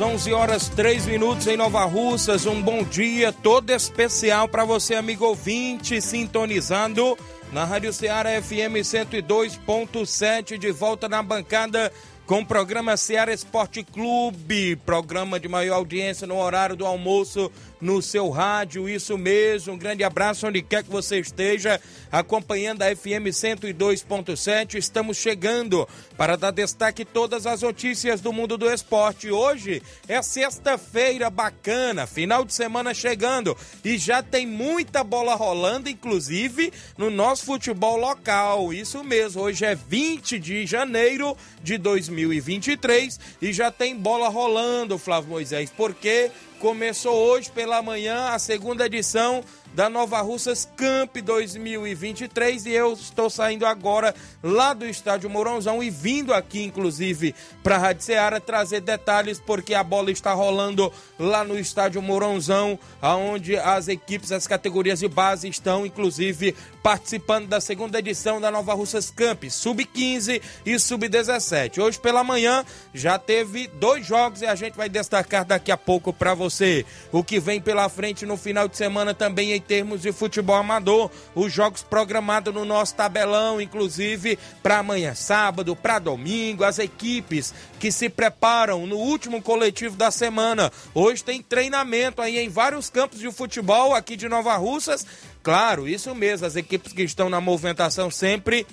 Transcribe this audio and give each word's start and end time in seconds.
11 0.00 0.02
horas, 0.02 0.10
11 0.20 0.32
horas, 0.32 0.68
3 0.70 1.06
minutos 1.06 1.46
em 1.46 1.56
Nova 1.56 1.84
Russas. 1.84 2.46
Um 2.46 2.62
bom 2.62 2.82
dia 2.82 3.32
todo 3.32 3.70
especial 3.70 4.48
para 4.48 4.64
você, 4.64 4.94
amigo 4.94 5.26
ouvinte, 5.26 6.00
sintonizando 6.00 7.18
na 7.52 7.64
Rádio 7.64 7.92
Ceará 7.92 8.40
FM 8.40 8.80
102.7, 8.82 10.56
de 10.56 10.72
volta 10.72 11.08
na 11.08 11.22
bancada 11.22 11.92
com 12.26 12.40
o 12.40 12.46
programa 12.46 12.96
Ceará 12.96 13.32
Esporte 13.32 13.82
Clube, 13.82 14.76
programa 14.86 15.38
de 15.38 15.48
maior 15.48 15.76
audiência 15.76 16.26
no 16.26 16.38
horário 16.38 16.76
do 16.76 16.86
almoço 16.86 17.52
no 17.80 18.02
seu 18.02 18.28
rádio, 18.28 18.88
isso 18.88 19.16
mesmo. 19.16 19.72
Um 19.72 19.78
grande 19.78 20.04
abraço 20.04 20.46
onde 20.46 20.62
quer 20.62 20.84
que 20.84 20.90
você 20.90 21.18
esteja 21.18 21.80
acompanhando 22.12 22.82
a 22.82 22.94
FM 22.94 23.30
102.7. 23.30 24.74
Estamos 24.74 25.16
chegando 25.16 25.88
para 26.16 26.36
dar 26.36 26.50
destaque 26.50 27.04
todas 27.04 27.46
as 27.46 27.62
notícias 27.62 28.20
do 28.20 28.32
mundo 28.32 28.58
do 28.58 28.70
esporte. 28.70 29.30
Hoje 29.30 29.82
é 30.06 30.20
sexta-feira 30.20 31.30
bacana, 31.30 32.06
final 32.06 32.44
de 32.44 32.52
semana 32.52 32.92
chegando 32.92 33.56
e 33.84 33.96
já 33.96 34.22
tem 34.22 34.46
muita 34.46 35.02
bola 35.02 35.34
rolando, 35.34 35.88
inclusive 35.88 36.72
no 36.98 37.10
nosso 37.10 37.44
futebol 37.44 37.96
local. 37.96 38.72
Isso 38.72 39.02
mesmo, 39.02 39.42
hoje 39.42 39.64
é 39.64 39.74
20 39.74 40.38
de 40.38 40.66
janeiro 40.66 41.36
de 41.62 41.78
2023 41.78 43.18
e 43.40 43.52
já 43.52 43.70
tem 43.70 43.96
bola 43.96 44.28
rolando, 44.28 44.98
Flávio 44.98 45.30
Moisés, 45.30 45.72
porque 45.74 46.30
começou 46.60 47.14
hoje 47.14 47.50
pela 47.50 47.80
manhã 47.80 48.28
a 48.28 48.38
segunda 48.38 48.84
edição 48.84 49.42
da 49.72 49.88
Nova 49.88 50.20
Russas 50.20 50.68
Camp 50.76 51.16
2023 51.16 52.66
e 52.66 52.70
eu 52.72 52.92
estou 52.92 53.30
saindo 53.30 53.64
agora 53.64 54.14
lá 54.42 54.74
do 54.74 54.84
estádio 54.84 55.30
Mourãozão 55.30 55.82
e 55.82 55.88
vindo 55.88 56.34
aqui 56.34 56.62
inclusive 56.62 57.34
para 57.62 57.76
a 57.76 57.78
Rádio 57.78 58.02
Ceará 58.02 58.38
trazer 58.40 58.82
detalhes 58.82 59.40
porque 59.40 59.72
a 59.72 59.82
bola 59.82 60.10
está 60.10 60.34
rolando 60.34 60.92
lá 61.18 61.44
no 61.44 61.58
estádio 61.58 62.02
Mourãozão, 62.02 62.78
aonde 63.00 63.56
as 63.56 63.88
equipes, 63.88 64.30
as 64.30 64.46
categorias 64.46 64.98
de 64.98 65.08
base 65.08 65.48
estão 65.48 65.86
inclusive 65.86 66.54
participando 66.82 67.46
da 67.46 67.60
segunda 67.60 67.98
edição 67.98 68.40
da 68.40 68.50
Nova 68.50 68.74
Russas 68.74 69.10
Camp, 69.10 69.44
sub-15 69.44 70.40
e 70.64 70.78
sub-17. 70.78 71.78
Hoje 71.78 71.98
pela 71.98 72.24
manhã 72.24 72.64
já 72.94 73.18
teve 73.18 73.68
dois 73.68 74.06
jogos 74.06 74.42
e 74.42 74.46
a 74.46 74.54
gente 74.54 74.76
vai 74.76 74.88
destacar 74.88 75.44
daqui 75.44 75.70
a 75.70 75.76
pouco 75.76 76.12
para 76.12 76.34
você 76.34 76.84
o 77.12 77.22
que 77.22 77.38
vem 77.38 77.60
pela 77.60 77.88
frente 77.88 78.24
no 78.24 78.36
final 78.36 78.68
de 78.68 78.76
semana 78.76 79.14
também 79.14 79.52
em 79.52 79.60
termos 79.60 80.02
de 80.02 80.12
futebol 80.12 80.56
amador, 80.56 81.10
os 81.34 81.52
jogos 81.52 81.82
programados 81.82 82.52
no 82.52 82.64
nosso 82.64 82.94
tabelão, 82.94 83.60
inclusive 83.60 84.38
para 84.62 84.78
amanhã 84.78 85.14
sábado, 85.14 85.76
para 85.76 85.98
domingo, 85.98 86.64
as 86.64 86.78
equipes 86.78 87.54
que 87.80 87.90
se 87.90 88.10
preparam 88.10 88.86
no 88.86 88.98
último 88.98 89.40
coletivo 89.40 89.96
da 89.96 90.10
semana. 90.10 90.70
Hoje 90.94 91.24
tem 91.24 91.42
treinamento 91.42 92.20
aí 92.20 92.38
em 92.38 92.48
vários 92.48 92.90
campos 92.90 93.18
de 93.18 93.32
futebol 93.32 93.94
aqui 93.94 94.16
de 94.16 94.28
Nova 94.28 94.54
Russas. 94.56 95.06
Claro, 95.42 95.88
isso 95.88 96.14
mesmo, 96.14 96.46
as 96.46 96.56
equipes 96.56 96.92
que 96.92 97.02
estão 97.02 97.30
na 97.30 97.40
movimentação 97.40 98.10
sempre 98.10 98.66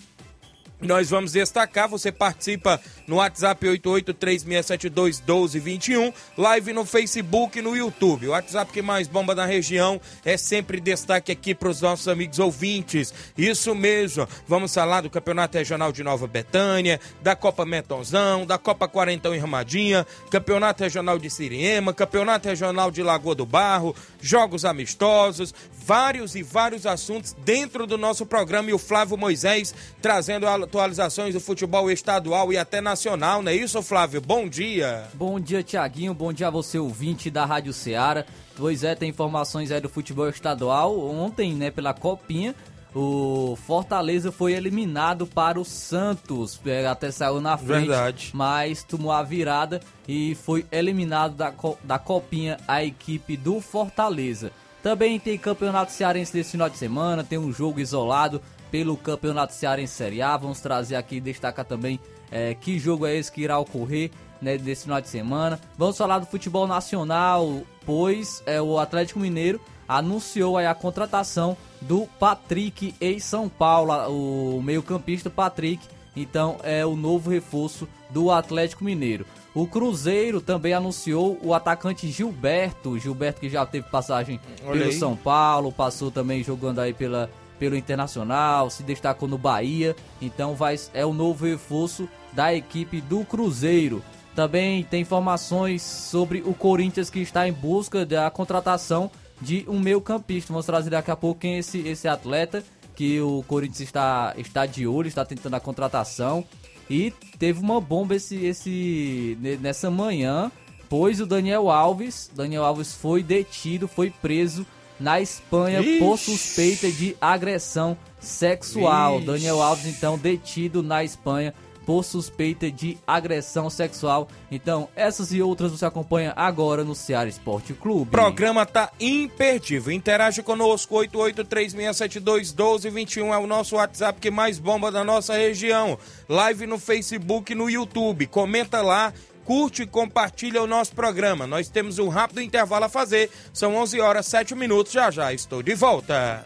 nós 0.79 1.09
vamos 1.09 1.31
destacar, 1.31 1.89
você 1.89 2.11
participa 2.11 2.79
no 3.07 3.15
WhatsApp 3.15 3.65
8836721221, 3.65 6.13
live 6.37 6.71
no 6.71 6.85
Facebook 6.85 7.57
e 7.57 7.63
no 7.63 7.75
YouTube. 7.75 8.27
O 8.27 8.31
WhatsApp 8.31 8.71
que 8.71 8.83
mais 8.83 9.07
bomba 9.07 9.33
na 9.33 9.47
região 9.47 9.99
é 10.23 10.37
sempre 10.37 10.79
destaque 10.79 11.31
aqui 11.31 11.55
para 11.55 11.69
os 11.69 11.81
nossos 11.81 12.07
amigos 12.07 12.37
ouvintes. 12.37 13.11
Isso 13.35 13.73
mesmo, 13.73 14.27
vamos 14.47 14.71
falar 14.71 15.01
do 15.01 15.09
Campeonato 15.09 15.57
Regional 15.57 15.91
de 15.91 16.03
Nova 16.03 16.27
Betânia, 16.27 16.99
da 17.23 17.35
Copa 17.35 17.65
Metonzão, 17.65 18.45
da 18.45 18.59
Copa 18.59 18.87
Quarentão 18.87 19.33
em 19.33 19.39
Ramadinha, 19.39 20.05
Campeonato 20.29 20.83
Regional 20.83 21.17
de 21.17 21.31
Siriema, 21.31 21.91
Campeonato 21.91 22.47
Regional 22.47 22.91
de 22.91 23.01
Lagoa 23.01 23.33
do 23.33 23.47
Barro, 23.47 23.95
jogos 24.21 24.63
amistosos, 24.63 25.55
vários 25.71 26.35
e 26.35 26.43
vários 26.43 26.85
assuntos 26.85 27.35
dentro 27.43 27.87
do 27.87 27.97
nosso 27.97 28.27
programa 28.27 28.69
e 28.69 28.73
o 28.73 28.77
Flávio 28.77 29.17
Moisés 29.17 29.73
trazendo 30.01 30.45
a 30.45 30.66
atualizações 30.67 31.33
do 31.33 31.39
futebol 31.39 31.89
estadual 31.89 32.51
e 32.51 32.57
até 32.57 32.81
nacional, 32.81 33.41
não 33.41 33.51
é 33.51 33.55
isso, 33.55 33.81
Flávio? 33.81 34.19
Bom 34.19 34.47
dia. 34.47 35.05
Bom 35.13 35.39
dia, 35.39 35.63
Tiaguinho. 35.63 36.13
Bom 36.13 36.33
dia 36.33 36.47
a 36.47 36.51
você, 36.51 36.77
ouvinte 36.77 37.31
da 37.31 37.45
Rádio 37.45 37.71
Ceará. 37.71 38.25
Pois 38.55 38.83
é, 38.83 38.93
tem 38.93 39.09
informações 39.09 39.71
aí 39.71 39.79
do 39.79 39.87
futebol 39.87 40.27
estadual. 40.27 40.99
Ontem, 41.09 41.53
né, 41.53 41.71
pela 41.71 41.93
Copinha, 41.93 42.53
o 42.93 43.55
Fortaleza 43.65 44.31
foi 44.31 44.53
eliminado 44.53 45.25
para 45.25 45.59
o 45.59 45.63
Santos. 45.63 46.59
É, 46.65 46.85
até 46.85 47.11
saiu 47.11 47.39
na 47.39 47.57
frente, 47.57 47.87
Verdade. 47.87 48.31
mas 48.33 48.83
tomou 48.83 49.11
a 49.11 49.23
virada 49.23 49.79
e 50.07 50.35
foi 50.35 50.65
eliminado 50.71 51.35
da, 51.35 51.53
da 51.83 51.97
Copinha 51.97 52.57
a 52.67 52.83
equipe 52.83 53.37
do 53.37 53.61
Fortaleza. 53.61 54.51
Também 54.83 55.19
tem 55.19 55.37
campeonato 55.37 55.91
cearense 55.91 56.33
desse 56.33 56.51
final 56.51 56.69
de 56.69 56.77
semana, 56.77 57.23
tem 57.23 57.37
um 57.37 57.51
jogo 57.51 57.79
isolado 57.79 58.41
pelo 58.71 58.97
Campeonato 58.97 59.53
Cearense 59.53 59.93
Série 59.93 60.21
A. 60.21 60.35
Vamos 60.37 60.59
trazer 60.59 60.95
aqui 60.95 61.17
e 61.17 61.21
destacar 61.21 61.65
também 61.65 61.99
é, 62.31 62.53
que 62.53 62.77
jogo 62.77 63.05
é 63.05 63.15
esse 63.15 63.31
que 63.31 63.41
irá 63.41 63.57
ocorrer 63.59 64.11
né, 64.41 64.57
nesse 64.57 64.83
final 64.83 65.01
de 65.01 65.07
semana. 65.07 65.59
Vamos 65.77 65.97
falar 65.97 66.19
do 66.19 66.25
futebol 66.25 66.67
nacional, 66.67 67.61
pois 67.85 68.43
é, 68.45 68.61
o 68.61 68.77
Atlético 68.77 69.19
Mineiro 69.19 69.59
anunciou 69.87 70.57
a 70.57 70.73
contratação 70.75 71.55
do 71.79 72.07
Patrick 72.19 72.93
em 72.99 73.19
São 73.19 73.47
Paulo, 73.47 73.93
o 74.09 74.61
meio-campista 74.61 75.29
Patrick. 75.29 75.85
Então 76.15 76.57
é 76.63 76.85
o 76.85 76.95
novo 76.95 77.29
reforço 77.29 77.87
do 78.09 78.31
Atlético 78.31 78.83
Mineiro. 78.83 79.25
O 79.53 79.67
Cruzeiro 79.67 80.41
também 80.41 80.73
anunciou 80.73 81.39
o 81.43 81.53
atacante 81.53 82.09
Gilberto, 82.09 82.97
Gilberto 82.99 83.41
que 83.41 83.49
já 83.49 83.65
teve 83.65 83.87
passagem 83.89 84.39
pelo. 84.63 84.91
São 84.91 85.15
Paulo, 85.15 85.71
passou 85.71 86.11
também 86.11 86.43
jogando 86.43 86.79
aí 86.79 86.93
pela 86.93 87.29
pelo 87.59 87.75
Internacional, 87.75 88.69
se 88.69 88.83
destacou 88.83 89.27
no 89.27 89.37
Bahia, 89.37 89.95
então 90.21 90.55
vai 90.55 90.75
é 90.93 91.05
o 91.05 91.13
novo 91.13 91.45
reforço 91.45 92.07
da 92.33 92.53
equipe 92.53 93.01
do 93.01 93.25
Cruzeiro. 93.25 94.03
Também 94.35 94.83
tem 94.83 95.01
informações 95.01 95.81
sobre 95.81 96.43
o 96.45 96.53
Corinthians 96.53 97.09
que 97.09 97.19
está 97.19 97.47
em 97.47 97.53
busca 97.53 98.05
da 98.05 98.29
contratação 98.29 99.09
de 99.41 99.65
um 99.67 99.79
meio-campista. 99.79 100.53
Vamos 100.53 100.65
trazer 100.65 100.91
daqui 100.91 101.09
a 101.09 101.15
pouco 101.15 101.41
quem 101.41 101.55
é 101.55 101.57
esse, 101.59 101.79
esse 101.79 102.07
atleta 102.07 102.63
que 102.95 103.19
o 103.21 103.43
Corinthians 103.47 103.81
está, 103.81 104.33
está 104.37 104.65
de 104.65 104.87
olho, 104.87 105.07
está 105.07 105.23
tentando 105.25 105.55
a 105.55 105.59
contratação. 105.59 106.45
E 106.89 107.11
teve 107.37 107.59
uma 107.59 107.81
bomba 107.81 108.15
esse, 108.15 108.35
esse 108.45 109.37
nessa 109.59 109.91
manhã, 109.91 110.51
pois 110.89 111.19
o 111.19 111.25
Daniel 111.25 111.69
Alves, 111.69 112.29
Daniel 112.35 112.63
Alves 112.63 112.93
foi 112.93 113.21
detido, 113.21 113.87
foi 113.87 114.09
preso 114.09 114.65
na 114.99 115.21
Espanha 115.21 115.81
Ixi. 115.81 115.99
por 115.99 116.17
suspeita 116.17 116.91
de 116.91 117.15
agressão 117.21 117.97
sexual. 118.19 119.17
Ixi. 119.17 119.25
Daniel 119.25 119.61
Alves, 119.61 119.85
então, 119.85 120.17
detido 120.17 120.83
na 120.83 121.03
Espanha 121.03 121.53
por 121.87 122.03
suspeita 122.03 122.69
de 122.69 122.97
agressão 123.07 123.69
sexual. 123.69 124.27
Então, 124.51 124.89
essas 124.93 125.31
e 125.31 125.41
outras 125.41 125.71
você 125.71 125.85
acompanha 125.85 126.33
agora 126.35 126.83
no 126.83 126.93
Ceará 126.93 127.29
Esporte 127.29 127.73
Clube. 127.73 128.01
O 128.01 128.07
programa 128.07 128.65
tá 128.65 128.91
imperdível. 128.99 129.93
Interage 129.93 130.43
conosco, 130.43 130.93
8836721221 130.95 133.33
é 133.33 133.37
o 133.37 133.47
nosso 133.47 133.77
WhatsApp 133.77 134.19
que 134.19 134.29
mais 134.29 134.59
bomba 134.59 134.91
da 134.91 135.05
nossa 135.05 135.37
região. 135.37 135.97
Live 136.27 136.67
no 136.67 136.77
Facebook 136.77 137.53
e 137.53 137.55
no 137.55 137.69
YouTube. 137.69 138.27
Comenta 138.27 138.81
lá 138.81 139.13
curte 139.47 139.83
e 139.83 139.87
compartilha 139.87 140.61
o 140.61 140.67
nosso 140.67 140.93
programa. 140.93 141.47
Nós 141.47 141.69
temos 141.69 141.97
um 141.99 142.09
rápido 142.09 142.41
intervalo 142.41 142.83
a 142.83 142.89
fazer. 142.89 143.31
São 143.53 143.77
11 143.77 144.01
horas 144.01 144.25
7 144.25 144.53
minutos. 144.53 144.91
Já 144.91 145.09
já 145.09 145.31
estou 145.31 145.63
de 145.63 145.73
volta. 145.73 146.43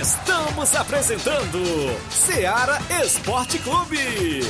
Estamos 0.00 0.76
apresentando 0.76 1.58
Seara 2.08 2.78
Esporte 3.04 3.58
Clube. 3.58 4.42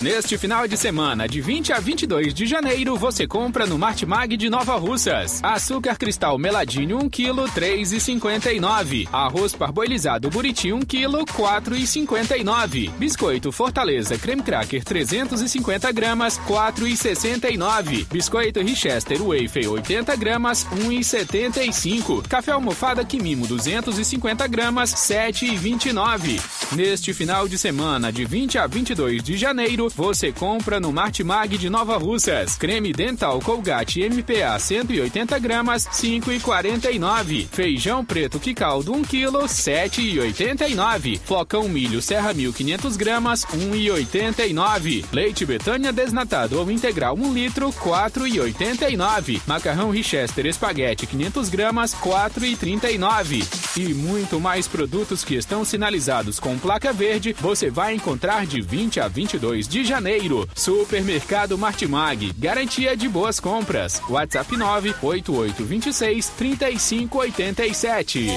Neste 0.00 0.38
final 0.38 0.68
de 0.68 0.76
semana, 0.76 1.26
de 1.26 1.40
20 1.40 1.72
a 1.72 1.80
22 1.80 2.32
de 2.32 2.46
janeiro, 2.46 2.94
você 2.96 3.26
compra 3.26 3.66
no 3.66 3.76
Martimag 3.76 4.36
de 4.36 4.48
Nova 4.48 4.76
Russas. 4.76 5.40
Açúcar 5.42 5.98
cristal 5.98 6.38
meladinho 6.38 6.98
1 6.98 7.10
kg, 7.10 7.50
3,59. 7.52 9.08
Arroz 9.12 9.56
parboilizado 9.56 10.30
buriti 10.30 10.72
1 10.72 10.82
kg, 10.82 11.24
4,59. 11.36 12.92
Biscoito 12.92 13.50
Fortaleza 13.50 14.16
creme 14.16 14.40
cracker 14.40 14.84
350 14.84 15.90
gramas, 15.90 16.38
4,69. 16.46 18.06
Biscoito 18.08 18.60
Richester 18.60 19.20
Wafer 19.20 19.68
80 19.68 20.14
gramas, 20.14 20.64
1,75. 20.76 22.22
Café 22.28 22.52
almofada 22.52 23.04
Quimimo 23.04 23.48
250 23.48 24.46
gramas, 24.46 24.94
7,29. 24.94 26.40
Neste 26.76 27.12
final 27.12 27.48
de 27.48 27.58
semana, 27.58 28.12
de 28.12 28.24
20 28.24 28.58
a 28.58 28.66
22 28.68 29.24
de 29.24 29.36
janeiro, 29.36 29.87
você 29.88 30.32
compra 30.32 30.78
no 30.78 30.92
Martimag 30.92 31.56
de 31.56 31.68
Nova 31.70 31.96
Russas. 31.96 32.56
Creme 32.56 32.92
dental 32.92 33.40
Colgate 33.40 34.00
MPA 34.08 34.58
180 34.58 35.38
gramas, 35.38 35.86
5,49. 35.86 37.46
Feijão 37.50 38.04
preto 38.04 38.38
Quicaldo 38.38 38.92
1 38.92 39.02
kg, 39.02 39.30
7,89. 39.46 41.20
Flocão 41.24 41.68
milho 41.68 42.00
Serra 42.00 42.32
1500 42.32 42.96
gramas, 42.96 43.44
1,89. 43.46 45.04
Leite 45.12 45.44
Betânia 45.44 45.92
desnatado 45.92 46.58
ou 46.58 46.70
integral 46.70 47.16
1 47.16 47.32
litro, 47.32 47.70
4,89. 47.70 49.40
Macarrão 49.46 49.90
Richester 49.90 50.46
Espaguete 50.46 51.06
500 51.06 51.48
gramas, 51.48 51.94
4,39. 51.94 53.44
E 53.76 53.94
muito 53.94 54.40
mais 54.40 54.66
produtos 54.66 55.24
que 55.24 55.34
estão 55.34 55.64
sinalizados 55.64 56.40
com 56.40 56.58
placa 56.58 56.92
verde, 56.92 57.34
você 57.38 57.70
vai 57.70 57.94
encontrar 57.94 58.46
de 58.46 58.60
20 58.60 59.00
a 59.00 59.08
22 59.08 59.68
de 59.68 59.77
janeiro. 59.84 60.48
Supermercado 60.54 61.58
Martimag, 61.58 62.32
garantia 62.38 62.96
de 62.96 63.08
boas 63.08 63.40
compras. 63.40 64.00
WhatsApp 64.08 64.56
98826 64.56 66.28
3587. 66.30 68.28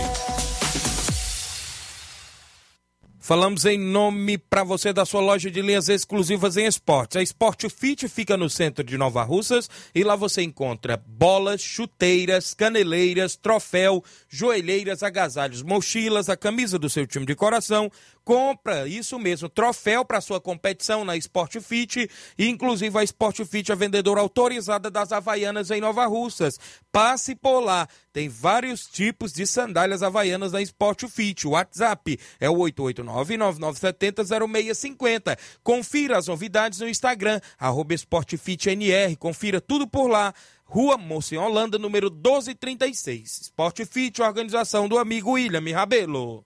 Falamos 3.31 3.65
em 3.65 3.77
nome 3.77 4.37
para 4.37 4.63
você 4.63 4.91
da 4.91 5.05
sua 5.05 5.21
loja 5.21 5.49
de 5.49 5.61
linhas 5.61 5.87
exclusivas 5.87 6.57
em 6.57 6.65
esportes. 6.65 7.15
A 7.15 7.21
Sport 7.21 7.69
Fit 7.69 8.09
fica 8.09 8.35
no 8.35 8.49
centro 8.49 8.83
de 8.83 8.97
Nova 8.97 9.23
Russas 9.23 9.69
e 9.95 10.03
lá 10.03 10.17
você 10.17 10.41
encontra 10.41 11.01
bolas, 11.07 11.61
chuteiras, 11.61 12.53
caneleiras, 12.53 13.37
troféu, 13.37 14.03
joelheiras, 14.27 15.03
agasalhos, 15.03 15.61
mochilas, 15.61 16.29
a 16.29 16.35
camisa 16.35 16.77
do 16.77 16.89
seu 16.89 17.07
time 17.07 17.25
de 17.25 17.33
coração, 17.33 17.89
compra, 18.23 18.87
isso 18.87 19.19
mesmo, 19.19 19.49
troféu 19.49 20.05
para 20.05 20.21
sua 20.21 20.39
competição 20.39 21.03
na 21.03 21.17
Sport 21.17 21.59
Fit 21.59 22.09
e 22.37 22.47
inclusive 22.47 22.97
a 22.97 23.03
Sport 23.03 23.43
Fit 23.45 23.71
é 23.71 23.75
vendedora 23.75 24.21
autorizada 24.21 24.89
das 24.89 25.11
Havaianas 25.11 25.71
em 25.71 25.81
Nova 25.81 26.05
Russas. 26.05 26.57
Passe 26.91 27.35
por 27.35 27.59
lá, 27.59 27.87
tem 28.13 28.27
vários 28.27 28.87
tipos 28.87 29.31
de 29.31 29.47
sandálias 29.47 30.03
havaianas 30.03 30.51
na 30.51 30.61
Sport 30.61 31.07
Fit. 31.07 31.47
O 31.47 31.51
WhatsApp 31.51 32.19
é 32.39 32.49
o 32.49 32.55
889-9970-0650. 32.55 35.37
Confira 35.63 36.17
as 36.17 36.27
novidades 36.27 36.79
no 36.79 36.89
Instagram, 36.89 37.39
arroba 37.57 37.93
SportFitNR. 37.93 39.15
Confira 39.17 39.61
tudo 39.61 39.87
por 39.87 40.07
lá. 40.07 40.33
Rua 40.65 40.99
em 41.31 41.37
Holanda, 41.37 41.77
número 41.77 42.09
1236. 42.09 43.41
Sport 43.41 43.85
Fit, 43.85 44.21
organização 44.21 44.87
do 44.87 44.97
amigo 44.97 45.31
William 45.31 45.61
Rabelo. 45.73 46.45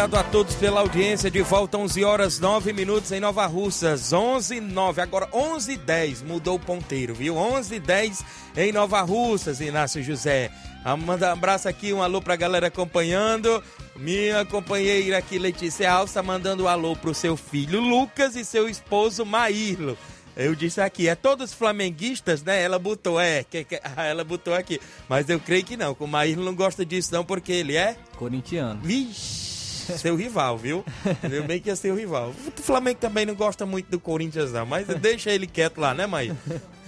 Obrigado 0.00 0.26
a 0.26 0.30
todos 0.30 0.54
pela 0.54 0.80
audiência. 0.80 1.30
De 1.30 1.42
volta 1.42 1.76
11 1.76 2.04
horas 2.04 2.40
9 2.40 2.72
minutos 2.72 3.12
em 3.12 3.20
Nova 3.20 3.44
Russas. 3.44 4.14
11 4.14 4.58
9, 4.58 5.02
agora 5.02 5.28
11 5.30 5.76
10 5.76 6.22
mudou 6.22 6.56
o 6.56 6.58
ponteiro, 6.58 7.14
viu? 7.14 7.36
11 7.36 7.78
10 7.78 8.24
em 8.56 8.72
Nova 8.72 9.02
Russas, 9.02 9.60
Inácio 9.60 10.02
José. 10.02 10.50
Ah, 10.82 10.96
manda 10.96 11.28
um 11.28 11.32
abraço 11.32 11.68
aqui, 11.68 11.92
um 11.92 12.02
alô 12.02 12.22
pra 12.22 12.34
galera 12.34 12.68
acompanhando. 12.68 13.62
Minha 13.94 14.42
companheira 14.46 15.18
aqui, 15.18 15.38
Letícia 15.38 15.92
Alça, 15.92 16.22
mandando 16.22 16.64
um 16.64 16.68
alô 16.68 16.96
pro 16.96 17.12
seu 17.12 17.36
filho 17.36 17.78
Lucas 17.78 18.36
e 18.36 18.42
seu 18.42 18.70
esposo 18.70 19.26
Maírlo. 19.26 19.98
Eu 20.34 20.54
disse 20.54 20.80
aqui, 20.80 21.08
é 21.08 21.14
todos 21.14 21.52
flamenguistas, 21.52 22.42
né? 22.42 22.62
Ela 22.62 22.78
botou, 22.78 23.20
é, 23.20 23.44
que, 23.44 23.64
que, 23.64 23.78
ela 23.98 24.24
botou 24.24 24.54
aqui. 24.54 24.80
Mas 25.06 25.28
eu 25.28 25.38
creio 25.38 25.62
que 25.62 25.76
não, 25.76 25.94
que 25.94 26.02
o 26.02 26.06
Maírlo 26.06 26.42
não 26.42 26.54
gosta 26.54 26.86
disso 26.86 27.12
não, 27.12 27.22
porque 27.22 27.52
ele 27.52 27.76
é... 27.76 27.98
Corintiano. 28.16 28.80
Vixe! 28.82 29.59
Seu 29.90 30.16
rival, 30.16 30.56
viu? 30.56 30.84
Eu 31.30 31.44
bem 31.44 31.60
que 31.60 31.70
é 31.70 31.74
seu 31.74 31.94
rival. 31.94 32.32
O 32.58 32.62
Flamengo 32.62 32.98
também 32.98 33.26
não 33.26 33.34
gosta 33.34 33.64
muito 33.66 33.90
do 33.90 34.00
Corinthians, 34.00 34.52
não, 34.52 34.66
mas 34.66 34.86
deixa 34.86 35.30
ele 35.30 35.46
quieto 35.46 35.78
lá, 35.78 35.94
né, 35.94 36.06
mãe? 36.06 36.36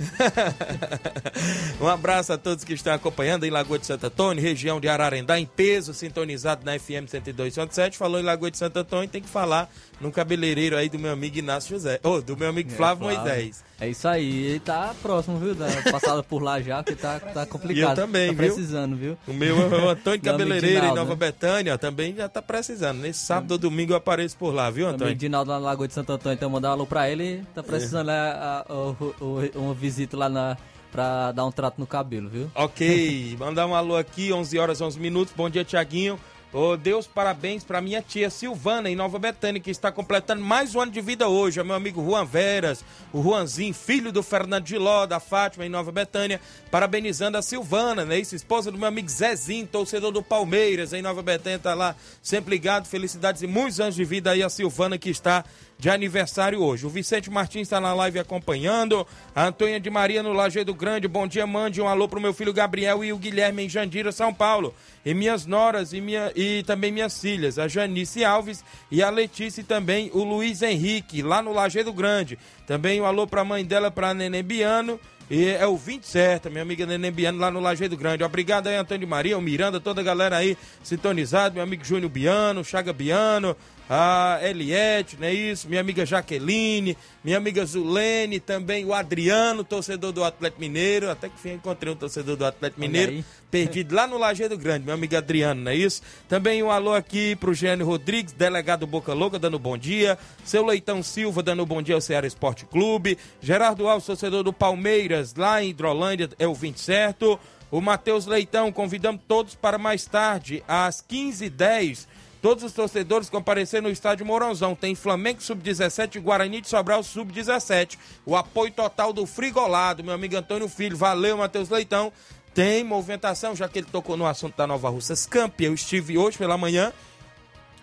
um 1.81 1.87
abraço 1.87 2.33
a 2.33 2.39
todos 2.39 2.65
que 2.65 2.73
estão 2.73 2.93
acompanhando 2.93 3.45
em 3.45 3.51
Lagoa 3.51 3.79
de 3.79 3.87
Santo 3.87 4.07
Antônio, 4.07 4.43
região 4.43 4.81
de 4.81 4.89
Ararendá, 4.89 5.39
em 5.39 5.47
peso, 5.47 5.95
sintonizado 5.95 6.65
na 6.65 6.79
FM 6.79 7.07
102.7. 7.07 7.95
Falou 7.95 8.21
em 8.21 8.25
Lagoa 8.25 8.51
de 8.51 8.59
Santo 8.59 8.79
Antônio, 8.79 9.09
tem 9.09 9.23
que 9.23 9.29
falar 9.29 9.71
no 10.01 10.11
cabeleireiro 10.11 10.77
aí 10.77 10.89
do 10.89 10.99
meu 10.99 11.13
amigo 11.13 11.39
Inácio 11.39 11.77
José. 11.77 12.01
Ô, 12.03 12.11
oh, 12.11 12.21
do 12.21 12.37
meu 12.37 12.49
amigo 12.49 12.71
Flávio, 12.71 13.09
é, 13.09 13.15
Flávio 13.15 13.33
Moisés. 13.33 13.65
É 13.81 13.89
isso 13.89 14.07
aí, 14.07 14.47
ele 14.47 14.61
tá 14.61 14.95
próximo, 15.03 15.39
viu? 15.39 15.55
Da 15.55 15.67
passada 15.91 16.23
por 16.23 16.43
lá 16.43 16.61
já, 16.61 16.83
que 16.83 16.95
tá, 16.95 17.19
tá 17.35 17.47
complicado. 17.47 17.77
E 17.77 17.81
eu 17.81 17.95
também, 17.95 18.35
tá 18.35 18.43
viu? 18.43 18.55
precisando, 18.55 18.97
viu? 18.97 19.17
O 19.27 19.33
meu 19.33 19.57
o 19.57 19.89
Antônio 19.91 20.21
Cabeleireiro 20.21 20.87
em 20.87 20.95
Nova 20.95 21.11
né? 21.11 21.17
Betânia 21.17 21.79
também 21.79 22.15
já 22.15 22.29
tá 22.29 22.43
precisando. 22.43 22.99
Nesse 22.99 23.21
sábado 23.21 23.53
ou 23.53 23.59
domingo 23.59 23.93
eu 23.93 23.97
apareço 23.97 24.37
por 24.37 24.53
lá, 24.53 24.71
viu, 24.71 24.89
Antônio? 24.89 25.13
O 25.13 25.17
Dinaldo 25.17 25.51
lá 25.51 25.59
na 25.59 25.67
Lagoa 25.67 25.89
de 25.89 25.95
Santo 25.95 26.13
Antônio, 26.13 26.35
então 26.35 26.51
mandar 26.51 26.71
um 26.71 26.73
alô 26.73 26.87
pra 26.87 27.09
ele. 27.09 27.43
Tá 27.55 27.63
precisando 27.63 28.11
é. 28.11 28.15
a, 28.15 28.65
a, 28.69 28.71
a, 28.71 29.59
uma 29.59 29.75
visita 29.75 29.92
lá 30.13 30.29
na 30.29 30.57
pra 30.91 31.33
dar 31.33 31.47
um 31.47 31.51
trato 31.51 31.81
no 31.81 31.87
cabelo, 31.87 32.29
viu? 32.29 32.51
Ok, 32.55 33.35
mandar 33.41 33.67
um 33.67 33.75
alô 33.75 33.97
aqui, 33.97 34.31
11 34.31 34.59
horas 34.59 34.81
11 34.81 35.01
minutos. 35.01 35.33
Bom 35.35 35.49
dia, 35.49 35.65
Tiaguinho. 35.65 36.21
Oh, 36.55 36.77
Deus, 36.77 37.07
parabéns 37.07 37.65
para 37.65 37.81
minha 37.81 38.03
tia 38.03 38.29
Silvana, 38.29 38.91
em 38.91 38.95
Nova 38.95 39.19
Betânia, 39.19 39.59
que 39.59 39.71
está 39.71 39.91
completando 39.91 40.43
mais 40.43 40.75
um 40.75 40.83
ano 40.83 40.93
de 40.93 41.01
vida 41.01 41.27
hoje. 41.27 41.59
É 41.59 41.65
meu 41.65 41.75
amigo 41.75 42.05
Juan 42.05 42.27
Veras, 42.27 42.85
o 43.11 43.23
Juanzinho, 43.23 43.73
filho 43.73 44.13
do 44.13 44.23
Fernando 44.23 44.69
Giló, 44.69 45.07
da 45.07 45.19
Fátima, 45.19 45.65
em 45.65 45.71
Nova 45.71 45.91
Betânia, 45.91 46.39
parabenizando 46.71 47.39
a 47.39 47.43
Silvana, 47.43 48.05
né? 48.05 48.19
Isso, 48.19 48.37
esposa 48.37 48.71
do 48.71 48.77
meu 48.77 48.87
amigo 48.87 49.09
Zezinho, 49.09 49.67
torcedor 49.67 50.13
do 50.13 50.23
Palmeiras, 50.23 50.93
em 50.93 51.01
Nova 51.01 51.23
Betânia, 51.23 51.59
tá 51.59 51.73
lá 51.73 51.97
sempre 52.23 52.51
ligado. 52.51 52.87
Felicidades 52.87 53.41
e 53.41 53.47
muitos 53.47 53.81
anos 53.81 53.95
de 53.95 54.05
vida 54.05 54.33
aí 54.33 54.43
a 54.43 54.51
Silvana, 54.51 54.99
que 54.99 55.09
está 55.09 55.47
de 55.83 55.91
aniversário 55.91 56.63
hoje. 56.63 56.87
O 56.87 56.89
Vicente 56.89 57.29
Martins 57.29 57.63
está 57.63 57.81
na 57.81 57.93
live 57.93 58.21
acompanhando. 58.21 59.05
A 59.35 59.47
Antônia 59.47 59.81
de 59.81 59.91
Maria 59.91 60.23
no 60.23 60.33
Lajeado 60.33 60.73
Grande. 60.73 61.09
Bom 61.09 61.27
dia, 61.27 61.45
mande 61.45 61.83
um 61.83 61.89
alô 61.89 62.09
pro 62.09 62.21
meu 62.21 62.33
filho 62.33 62.53
Gabriel 62.53 63.05
e 63.05 63.13
o 63.13 63.19
Guilherme 63.19 63.65
em 63.65 63.69
Jandira, 63.69 64.13
São 64.13 64.33
Paulo. 64.33 64.73
E 65.05 65.13
minhas 65.13 65.45
noras 65.45 65.93
e, 65.93 66.01
minha, 66.01 66.31
e 66.37 66.63
também 66.63 66.93
minhas 66.93 67.21
filhas, 67.21 67.59
a 67.59 67.67
Janice 67.67 68.25
Alves 68.25 68.65
e 68.93 69.03
a 69.03 69.11
Letícia 69.11 69.61
e 69.61 69.65
também 69.65 70.09
o 70.15 70.23
Luiz 70.23 70.63
Henrique, 70.63 71.21
lá 71.21 71.43
no 71.43 71.53
Lajeado 71.53 71.93
Grande. 71.93 72.39
Também 72.65 73.01
um 73.01 73.05
alô 73.05 73.27
pra 73.27 73.45
mãe 73.45 73.65
dela, 73.65 73.91
pra 73.91 74.15
Neném 74.15 74.45
Biano. 74.45 75.01
E 75.29 75.49
é 75.49 75.67
o 75.67 75.77
20 75.77 76.07
certo, 76.07 76.49
minha 76.49 76.63
amiga 76.63 76.87
Neném 76.87 77.11
Biano 77.11 77.41
lá 77.41 77.51
no 77.51 77.59
Lajeado 77.59 77.97
Grande. 77.97 78.23
Obrigado 78.23 78.69
aí, 78.69 78.77
Antônio 78.77 79.01
de 79.01 79.07
Maria, 79.07 79.37
o 79.37 79.43
Miranda, 79.43 79.81
toda 79.81 80.01
a 80.01 80.05
galera 80.05 80.37
aí 80.37 80.57
sintonizada, 80.85 81.55
meu 81.55 81.65
amigo 81.65 81.85
Júnior 81.85 82.11
Biano, 82.11 82.65
Chaga 82.65 82.93
Biano, 82.93 83.57
a 83.95 84.39
Eliette, 84.43 85.19
não 85.21 85.27
é 85.27 85.35
isso? 85.35 85.69
Minha 85.69 85.83
amiga 85.83 86.07
Jaqueline, 86.07 86.97
minha 87.23 87.37
amiga 87.37 87.63
Zulene, 87.67 88.41
também 88.41 88.87
o 88.87 88.95
Adriano, 88.95 89.63
torcedor 89.63 90.13
do 90.13 90.25
Atlético 90.25 90.63
Mineiro. 90.63 91.11
Até 91.11 91.29
que 91.29 91.35
enfim 91.35 91.57
encontrei 91.57 91.93
um 91.93 91.97
torcedor 91.97 92.35
do 92.35 92.47
Atlético 92.47 92.81
Mineiro, 92.81 93.23
perdido 93.51 93.95
lá 93.95 94.07
no 94.07 94.17
Lajeado 94.17 94.57
Grande, 94.57 94.87
meu 94.87 94.95
amigo 94.95 95.15
Adriano, 95.15 95.61
não 95.61 95.71
é 95.71 95.77
isso? 95.77 96.01
Também 96.27 96.63
um 96.63 96.71
alô 96.71 96.95
aqui 96.95 97.37
pro 97.37 97.53
Gênio 97.53 97.85
Rodrigues, 97.85 98.33
delegado 98.33 98.87
Boca 98.87 99.13
Louca, 99.13 99.39
dando 99.39 99.59
bom 99.59 99.77
dia. 99.77 100.19
Seu 100.43 100.65
Leitão 100.65 101.03
Silva, 101.03 101.43
dando 101.43 101.67
bom 101.67 101.83
dia 101.83 101.95
ao 101.95 102.01
Ceará 102.01 102.27
Esporte 102.27 102.65
Clube. 102.65 103.19
Gerardo 103.43 103.87
Alves, 103.87 104.07
torcedor 104.07 104.43
do 104.43 104.55
Palmeiras, 104.55 105.35
lá 105.35 105.63
em 105.63 105.69
Hidrolândia, 105.69 106.31
é 106.39 106.49
o 106.49 106.55
20 106.55 106.81
certo. 106.81 107.39
O 107.71 107.79
Matheus 107.79 108.25
Leitão, 108.25 108.73
convidamos 108.73 109.21
todos 109.29 109.55
para 109.55 109.77
mais 109.77 110.07
tarde, 110.07 110.65
às 110.67 111.03
15h10 111.03 112.07
Todos 112.43 112.65
os 112.65 112.73
torcedores 112.73 113.31
compareceram 113.31 113.85
no 113.85 113.91
estádio 113.93 114.27
Mourãozão. 114.27 114.75
Tem 114.75 114.97
Flamengo 114.97 115.41
Sub-17 115.41 116.17
e 116.17 116.19
Guarani 116.19 116.61
de 116.61 116.69
Sobral 116.69 117.01
Sub-17. 117.01 117.97
O 118.27 118.35
apoio 118.35 118.73
total 118.73 119.13
do 119.13 119.25
Frigolado, 119.25 120.03
meu 120.03 120.13
amigo 120.13 120.37
Antônio 120.37 120.69
Filho. 120.69 120.97
Valeu, 120.97 121.37
Matheus 121.37 121.69
Leitão. 121.69 122.13
Tem 122.53 122.83
movimentação, 122.83 123.55
já 123.55 123.69
que 123.69 123.79
ele 123.79 123.87
tocou 123.87 124.17
no 124.17 124.27
assunto 124.27 124.57
da 124.57 124.67
Nova 124.67 124.89
Russas 124.91 125.25
Camp. 125.25 125.61
Eu 125.61 125.73
estive 125.73 126.19
hoje 126.19 126.37
pela 126.37 126.59
manhã 126.59 126.93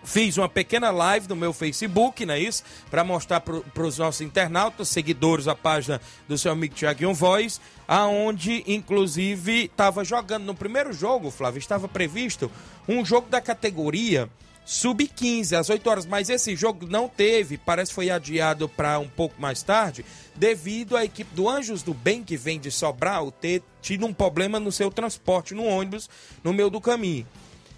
Fiz 0.03 0.37
uma 0.37 0.47
pequena 0.47 0.91
live 0.91 1.27
no 1.27 1.35
meu 1.35 1.51
Facebook, 1.51 2.25
não 2.25 2.33
é 2.33 2.39
isso? 2.39 2.63
Para 2.89 3.03
mostrar 3.03 3.41
para 3.41 3.83
os 3.83 3.97
nossos 3.97 4.21
internautas, 4.21 4.87
seguidores, 4.87 5.47
a 5.47 5.55
página 5.55 5.99
do 6.27 6.37
seu 6.37 6.51
amigo 6.53 6.73
Tiaguinho 6.73 7.13
Voz, 7.13 7.59
aonde 7.85 8.63
inclusive 8.65 9.65
estava 9.65 10.05
jogando 10.05 10.45
no 10.45 10.55
primeiro 10.55 10.93
jogo, 10.93 11.29
Flávio, 11.29 11.59
estava 11.59 11.87
previsto 11.87 12.49
um 12.87 13.03
jogo 13.03 13.27
da 13.29 13.41
categoria 13.41 14.29
sub-15 14.69 15.57
às 15.57 15.67
8 15.67 15.89
horas, 15.89 16.05
mas 16.05 16.29
esse 16.29 16.55
jogo 16.55 16.85
não 16.85 17.09
teve, 17.09 17.57
parece 17.57 17.89
que 17.89 17.95
foi 17.95 18.11
adiado 18.11 18.69
para 18.69 18.99
um 18.99 19.09
pouco 19.09 19.41
mais 19.41 19.63
tarde, 19.63 20.05
devido 20.35 20.95
à 20.95 21.03
equipe 21.03 21.33
do 21.33 21.49
Anjos 21.49 21.81
do 21.81 21.91
Bem, 21.91 22.23
que 22.23 22.37
vem 22.37 22.59
de 22.59 22.69
Sobral, 22.69 23.31
ter 23.31 23.63
tido 23.81 24.05
um 24.05 24.13
problema 24.13 24.59
no 24.59 24.71
seu 24.71 24.91
transporte 24.91 25.55
no 25.55 25.65
ônibus 25.65 26.07
no 26.43 26.53
meio 26.53 26.69
do 26.69 26.79
caminho. 26.79 27.25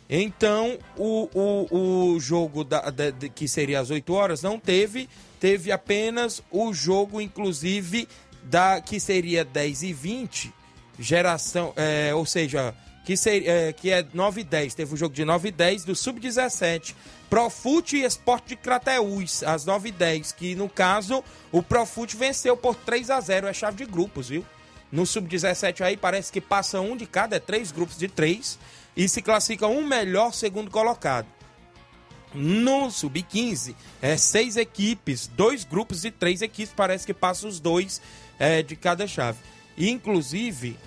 Então, 0.10 0.78
o, 0.98 1.30
o, 1.34 2.14
o 2.16 2.20
jogo 2.20 2.66
da, 2.66 2.90
da, 2.90 3.12
que 3.34 3.48
seria 3.48 3.80
às 3.80 3.90
8 3.90 4.14
horas 4.14 4.42
não 4.42 4.60
teve, 4.60 5.08
teve 5.40 5.72
apenas 5.72 6.44
o 6.52 6.74
jogo, 6.74 7.22
inclusive, 7.22 8.06
da 8.44 8.82
que 8.82 9.00
seria 9.00 9.46
10 9.46 9.84
e 9.84 9.94
20, 9.94 10.54
geração, 11.00 11.72
é, 11.78 12.14
ou 12.14 12.26
seja, 12.26 12.76
que, 13.04 13.18
ser, 13.18 13.48
é, 13.48 13.74
que 13.74 13.90
é 13.90 14.06
9 14.14 14.42
e 14.42 14.44
10, 14.44 14.76
teve 14.76 14.94
o 14.94 14.98
jogo 14.98 15.14
de 15.14 15.26
9 15.26 15.50
e 15.50 15.52
10 15.52 15.86
do 15.86 15.96
Sub-17, 15.96 16.94
Profute 17.30 17.98
e 17.98 18.04
Esporte 18.04 18.50
de 18.50 18.56
Crateús, 18.56 19.44
às 19.44 19.66
9 19.66 19.90
e 19.90 19.92
10, 19.92 20.32
que 20.34 20.56
no 20.56 20.70
caso 20.70 21.24
o 21.52 21.64
Profute 21.64 22.18
venceu 22.18 22.56
por 22.56 22.76
3 22.76 23.10
a 23.10 23.20
0 23.20 23.48
é 23.48 23.54
chave 23.54 23.78
de 23.78 23.92
grupos, 23.92 24.30
viu? 24.30 24.46
No 24.92 25.06
Sub-17 25.06 25.82
aí 25.82 25.96
parece 25.96 26.32
que 26.32 26.42
passa 26.42 26.82
um 26.82 26.98
de 26.98 27.06
cada, 27.06 27.38
é 27.38 27.40
três 27.40 27.72
grupos 27.72 27.98
de 27.98 28.08
três 28.08 28.60
e 28.96 29.08
se 29.08 29.22
classifica 29.22 29.66
um 29.66 29.86
melhor 29.86 30.34
segundo 30.34 30.70
colocado. 30.70 31.28
No 32.34 32.90
Sub-15, 32.92 33.76
é 34.02 34.16
seis 34.18 34.58
equipes, 34.58 35.28
dois 35.28 35.64
grupos 35.64 36.02
de 36.02 36.12
três 36.12 36.42
equipes, 36.42 36.74
parece 36.76 37.06
que 37.06 37.14
passa 37.14 37.48
os 37.48 37.60
dois 37.60 38.02
é, 38.40 38.62
de 38.62 38.76
cada 38.76 39.08
chave. 39.08 39.40
inclusive, 39.78 40.78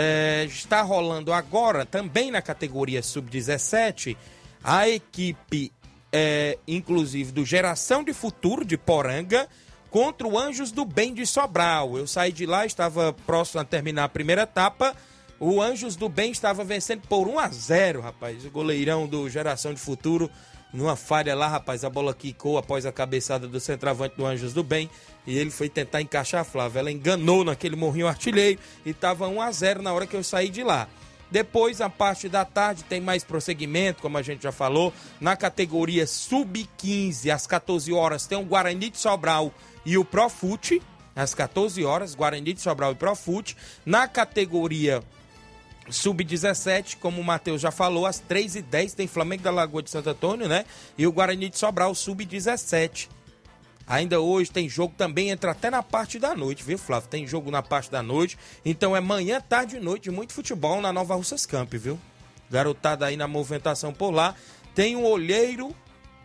é, 0.00 0.44
está 0.44 0.80
rolando 0.82 1.32
agora, 1.32 1.84
também 1.84 2.30
na 2.30 2.40
categoria 2.40 3.02
Sub-17, 3.02 4.16
a 4.62 4.88
equipe, 4.88 5.72
é, 6.12 6.56
inclusive, 6.68 7.32
do 7.32 7.44
Geração 7.44 8.04
de 8.04 8.12
Futuro 8.12 8.64
de 8.64 8.78
Poranga 8.78 9.48
contra 9.90 10.28
o 10.28 10.38
Anjos 10.38 10.70
do 10.70 10.84
Bem 10.84 11.12
de 11.12 11.26
Sobral. 11.26 11.98
Eu 11.98 12.06
saí 12.06 12.30
de 12.30 12.46
lá, 12.46 12.64
estava 12.64 13.12
próximo 13.12 13.60
a 13.60 13.64
terminar 13.64 14.04
a 14.04 14.08
primeira 14.08 14.42
etapa 14.42 14.94
o 15.40 15.62
Anjos 15.62 15.94
do 15.94 16.08
Bem 16.08 16.32
estava 16.32 16.64
vencendo 16.64 17.02
por 17.06 17.28
1 17.28 17.38
a 17.38 17.48
0 17.48 18.00
rapaz. 18.00 18.44
O 18.44 18.50
goleirão 18.50 19.06
do 19.06 19.28
Geração 19.30 19.72
de 19.72 19.80
Futuro, 19.80 20.28
numa 20.72 20.96
falha 20.96 21.34
lá, 21.34 21.48
rapaz, 21.48 21.82
a 21.82 21.90
bola 21.90 22.12
quicou 22.12 22.58
após 22.58 22.84
a 22.84 22.92
cabeçada 22.92 23.48
do 23.48 23.58
centroavante 23.58 24.16
do 24.16 24.26
Anjos 24.26 24.52
do 24.52 24.62
Bem. 24.62 24.90
E 25.26 25.36
ele 25.38 25.50
foi 25.50 25.68
tentar 25.68 26.02
encaixar 26.02 26.42
a 26.42 26.44
Flávia. 26.44 26.80
Ela 26.80 26.92
enganou 26.92 27.44
naquele 27.44 27.76
morrinho 27.76 28.06
artilheiro 28.06 28.60
e 28.84 28.90
estava 28.90 29.28
1 29.28 29.40
a 29.40 29.50
0 29.50 29.82
na 29.82 29.92
hora 29.92 30.06
que 30.06 30.16
eu 30.16 30.22
saí 30.22 30.48
de 30.48 30.62
lá. 30.62 30.86
Depois, 31.30 31.80
a 31.80 31.90
parte 31.90 32.28
da 32.28 32.44
tarde, 32.44 32.84
tem 32.84 33.00
mais 33.00 33.22
prosseguimento, 33.22 34.00
como 34.00 34.16
a 34.16 34.22
gente 34.22 34.42
já 34.42 34.52
falou. 34.52 34.92
Na 35.20 35.36
categoria 35.36 36.06
Sub-15, 36.06 37.30
às 37.30 37.46
14 37.46 37.92
horas, 37.92 38.26
tem 38.26 38.38
o 38.38 38.44
Guarani 38.44 38.90
de 38.90 38.98
Sobral 38.98 39.52
e 39.84 39.98
o 39.98 40.04
Profute. 40.04 40.82
Às 41.14 41.34
14 41.34 41.84
horas, 41.84 42.14
Guarani 42.14 42.54
de 42.54 42.60
Sobral 42.60 42.92
e 42.92 42.94
Profute. 42.94 43.56
Na 43.84 44.06
categoria 44.08 45.02
Sub-17, 45.90 46.96
como 46.98 47.20
o 47.20 47.24
Matheus 47.24 47.60
já 47.60 47.70
falou, 47.70 48.06
às 48.06 48.20
3h10 48.20 48.94
tem 48.94 49.06
Flamengo 49.06 49.42
da 49.42 49.50
Lagoa 49.50 49.82
de 49.82 49.90
Santo 49.90 50.10
Antônio, 50.10 50.48
né? 50.48 50.64
E 50.96 51.06
o 51.06 51.12
Guarani 51.12 51.48
de 51.48 51.58
Sobral, 51.58 51.94
Sub-17. 51.94 53.08
Ainda 53.86 54.20
hoje 54.20 54.50
tem 54.50 54.68
jogo 54.68 54.94
também, 54.98 55.30
entra 55.30 55.52
até 55.52 55.70
na 55.70 55.82
parte 55.82 56.18
da 56.18 56.34
noite, 56.34 56.62
viu, 56.62 56.76
Flávio? 56.76 57.08
Tem 57.08 57.26
jogo 57.26 57.50
na 57.50 57.62
parte 57.62 57.90
da 57.90 58.02
noite. 58.02 58.36
Então 58.62 58.94
é 58.94 59.00
manhã, 59.00 59.40
tarde 59.40 59.76
e 59.76 59.80
noite, 59.80 60.10
muito 60.10 60.34
futebol 60.34 60.82
na 60.82 60.92
Nova 60.92 61.14
Russas 61.14 61.46
Camp, 61.46 61.72
viu? 61.72 61.98
Garotada 62.50 63.06
aí 63.06 63.16
na 63.16 63.26
movimentação 63.26 63.92
por 63.92 64.10
lá. 64.10 64.34
Tem 64.74 64.94
um 64.94 65.06
olheiro 65.06 65.74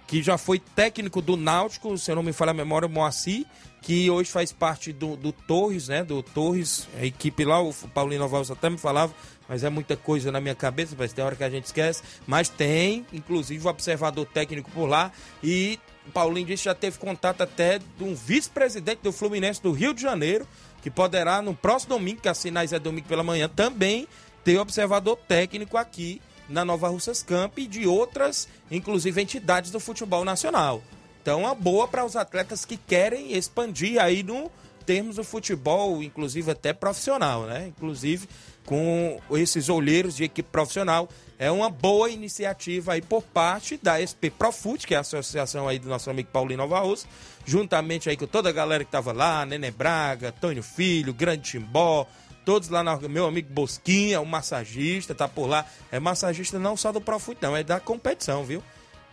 que 0.06 0.22
já 0.22 0.38
foi 0.38 0.60
técnico 0.60 1.22
do 1.22 1.38
Náutico, 1.38 1.98
se 1.98 2.12
eu 2.12 2.16
não 2.16 2.24
me 2.24 2.34
falha 2.34 2.52
a 2.52 2.54
memória, 2.54 2.86
o 2.86 2.92
Moacir, 2.92 3.46
que 3.84 4.10
hoje 4.10 4.32
faz 4.32 4.54
parte 4.54 4.94
do, 4.94 5.18
do 5.18 5.34
Torres, 5.34 5.90
né? 5.90 6.04
Do 6.06 6.24
Torres, 6.24 6.88
a 6.98 7.06
equipe 7.06 7.44
lá, 7.44 7.62
o 7.62 7.74
Paulinho 7.94 8.22
Novaus 8.22 8.50
até 8.50 8.70
me 8.70 8.78
falava, 8.78 9.14
mas 9.48 9.62
é 9.64 9.70
muita 9.70 9.98
coisa 9.98 10.32
na 10.32 10.40
minha 10.40 10.56
cabeça, 10.56 10.96
mas 10.98 11.12
tem 11.12 11.24
hora 11.24 11.36
que 11.36 11.44
a 11.44 11.50
gente 11.50 11.66
esquece. 11.66 12.02
Mas 12.26 12.48
tem, 12.48 13.06
inclusive, 13.12 13.64
o 13.68 13.70
observador 13.70 14.26
técnico 14.26 14.72
por 14.72 14.88
lá. 14.88 15.12
E 15.44 15.78
Paulinho 16.14 16.48
disse 16.48 16.64
que 16.64 16.70
já 16.70 16.76
teve 16.76 16.98
contato 16.98 17.42
até 17.42 17.78
de 17.78 18.04
um 18.04 18.16
vice-presidente 18.16 19.02
do 19.04 19.12
Fluminense 19.12 19.62
do 19.62 19.74
Rio 19.74 19.94
de 19.94 20.02
Janeiro, 20.02 20.48
que 20.82 20.90
poderá, 20.90 21.42
no 21.42 21.54
próximo 21.54 21.98
domingo, 21.98 22.22
que 22.22 22.30
assinar 22.30 22.66
é 22.72 22.80
domingo 22.80 23.08
pela 23.08 23.22
manhã, 23.22 23.50
também 23.50 24.08
ter 24.46 24.58
observador 24.60 25.18
técnico 25.28 25.78
aqui 25.78 26.22
na 26.48 26.64
Nova 26.64 26.88
Russas 26.88 27.22
Camp 27.22 27.58
e 27.58 27.68
de 27.68 27.86
outras, 27.86 28.48
inclusive, 28.72 29.22
entidades 29.22 29.72
do 29.72 29.80
futebol 29.80 30.24
nacional. 30.24 30.82
Então, 31.24 31.40
uma 31.40 31.56
boa 31.56 31.88
para 31.88 32.04
os 32.04 32.18
atletas 32.18 32.66
que 32.66 32.76
querem 32.76 33.32
expandir 33.32 33.98
aí 33.98 34.22
no 34.24 34.52
termos 34.86 35.16
do 35.16 35.24
futebol, 35.24 36.04
inclusive 36.04 36.52
até 36.52 36.74
profissional, 36.74 37.44
né? 37.44 37.68
Inclusive 37.68 38.28
com 38.66 39.22
esses 39.32 39.70
olheiros 39.70 40.18
de 40.18 40.26
equipe 40.26 40.50
profissional. 40.50 41.08
É 41.40 41.50
uma 41.50 41.70
boa 41.70 42.10
iniciativa 42.10 42.92
aí 42.92 43.02
por 43.02 43.24
parte 43.24 43.80
da 43.82 44.00
SP 44.04 44.28
Profut, 44.30 44.86
que 44.86 44.94
é 44.94 44.98
a 44.98 45.00
associação 45.00 45.66
aí 45.66 45.80
do 45.80 45.88
nosso 45.88 46.10
amigo 46.10 46.28
Paulinho 46.30 46.58
Nova 46.58 46.82
Rússia, 46.82 47.10
juntamente 47.46 48.10
aí 48.10 48.18
com 48.18 48.28
toda 48.28 48.50
a 48.50 48.52
galera 48.52 48.84
que 48.84 48.90
estava 48.90 49.14
lá, 49.14 49.46
Nene 49.46 49.72
Braga, 49.72 50.30
Tônio 50.30 50.62
Filho, 50.62 51.14
Grande 51.14 51.52
Timbó, 51.52 52.06
todos 52.44 52.68
lá, 52.68 52.84
na, 52.84 52.98
meu 52.98 53.26
amigo 53.26 53.48
Bosquinha, 53.54 54.20
o 54.20 54.26
massagista, 54.26 55.16
tá 55.16 55.30
por 55.30 55.48
lá. 55.48 55.66
É 55.90 56.02
massagista 56.02 56.60
não 56.60 56.76
só 56.76 56.92
do 56.92 57.00
Profut, 57.00 57.38
não, 57.42 57.56
é 57.56 57.64
da 57.64 57.80
competição, 57.80 58.44
viu? 58.44 58.62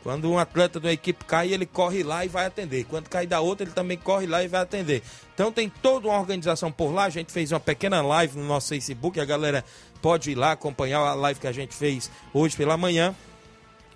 Quando 0.02 0.30
um 0.30 0.38
atleta 0.38 0.80
de 0.80 0.86
uma 0.86 0.92
equipe 0.92 1.24
cai, 1.24 1.52
ele 1.52 1.66
corre 1.66 2.02
lá 2.02 2.24
e 2.24 2.28
vai 2.28 2.46
atender. 2.46 2.84
Quando 2.84 3.08
cai 3.08 3.26
da 3.26 3.40
outra, 3.40 3.64
ele 3.64 3.74
também 3.74 3.98
corre 3.98 4.26
lá 4.26 4.42
e 4.42 4.48
vai 4.48 4.62
atender. 4.62 5.02
Então 5.34 5.52
tem 5.52 5.68
toda 5.68 6.08
uma 6.08 6.18
organização 6.18 6.72
por 6.72 6.92
lá. 6.92 7.04
A 7.04 7.10
gente 7.10 7.30
fez 7.30 7.52
uma 7.52 7.60
pequena 7.60 8.00
live 8.00 8.38
no 8.38 8.46
nosso 8.46 8.68
Facebook. 8.68 9.20
A 9.20 9.24
galera 9.24 9.64
pode 10.00 10.30
ir 10.30 10.34
lá 10.34 10.52
acompanhar 10.52 11.00
a 11.00 11.14
live 11.14 11.38
que 11.38 11.46
a 11.46 11.52
gente 11.52 11.74
fez 11.74 12.10
hoje 12.32 12.56
pela 12.56 12.76
manhã. 12.76 13.14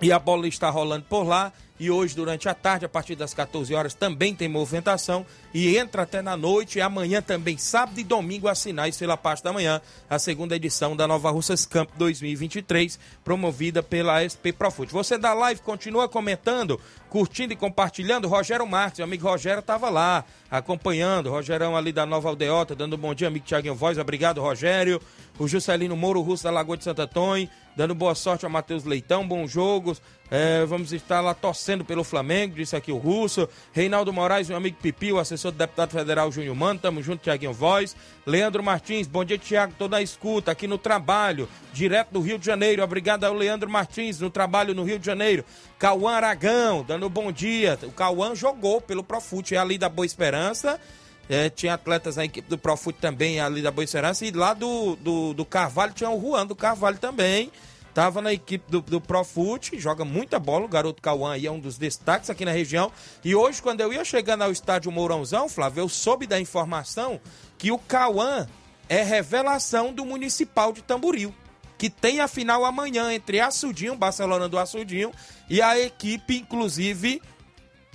E 0.03 0.13
a 0.13 0.19
bola 0.19 0.47
está 0.47 0.69
rolando 0.69 1.07
por 1.09 1.23
lá. 1.23 1.53
E 1.79 1.91
hoje, 1.91 2.15
durante 2.15 2.49
a 2.49 2.55
tarde, 2.55 2.85
a 2.85 2.89
partir 2.89 3.17
das 3.17 3.35
14 3.35 3.75
horas, 3.75 3.95
também 3.95 4.33
tem 4.33 4.49
movimentação. 4.49 5.27
E 5.53 5.77
entra 5.77 6.03
até 6.03 6.23
na 6.23 6.37
noite. 6.37 6.79
E 6.79 6.81
amanhã 6.81 7.21
também, 7.21 7.59
sábado 7.59 7.99
e 7.99 8.05
domingo, 8.05 8.47
a 8.47 8.55
sinais 8.55 8.97
pela 8.97 9.17
parte 9.17 9.43
da 9.43 9.53
manhã, 9.53 9.81
a 10.09 10.19
segunda 10.19 10.55
edição 10.55 10.95
da 10.95 11.09
Nova 11.09 11.31
Russas 11.33 11.67
Camp 11.67 11.91
2023, 11.97 12.99
promovida 13.25 13.83
pela 13.83 14.23
SP 14.23 14.55
Profute. 14.57 14.93
Você 14.93 15.19
da 15.19 15.35
live 15.35 15.61
continua 15.63 16.09
comentando, 16.09 16.81
curtindo 17.11 17.53
e 17.53 17.57
compartilhando. 17.57 18.29
Rogério 18.29 18.67
Marques, 18.67 18.99
meu 18.99 19.07
amigo 19.07 19.29
Rogério, 19.29 19.59
estava 19.59 19.91
lá 19.91 20.25
acompanhando. 20.49 21.31
Rogerão 21.31 21.77
ali 21.77 21.93
da 21.93 22.07
Nova 22.07 22.29
Aldeota, 22.29 22.77
dando 22.77 22.95
um 22.95 22.99
bom 22.99 23.15
dia, 23.15 23.27
amigo 23.27 23.45
Tiaguinho 23.45 23.75
Voz. 23.75 23.99
Obrigado, 23.99 24.41
Rogério. 24.41 25.01
O 25.39 25.49
Juscelino 25.49 25.97
Moro 25.97 26.21
Russo 26.21 26.45
da 26.45 26.53
Lagoa 26.53 26.77
de 26.77 26.85
Santo 26.85 27.03
Antônio, 27.03 27.49
dando 27.77 27.95
boa 27.95 28.15
sorte 28.15 28.45
ao 28.45 28.51
Matheus 28.51 28.85
Leitão. 28.85 29.27
Bom 29.27 29.47
jogo 29.47 29.97
É, 30.31 30.65
vamos 30.65 30.93
estar 30.93 31.21
lá 31.21 31.35
torcendo 31.35 31.85
pelo 31.85 32.03
Flamengo, 32.03 32.57
disse 32.57 32.75
aqui 32.75 32.91
o 32.91 32.97
Russo. 32.97 33.49
Reinaldo 33.73 34.13
Moraes, 34.13 34.49
meu 34.49 34.57
amigo 34.57 34.79
Pipi, 34.81 35.13
o 35.13 35.19
assessor 35.19 35.53
do 35.53 35.59
deputado 35.59 35.91
federal 35.91 36.33
Júnior 36.33 36.57
Mano. 36.57 36.81
Tamo 36.81 37.03
junto, 37.03 37.23
Tiaguinho 37.23 37.53
Voz. 37.53 37.95
Leandro 38.27 38.63
Martins, 38.63 39.07
bom 39.07 39.25
dia, 39.25 39.39
Tiago. 39.39 39.75
Tô 39.79 39.87
na 39.87 40.01
escuta 40.03 40.51
aqui 40.51 40.67
no 40.67 40.79
trabalho, 40.79 41.49
direto 41.73 42.11
do 42.11 42.21
Rio 42.21 42.39
de 42.39 42.47
Janeiro. 42.47 42.83
Obrigado 42.83 43.25
ao 43.25 43.35
Leandro 43.35 43.71
Martins, 43.71 44.19
no 44.19 44.31
trabalho 44.31 44.75
no 44.75 44.83
Rio 44.83 44.99
de 44.99 45.07
Janeiro. 45.07 45.45
Cauã 45.79 46.15
Aragão, 46.15 46.83
dando 46.83 47.09
bom 47.09 47.31
dia. 47.31 47.79
O 47.83 47.93
Cauã 47.93 48.35
jogou 48.35 48.81
pelo 48.81 49.05
Profute, 49.05 49.55
é 49.55 49.59
ali 49.59 49.77
da 49.77 49.89
Boa 49.89 50.07
Esperança. 50.07 50.81
É, 51.29 51.49
tinha 51.49 51.75
atletas 51.75 52.17
na 52.17 52.25
equipe 52.25 52.49
do 52.49 52.59
Profute 52.59 52.99
também 53.01 53.41
ali 53.41 53.63
da 53.63 53.71
Boa 53.71 53.85
Esperança. 53.85 54.27
E 54.27 54.31
lá 54.31 54.53
do, 54.53 54.97
do, 54.97 55.35
do 55.35 55.45
Carvalho 55.45 55.93
tinha 55.93 56.11
o 56.11 56.21
Juan 56.21 56.47
do 56.47 56.55
Carvalho 56.55 56.99
também. 56.99 57.51
Tava 57.95 58.21
na 58.21 58.33
equipe 58.33 58.69
do, 58.69 58.81
do 58.81 59.01
Profute, 59.01 59.79
joga 59.79 60.05
muita 60.05 60.39
bola. 60.39 60.65
O 60.65 60.69
garoto 60.69 61.01
Cauã 61.01 61.33
aí 61.33 61.47
é 61.47 61.51
um 61.51 61.61
dos 61.61 61.79
destaques 61.79 62.29
aqui 62.29 62.45
na 62.45 62.51
região. 62.51 62.91
E 63.25 63.37
hoje, 63.37 63.63
quando 63.63 63.81
eu 63.81 63.93
ia 63.93 64.05
chegando 64.05 64.43
ao 64.43 64.51
estádio 64.51 64.91
Mourãozão, 64.91 65.49
Flávio, 65.49 65.83
eu 65.83 65.89
soube 65.89 66.27
da 66.27 66.41
informação 66.41 67.21
que 67.57 67.71
o 67.71 67.79
Cauã 67.79 68.49
é 68.89 69.03
revelação 69.03 69.93
do 69.93 70.05
Municipal 70.05 70.73
de 70.73 70.83
Tamboril. 70.83 71.33
Que 71.79 71.89
tem 71.89 72.21
a 72.21 72.27
final 72.27 72.65
amanhã 72.65 73.13
entre 73.13 73.41
Açudinho, 73.41 73.97
Barcelona 73.97 74.49
do 74.49 74.59
Açudinho, 74.59 75.13
e 75.49 75.63
a 75.63 75.79
equipe, 75.79 76.37
inclusive, 76.37 77.23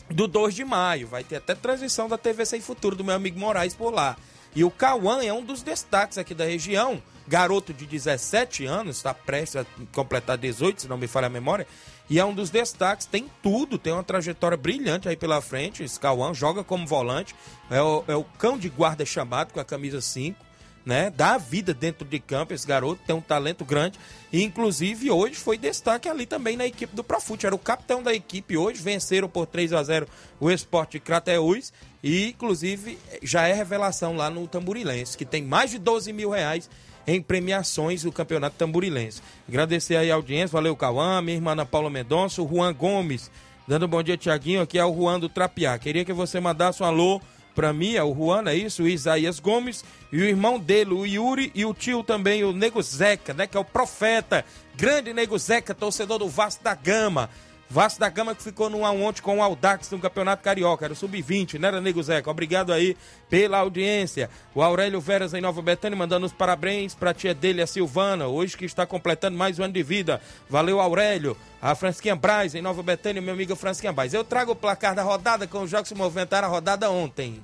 do 0.10 0.28
2 0.28 0.56
de 0.56 0.66
maio. 0.66 1.08
Vai 1.08 1.24
ter 1.24 1.38
até 1.38 1.56
transmissão 1.56 2.08
da 2.08 2.18
TV 2.18 2.46
Sem 2.46 2.62
Futuro 2.62 2.96
do 2.96 3.04
meu 3.04 3.16
amigo 3.16 3.40
Moraes 3.40 3.76
por 3.76 3.94
lá. 3.94 4.18
E 4.56 4.64
o 4.64 4.72
Cauã 4.72 5.24
é 5.24 5.32
um 5.32 5.44
dos 5.44 5.62
destaques 5.62 6.18
aqui 6.18 6.34
da 6.34 6.46
região 6.46 7.02
garoto 7.28 7.72
de 7.72 7.86
17 7.86 8.66
anos, 8.66 8.98
está 8.98 9.14
prestes 9.14 9.58
a 9.58 9.66
completar 9.94 10.36
18, 10.36 10.82
se 10.82 10.88
não 10.88 10.98
me 10.98 11.06
falha 11.06 11.28
a 11.28 11.30
memória, 11.30 11.68
e 12.10 12.20
é 12.20 12.26
um 12.26 12.34
dos 12.34 12.50
destaques, 12.50 13.06
tem 13.06 13.30
tudo, 13.44 13.78
tem 13.78 13.94
uma 13.94 14.04
trajetória 14.04 14.58
brilhante 14.58 15.08
aí 15.08 15.16
pela 15.16 15.40
frente. 15.40 15.84
Esse 15.84 16.00
Cauã 16.00 16.34
joga 16.34 16.64
como 16.64 16.88
volante, 16.88 17.36
é 17.70 17.80
o, 17.80 18.04
é 18.08 18.16
o 18.16 18.24
cão 18.24 18.58
de 18.58 18.68
guarda 18.68 19.06
chamado 19.06 19.54
com 19.54 19.60
a 19.60 19.66
camisa 19.66 20.02
5, 20.02 20.44
né? 20.90 21.14
Dá 21.16 21.38
vida 21.38 21.72
dentro 21.72 22.04
de 22.04 22.20
campo, 22.20 22.52
esse 22.52 22.66
garoto 22.66 23.00
tem 23.06 23.16
um 23.16 23.22
talento 23.22 23.64
grande. 23.64 24.00
E 24.34 24.44
inclusive 24.44 25.12
hoje 25.12 25.36
foi 25.36 25.56
destaque 25.56 26.10
ali 26.10 26.26
também 26.26 26.58
na 26.58 26.66
equipe 26.66 26.96
do 26.96 27.04
Profute. 27.04 27.46
Era 27.46 27.54
o 27.54 27.60
capitão 27.60 28.02
da 28.02 28.12
equipe 28.12 28.58
hoje, 28.58 28.82
venceram 28.82 29.30
por 29.30 29.46
3 29.46 29.72
a 29.72 29.84
0 29.84 30.08
o 30.40 30.50
Esporte 30.50 31.00
Crateús. 31.00 31.72
E 32.04 32.30
inclusive 32.30 32.98
já 33.22 33.48
é 33.48 33.54
revelação 33.54 34.16
lá 34.16 34.32
no 34.32 34.48
Tamburilense, 34.48 35.16
que 35.16 35.26
tem 35.26 35.44
mais 35.44 35.70
de 35.70 35.78
12 35.78 36.12
mil 36.12 36.32
reais 36.32 36.68
em 37.06 37.22
premiações 37.22 38.02
do 38.02 38.12
Campeonato 38.12 38.56
Tamburilense. 38.58 39.22
Agradecer 39.48 39.96
aí 39.96 40.12
a 40.12 40.16
audiência, 40.16 40.54
valeu 40.54 40.76
Cauã, 40.76 41.22
minha 41.22 41.38
irmã 41.38 41.52
Ana 41.52 41.68
Paula 41.68 41.90
Mendonça, 41.90 42.42
o 42.42 42.48
Juan 42.48 42.74
Gomes, 42.74 43.30
dando 43.68 43.86
um 43.86 43.90
bom 43.90 44.02
dia, 44.02 44.18
Tiaguinho, 44.18 44.62
aqui 44.62 44.80
é 44.80 44.86
o 44.86 44.96
Juan 44.96 45.20
do 45.20 45.30
Trapiá. 45.30 45.78
Queria 45.78 46.04
que 46.04 46.14
você 46.14 46.40
mandasse 46.40 46.82
um 46.82 46.86
alô 46.86 47.22
para 47.56 47.74
mim, 47.74 47.96
é 47.96 48.04
o 48.04 48.14
Juan, 48.14 48.44
é 48.48 48.56
isso, 48.56 48.84
o 48.84 48.88
Isaías 48.88 49.40
Gomes, 49.40 49.84
e 50.12 50.18
o 50.18 50.26
irmão 50.26 50.60
dele, 50.60 50.94
o 50.94 51.06
Yuri, 51.06 51.52
e 51.54 51.66
o 51.66 51.74
tio 51.74 52.04
também, 52.04 52.44
o 52.44 52.54
Nego 52.54 52.82
Zeca, 52.82 53.34
né, 53.34 53.48
que 53.48 53.58
é 53.58 53.60
o 53.60 53.66
profeta, 53.66 54.46
grande 54.76 55.14
Nego 55.14 55.38
Zeca, 55.38 55.74
torcedor 55.74 56.20
do 56.20 56.30
Vasco 56.30 56.64
da 56.64 56.74
Gama. 56.74 57.30
Vasco 57.72 58.00
da 58.00 58.10
Gama 58.10 58.34
que 58.34 58.42
ficou 58.42 58.68
no 58.68 58.84
a 58.84 58.90
ontem 58.90 59.22
com 59.22 59.38
o 59.38 59.44
Aldax 59.44 59.92
no 59.92 60.00
Campeonato 60.00 60.42
Carioca, 60.42 60.86
era 60.86 60.94
o 60.94 60.96
Sub-20, 60.96 61.60
né, 61.60 61.68
era 61.68 61.80
Nego 61.80 62.02
Zeca? 62.02 62.32
Obrigado 62.32 62.74
aí 62.74 62.98
pela 63.30 63.60
audiência. 63.60 64.28
O 64.56 64.64
Aurélio 64.64 65.00
Veras 65.00 65.36
em 65.36 65.42
Nova 65.42 65.62
Betânia 65.62 65.96
mandando 65.96 66.26
os 66.26 66.34
parabéns 66.34 66.96
pra 66.96 67.14
tia 67.14 67.32
dele, 67.32 67.62
a 67.62 67.68
Silvana, 67.68 68.26
hoje 68.26 68.58
que 68.58 68.66
está 68.66 68.88
completando 68.88 69.38
mais 69.38 69.60
um 69.60 69.64
ano 69.64 69.74
de 69.74 69.84
vida. 69.84 70.20
Valeu, 70.50 70.80
Aurélio. 70.80 71.38
A 71.62 71.76
Fransquinha 71.76 72.16
Braz 72.16 72.56
em 72.56 72.62
Nova 72.62 72.82
Betânia, 72.82 73.22
meu 73.22 73.36
amigo 73.36 73.56
Fransquinha 73.56 73.94
Braz. 73.94 74.16
Eu 74.16 74.24
trago 74.24 74.54
o 74.54 74.56
placar 74.56 74.96
da 74.96 75.04
rodada 75.04 75.46
com 75.46 75.62
os 75.62 75.70
jogos 75.70 75.90
que 75.90 75.96
se 75.96 75.96
movimentaram 75.96 76.48
a 76.48 76.52
rodada 76.52 76.90
ontem. 76.90 77.44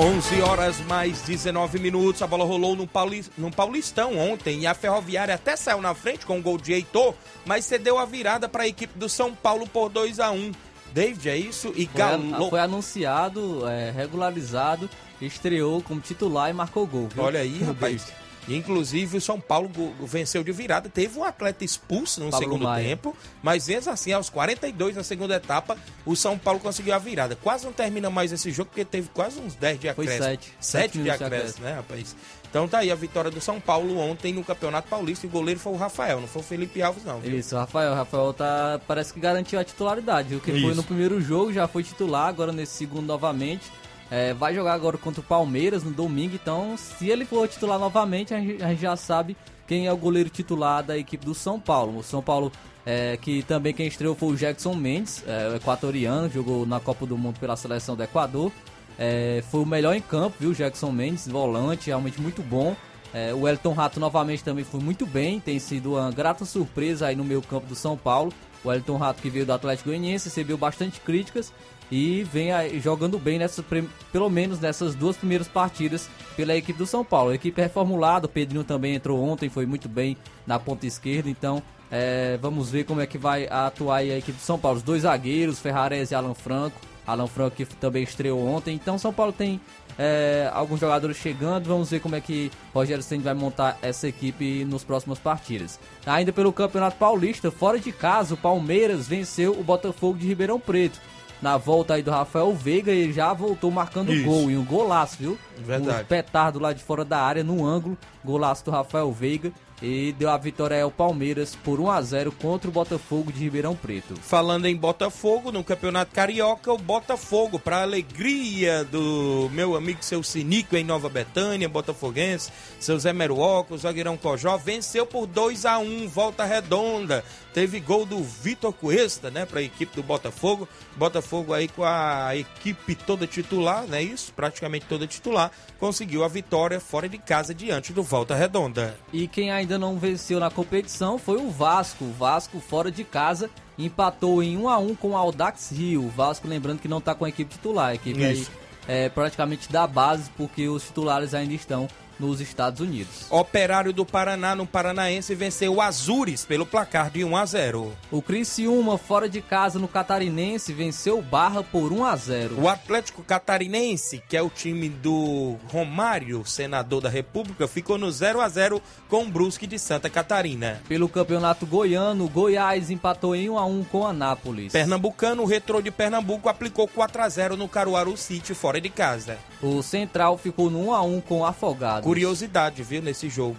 11 0.00 0.42
horas 0.42 0.78
mais 0.82 1.22
19 1.22 1.80
minutos. 1.80 2.22
A 2.22 2.26
bola 2.28 2.44
rolou 2.44 2.76
no, 2.76 2.88
no 3.36 3.50
Paulistão 3.50 4.16
ontem 4.16 4.60
e 4.60 4.66
a 4.66 4.72
Ferroviária 4.72 5.34
até 5.34 5.56
saiu 5.56 5.82
na 5.82 5.92
frente 5.92 6.24
com 6.24 6.38
o 6.38 6.42
gol 6.42 6.56
de 6.56 6.72
Heitor, 6.72 7.14
mas 7.44 7.64
cedeu 7.64 7.98
a 7.98 8.04
virada 8.04 8.48
para 8.48 8.62
a 8.62 8.68
equipe 8.68 8.96
do 8.96 9.08
São 9.08 9.34
Paulo 9.34 9.66
por 9.66 9.88
2 9.88 10.20
a 10.20 10.30
1 10.30 10.52
David, 10.92 11.28
é 11.28 11.36
isso? 11.36 11.72
E 11.74 11.84
Galo... 11.86 12.48
Foi 12.48 12.60
anunciado, 12.60 13.68
é, 13.68 13.90
regularizado, 13.90 14.88
estreou 15.20 15.82
como 15.82 16.00
titular 16.00 16.48
e 16.48 16.52
marcou 16.52 16.86
gol. 16.86 17.08
Viu? 17.12 17.24
Olha 17.24 17.40
aí, 17.40 17.58
rapaz. 17.66 18.06
Inclusive, 18.54 19.18
o 19.18 19.20
São 19.20 19.40
Paulo 19.40 19.70
venceu 20.00 20.42
de 20.42 20.52
virada. 20.52 20.88
Teve 20.88 21.18
um 21.18 21.24
atleta 21.24 21.64
expulso 21.64 22.20
no 22.20 22.30
Pablo 22.30 22.46
segundo 22.46 22.64
Maia. 22.64 22.84
tempo, 22.84 23.16
mas 23.42 23.68
mesmo 23.68 23.92
assim, 23.92 24.12
aos 24.12 24.30
42 24.30 24.96
na 24.96 25.02
segunda 25.02 25.36
etapa, 25.36 25.76
o 26.04 26.16
São 26.16 26.38
Paulo 26.38 26.60
conseguiu 26.60 26.94
a 26.94 26.98
virada. 26.98 27.36
Quase 27.36 27.64
não 27.64 27.72
termina 27.72 28.10
mais 28.10 28.32
esse 28.32 28.50
jogo, 28.50 28.70
porque 28.70 28.84
teve 28.84 29.08
quase 29.12 29.40
uns 29.40 29.54
10 29.54 29.80
de 29.80 29.88
acréscimo. 29.88 30.18
Foi 30.18 30.26
7. 30.26 30.52
7 30.60 30.98
de 31.02 31.10
acréscimo, 31.10 31.64
né, 31.64 31.74
rapaz? 31.74 32.16
Então 32.50 32.66
tá 32.66 32.78
aí 32.78 32.90
a 32.90 32.94
vitória 32.94 33.30
do 33.30 33.40
São 33.40 33.60
Paulo 33.60 33.98
ontem 33.98 34.32
no 34.32 34.42
Campeonato 34.42 34.88
Paulista 34.88 35.26
e 35.26 35.28
o 35.28 35.30
goleiro 35.30 35.60
foi 35.60 35.72
o 35.72 35.76
Rafael, 35.76 36.20
não 36.20 36.26
foi 36.26 36.40
o 36.40 36.44
Felipe 36.44 36.80
Alves 36.80 37.04
não. 37.04 37.20
Viu? 37.20 37.38
Isso, 37.38 37.54
o 37.54 37.58
Rafael, 37.58 37.92
o 37.92 37.94
Rafael 37.94 38.32
tá, 38.32 38.80
parece 38.86 39.12
que 39.12 39.20
garantiu 39.20 39.60
a 39.60 39.64
titularidade, 39.64 40.34
o 40.34 40.40
que 40.40 40.58
foi 40.60 40.74
no 40.74 40.82
primeiro 40.82 41.20
jogo, 41.20 41.52
já 41.52 41.68
foi 41.68 41.82
titular, 41.82 42.26
agora 42.28 42.50
nesse 42.50 42.72
segundo 42.72 43.06
novamente. 43.06 43.70
É, 44.10 44.32
vai 44.32 44.54
jogar 44.54 44.72
agora 44.72 44.96
contra 44.96 45.20
o 45.20 45.24
Palmeiras 45.24 45.82
no 45.82 45.90
domingo, 45.90 46.34
então 46.34 46.76
se 46.76 47.10
ele 47.10 47.24
for 47.24 47.46
titular 47.46 47.78
novamente, 47.78 48.32
a 48.32 48.40
gente, 48.40 48.62
a 48.62 48.68
gente 48.68 48.80
já 48.80 48.96
sabe 48.96 49.36
quem 49.66 49.86
é 49.86 49.92
o 49.92 49.96
goleiro 49.96 50.30
titular 50.30 50.82
da 50.82 50.96
equipe 50.96 51.26
do 51.26 51.34
São 51.34 51.60
Paulo. 51.60 51.98
O 51.98 52.02
São 52.02 52.22
Paulo, 52.22 52.50
é, 52.86 53.18
que 53.18 53.42
também 53.42 53.74
quem 53.74 53.86
estreou 53.86 54.14
foi 54.14 54.30
o 54.30 54.36
Jackson 54.36 54.74
Mendes, 54.74 55.22
é, 55.26 55.48
o 55.48 55.56
equatoriano, 55.56 56.30
jogou 56.30 56.64
na 56.64 56.80
Copa 56.80 57.04
do 57.04 57.18
Mundo 57.18 57.38
pela 57.38 57.54
seleção 57.54 57.94
do 57.94 58.02
Equador. 58.02 58.50
É, 58.98 59.44
foi 59.50 59.60
o 59.60 59.66
melhor 59.66 59.94
em 59.94 60.00
campo, 60.00 60.36
viu? 60.40 60.54
Jackson 60.54 60.90
Mendes, 60.90 61.28
volante, 61.28 61.88
realmente 61.88 62.18
muito 62.20 62.42
bom. 62.42 62.74
É, 63.12 63.32
o 63.32 63.46
Elton 63.46 63.72
Rato 63.72 64.00
novamente 64.00 64.42
também 64.42 64.64
foi 64.64 64.80
muito 64.80 65.06
bem, 65.06 65.38
tem 65.38 65.58
sido 65.58 65.94
uma 65.94 66.10
grata 66.10 66.44
surpresa 66.44 67.06
aí 67.06 67.16
no 67.16 67.24
meio 67.24 67.42
campo 67.42 67.66
do 67.66 67.74
São 67.74 67.96
Paulo. 67.96 68.32
O 68.64 68.72
Elton 68.72 68.96
Rato 68.96 69.20
que 69.22 69.30
veio 69.30 69.46
do 69.46 69.52
Atlético 69.52 69.90
Goianiense 69.90 70.28
recebeu 70.28 70.56
bastante 70.56 70.98
críticas 71.00 71.52
e 71.90 72.22
vem 72.24 72.50
jogando 72.80 73.18
bem 73.18 73.38
nessas, 73.38 73.64
pelo 74.12 74.28
menos 74.28 74.60
nessas 74.60 74.94
duas 74.94 75.16
primeiras 75.16 75.48
partidas 75.48 76.08
pela 76.36 76.54
equipe 76.54 76.78
do 76.78 76.86
São 76.86 77.04
Paulo. 77.04 77.30
A 77.30 77.34
equipe 77.34 77.60
é 77.60 77.64
reformulada, 77.64 78.26
o 78.26 78.28
Pedrinho 78.28 78.64
também 78.64 78.94
entrou 78.94 79.22
ontem, 79.22 79.48
foi 79.48 79.66
muito 79.66 79.88
bem 79.88 80.16
na 80.46 80.58
ponta 80.58 80.86
esquerda, 80.86 81.28
então 81.28 81.62
é, 81.90 82.38
vamos 82.40 82.70
ver 82.70 82.84
como 82.84 83.00
é 83.00 83.06
que 83.06 83.18
vai 83.18 83.46
atuar 83.48 83.98
a 83.98 84.04
equipe 84.04 84.38
do 84.38 84.42
São 84.42 84.58
Paulo. 84.58 84.78
Os 84.78 84.82
dois 84.82 85.02
zagueiros, 85.02 85.58
Ferrares 85.58 86.10
e 86.10 86.14
Alan 86.14 86.34
Franco. 86.34 86.78
Alan 87.06 87.26
Franco 87.26 87.56
que 87.56 87.64
também 87.64 88.02
estreou 88.02 88.46
ontem. 88.46 88.74
Então 88.74 88.98
São 88.98 89.12
Paulo 89.12 89.32
tem 89.32 89.58
é, 89.98 90.50
alguns 90.52 90.78
jogadores 90.78 91.16
chegando. 91.16 91.66
Vamos 91.66 91.90
ver 91.90 92.00
como 92.00 92.14
é 92.14 92.20
que 92.20 92.52
Rogério 92.74 93.02
Senna 93.02 93.22
vai 93.22 93.34
montar 93.34 93.78
essa 93.80 94.06
equipe 94.06 94.64
nos 94.66 94.84
próximas 94.84 95.18
partidas. 95.18 95.80
Ainda 96.04 96.32
pelo 96.34 96.52
Campeonato 96.52 96.98
Paulista, 96.98 97.50
fora 97.50 97.78
de 97.78 97.90
casa, 97.90 98.34
o 98.34 98.36
Palmeiras 98.36 99.08
venceu 99.08 99.58
o 99.58 99.64
Botafogo 99.64 100.18
de 100.18 100.26
Ribeirão 100.26 100.60
Preto 100.60 101.00
na 101.40 101.56
volta 101.56 101.94
aí 101.94 102.02
do 102.02 102.10
Rafael 102.10 102.52
Veiga, 102.54 102.90
ele 102.90 103.12
já 103.12 103.32
voltou 103.32 103.70
marcando 103.70 104.12
Isso. 104.12 104.24
gol, 104.24 104.50
e 104.50 104.56
um 104.56 104.64
golaço, 104.64 105.16
viu? 105.18 105.38
Verdade. 105.58 106.02
Um 106.02 106.06
petardo 106.06 106.58
lá 106.58 106.72
de 106.72 106.82
fora 106.82 107.04
da 107.04 107.20
área, 107.20 107.44
no 107.44 107.64
ângulo, 107.64 107.96
golaço 108.24 108.64
do 108.64 108.70
Rafael 108.70 109.10
Veiga 109.12 109.52
e 109.82 110.12
deu 110.18 110.30
a 110.30 110.36
vitória 110.36 110.82
ao 110.82 110.90
Palmeiras 110.90 111.54
por 111.54 111.80
1 111.80 111.90
a 111.90 112.02
0 112.02 112.32
contra 112.32 112.68
o 112.68 112.72
Botafogo 112.72 113.32
de 113.32 113.40
Ribeirão 113.40 113.76
Preto. 113.76 114.14
Falando 114.20 114.66
em 114.66 114.76
Botafogo, 114.76 115.52
no 115.52 115.62
Campeonato 115.62 116.12
Carioca, 116.12 116.72
o 116.72 116.78
Botafogo, 116.78 117.58
para 117.58 117.82
alegria 117.82 118.84
do 118.84 119.48
meu 119.52 119.76
amigo 119.76 120.02
seu 120.02 120.22
Sinico 120.22 120.76
em 120.76 120.84
Nova 120.84 121.08
Betânia, 121.08 121.68
botafoguense, 121.68 122.50
seu 122.80 122.98
Zé 122.98 123.12
Meruoco, 123.12 123.74
o 123.74 123.78
zagueirão 123.78 124.16
Cojó, 124.16 124.56
venceu 124.56 125.06
por 125.06 125.26
2 125.26 125.64
a 125.64 125.78
1 125.78 126.08
volta 126.08 126.44
redonda. 126.44 127.24
Teve 127.52 127.80
gol 127.80 128.06
do 128.06 128.22
Vitor 128.22 128.72
Cuesta, 128.72 129.30
né, 129.30 129.44
para 129.44 129.60
a 129.60 129.62
equipe 129.62 129.96
do 129.96 130.02
Botafogo. 130.02 130.68
Botafogo 130.96 131.52
aí 131.52 131.66
com 131.66 131.82
a 131.84 132.36
equipe 132.36 132.94
toda 132.94 133.26
titular, 133.26 133.84
né, 133.84 134.02
isso, 134.02 134.32
praticamente 134.32 134.86
toda 134.86 135.06
titular, 135.06 135.50
conseguiu 135.78 136.24
a 136.24 136.28
vitória 136.28 136.78
fora 136.78 137.08
de 137.08 137.18
casa 137.18 137.54
diante 137.54 137.92
do 137.92 138.02
Volta 138.02 138.34
Redonda. 138.34 138.96
E 139.12 139.26
quem 139.26 139.50
ainda 139.50 139.67
ainda 139.68 139.78
não 139.78 139.98
venceu 139.98 140.40
na 140.40 140.50
competição 140.50 141.18
foi 141.18 141.36
o 141.36 141.50
Vasco. 141.50 142.06
O 142.06 142.12
Vasco 142.12 142.58
fora 142.58 142.90
de 142.90 143.04
casa 143.04 143.50
empatou 143.78 144.42
em 144.42 144.56
1 144.56 144.68
a 144.68 144.78
1 144.78 144.94
com 144.96 145.10
o 145.10 145.16
Audax 145.16 145.70
Rio. 145.70 146.06
O 146.06 146.08
Vasco 146.08 146.48
lembrando 146.48 146.80
que 146.80 146.88
não 146.88 146.98
está 146.98 147.14
com 147.14 147.26
a 147.26 147.28
equipe 147.28 147.54
titular, 147.54 147.90
a 147.90 147.94
equipe 147.94 148.24
aí 148.24 148.46
é 148.88 149.10
praticamente 149.10 149.70
da 149.70 149.86
base 149.86 150.30
porque 150.34 150.66
os 150.66 150.84
titulares 150.84 151.34
ainda 151.34 151.52
estão 151.52 151.86
nos 152.18 152.40
Estados 152.40 152.80
Unidos. 152.80 153.26
Operário 153.30 153.92
do 153.92 154.04
Paraná 154.04 154.54
no 154.54 154.66
Paranaense 154.66 155.34
venceu 155.34 155.74
o 155.74 155.80
Azures 155.80 156.44
pelo 156.44 156.66
placar 156.66 157.10
de 157.10 157.24
1 157.24 157.36
a 157.36 157.46
0. 157.46 157.92
O 158.10 158.22
Criciúma 158.22 158.98
fora 158.98 159.28
de 159.28 159.40
casa 159.40 159.78
no 159.78 159.88
Catarinense 159.88 160.72
venceu 160.72 161.18
o 161.18 161.22
Barra 161.22 161.62
por 161.62 161.92
1 161.92 162.04
a 162.04 162.16
0. 162.16 162.60
O 162.60 162.68
Atlético 162.68 163.22
Catarinense, 163.22 164.22
que 164.28 164.36
é 164.36 164.42
o 164.42 164.50
time 164.50 164.88
do 164.88 165.56
Romário, 165.70 166.44
senador 166.44 167.00
da 167.00 167.08
República, 167.08 167.68
ficou 167.68 167.98
no 167.98 168.10
0 168.10 168.40
a 168.40 168.48
0 168.48 168.82
com 169.08 169.22
o 169.22 169.28
Brusque 169.28 169.66
de 169.66 169.78
Santa 169.78 170.10
Catarina. 170.10 170.82
Pelo 170.88 171.08
Campeonato 171.08 171.66
Goiano, 171.66 172.28
Goiás 172.28 172.90
empatou 172.90 173.34
em 173.34 173.50
1 173.50 173.58
a 173.58 173.64
1 173.64 173.84
com 173.84 174.00
o 174.00 174.06
Anápolis. 174.06 174.72
Pernambucano, 174.72 175.42
o 175.42 175.46
Retrô 175.46 175.80
de 175.80 175.90
Pernambuco 175.90 176.48
aplicou 176.48 176.88
4 176.88 177.22
a 177.22 177.28
0 177.28 177.56
no 177.56 177.68
Caruaru 177.68 178.16
City 178.16 178.54
fora 178.54 178.80
de 178.80 178.88
casa. 178.88 179.38
O 179.62 179.82
Central 179.82 180.38
ficou 180.38 180.70
no 180.70 180.88
1 180.88 180.94
a 180.94 181.02
1 181.02 181.20
com 181.20 181.40
o 181.40 181.44
Afogados. 181.44 182.07
Curiosidade, 182.08 182.82
viu, 182.82 183.02
nesse 183.02 183.28
jogo. 183.28 183.58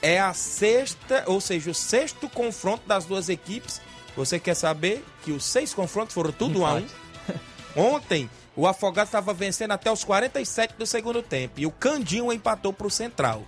É 0.00 0.18
a 0.18 0.32
sexta, 0.32 1.24
ou 1.26 1.38
seja, 1.38 1.70
o 1.70 1.74
sexto 1.74 2.26
confronto 2.26 2.88
das 2.88 3.04
duas 3.04 3.28
equipes. 3.28 3.78
Você 4.16 4.40
quer 4.40 4.54
saber 4.54 5.04
que 5.22 5.32
os 5.32 5.44
seis 5.44 5.74
confrontos 5.74 6.14
foram 6.14 6.32
tudo 6.32 6.60
1 6.60 6.66
a 6.66 6.74
1? 6.76 6.86
Ontem, 7.76 8.30
o 8.56 8.66
Afogados 8.66 9.10
estava 9.10 9.34
vencendo 9.34 9.72
até 9.72 9.92
os 9.92 10.02
47 10.02 10.76
do 10.78 10.86
segundo 10.86 11.20
tempo 11.20 11.60
e 11.60 11.66
o 11.66 11.70
Candinho 11.70 12.32
empatou 12.32 12.72
para 12.72 12.86
o 12.86 12.90
Central. 12.90 13.44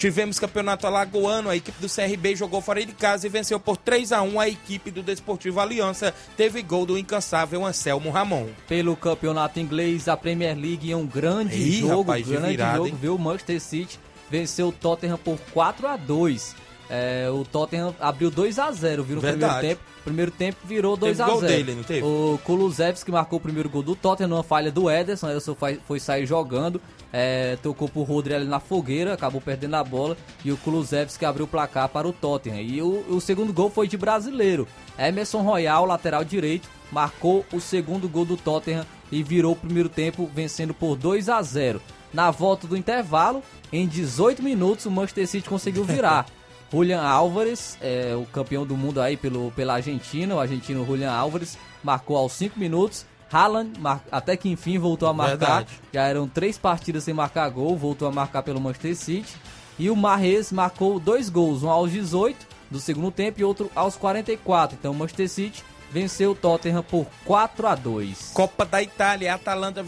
Tivemos 0.00 0.38
campeonato 0.38 0.86
alagoano, 0.86 1.50
a 1.50 1.56
equipe 1.56 1.78
do 1.78 1.86
CRB 1.86 2.34
jogou 2.34 2.62
fora 2.62 2.82
de 2.82 2.94
casa 2.94 3.26
e 3.26 3.28
venceu 3.28 3.60
por 3.60 3.76
3 3.76 4.12
a 4.12 4.22
1 4.22 4.40
a 4.40 4.48
equipe 4.48 4.90
do 4.90 5.02
Desportivo 5.02 5.60
Aliança. 5.60 6.14
Teve 6.38 6.62
gol 6.62 6.86
do 6.86 6.96
incansável 6.96 7.66
Anselmo 7.66 8.08
Ramon. 8.08 8.46
Pelo 8.66 8.96
campeonato 8.96 9.60
inglês, 9.60 10.08
a 10.08 10.16
Premier 10.16 10.56
League 10.56 10.90
é 10.90 10.96
um 10.96 11.06
grande 11.06 11.54
Ih, 11.54 11.80
jogo, 11.80 12.12
rapaz, 12.12 12.24
de 12.24 12.32
grande 12.32 12.48
virada, 12.48 12.76
jogo, 12.78 12.88
hein? 12.88 12.98
viu? 12.98 13.14
O 13.14 13.18
Manchester 13.18 13.60
City 13.60 14.00
venceu 14.30 14.68
o 14.68 14.72
Tottenham 14.72 15.18
por 15.18 15.38
4 15.52 15.86
a 15.86 15.98
2. 15.98 16.56
É, 16.92 17.30
o 17.30 17.44
Tottenham 17.44 17.94
abriu 18.00 18.32
2 18.32 18.58
a 18.58 18.72
0, 18.72 19.04
viu, 19.04 19.14
no 19.14 19.22
Verdade. 19.22 19.52
primeiro 19.52 19.68
tempo. 19.76 19.90
Primeiro 20.02 20.30
tempo 20.32 20.58
virou 20.64 20.96
2 20.96 21.18
Teve 21.18 21.22
a 21.22 21.26
0. 21.26 21.38
gol 21.38 21.48
dele, 21.48 21.74
não 21.76 21.82
teve? 21.84 22.02
O 22.04 22.40
Kulusevski 22.42 23.12
marcou 23.12 23.38
o 23.38 23.40
primeiro 23.40 23.68
gol 23.70 23.82
do 23.82 23.94
Tottenham 23.94 24.30
numa 24.30 24.42
falha 24.42 24.72
do 24.72 24.90
Ederson. 24.90 25.28
O 25.28 25.30
Ederson 25.30 25.54
foi, 25.54 25.78
foi 25.86 26.00
sair 26.00 26.26
jogando, 26.26 26.80
é, 27.12 27.56
tocou 27.62 27.88
pro 27.88 28.02
Rodri 28.02 28.34
ali 28.34 28.46
na 28.46 28.58
fogueira, 28.58 29.14
acabou 29.14 29.40
perdendo 29.40 29.76
a 29.76 29.84
bola 29.84 30.16
e 30.44 30.50
o 30.50 30.56
Kulusevski 30.56 31.24
abriu 31.24 31.44
o 31.44 31.48
placar 31.48 31.88
para 31.88 32.08
o 32.08 32.12
Tottenham. 32.12 32.60
E 32.60 32.82
o, 32.82 33.04
o 33.08 33.20
segundo 33.20 33.52
gol 33.52 33.70
foi 33.70 33.86
de 33.86 33.96
brasileiro. 33.96 34.66
Emerson 34.98 35.42
Royal, 35.42 35.84
lateral 35.86 36.24
direito, 36.24 36.68
marcou 36.90 37.44
o 37.52 37.60
segundo 37.60 38.08
gol 38.08 38.24
do 38.24 38.36
Tottenham 38.36 38.84
e 39.12 39.22
virou 39.22 39.52
o 39.52 39.56
primeiro 39.56 39.88
tempo 39.88 40.28
vencendo 40.34 40.74
por 40.74 40.96
2 40.96 41.28
a 41.28 41.40
0. 41.40 41.80
Na 42.12 42.32
volta 42.32 42.66
do 42.66 42.76
intervalo, 42.76 43.44
em 43.72 43.86
18 43.86 44.42
minutos, 44.42 44.86
o 44.86 44.90
Manchester 44.90 45.28
City 45.28 45.48
conseguiu 45.48 45.84
virar. 45.84 46.26
Julian 46.72 47.02
Álvares, 47.02 47.76
é, 47.80 48.14
o 48.14 48.24
campeão 48.26 48.64
do 48.64 48.76
mundo 48.76 49.00
aí 49.00 49.16
pelo, 49.16 49.50
pela 49.52 49.74
Argentina, 49.74 50.34
o 50.34 50.40
argentino 50.40 50.84
Julian 50.86 51.12
Álvares, 51.12 51.58
marcou 51.82 52.16
aos 52.16 52.32
5 52.32 52.58
minutos. 52.58 53.04
Haaland, 53.32 53.78
mar- 53.78 54.02
até 54.10 54.36
que 54.36 54.48
enfim, 54.48 54.78
voltou 54.78 55.08
a 55.08 55.12
marcar. 55.12 55.36
Verdade. 55.36 55.70
Já 55.92 56.02
eram 56.06 56.26
três 56.28 56.58
partidas 56.58 57.04
sem 57.04 57.14
marcar 57.14 57.48
gol, 57.50 57.76
voltou 57.76 58.08
a 58.08 58.12
marcar 58.12 58.42
pelo 58.42 58.60
Manchester 58.60 58.96
City. 58.96 59.34
E 59.78 59.88
o 59.88 59.94
Marrez 59.96 60.50
marcou 60.52 60.98
dois 60.98 61.28
gols, 61.28 61.62
um 61.62 61.70
aos 61.70 61.90
18 61.92 62.46
do 62.70 62.78
segundo 62.80 63.10
tempo 63.10 63.40
e 63.40 63.44
outro 63.44 63.70
aos 63.74 63.96
44. 63.96 64.76
Então 64.78 64.92
o 64.92 64.94
Manchester 64.94 65.28
City 65.28 65.64
venceu 65.92 66.32
o 66.32 66.34
Tottenham 66.34 66.82
por 66.82 67.06
4 67.24 67.66
a 67.68 67.74
2. 67.76 68.32
Copa 68.34 68.64
da 68.64 68.82
Itália, 68.82 69.32
a 69.32 69.36
Atalanta 69.36 69.82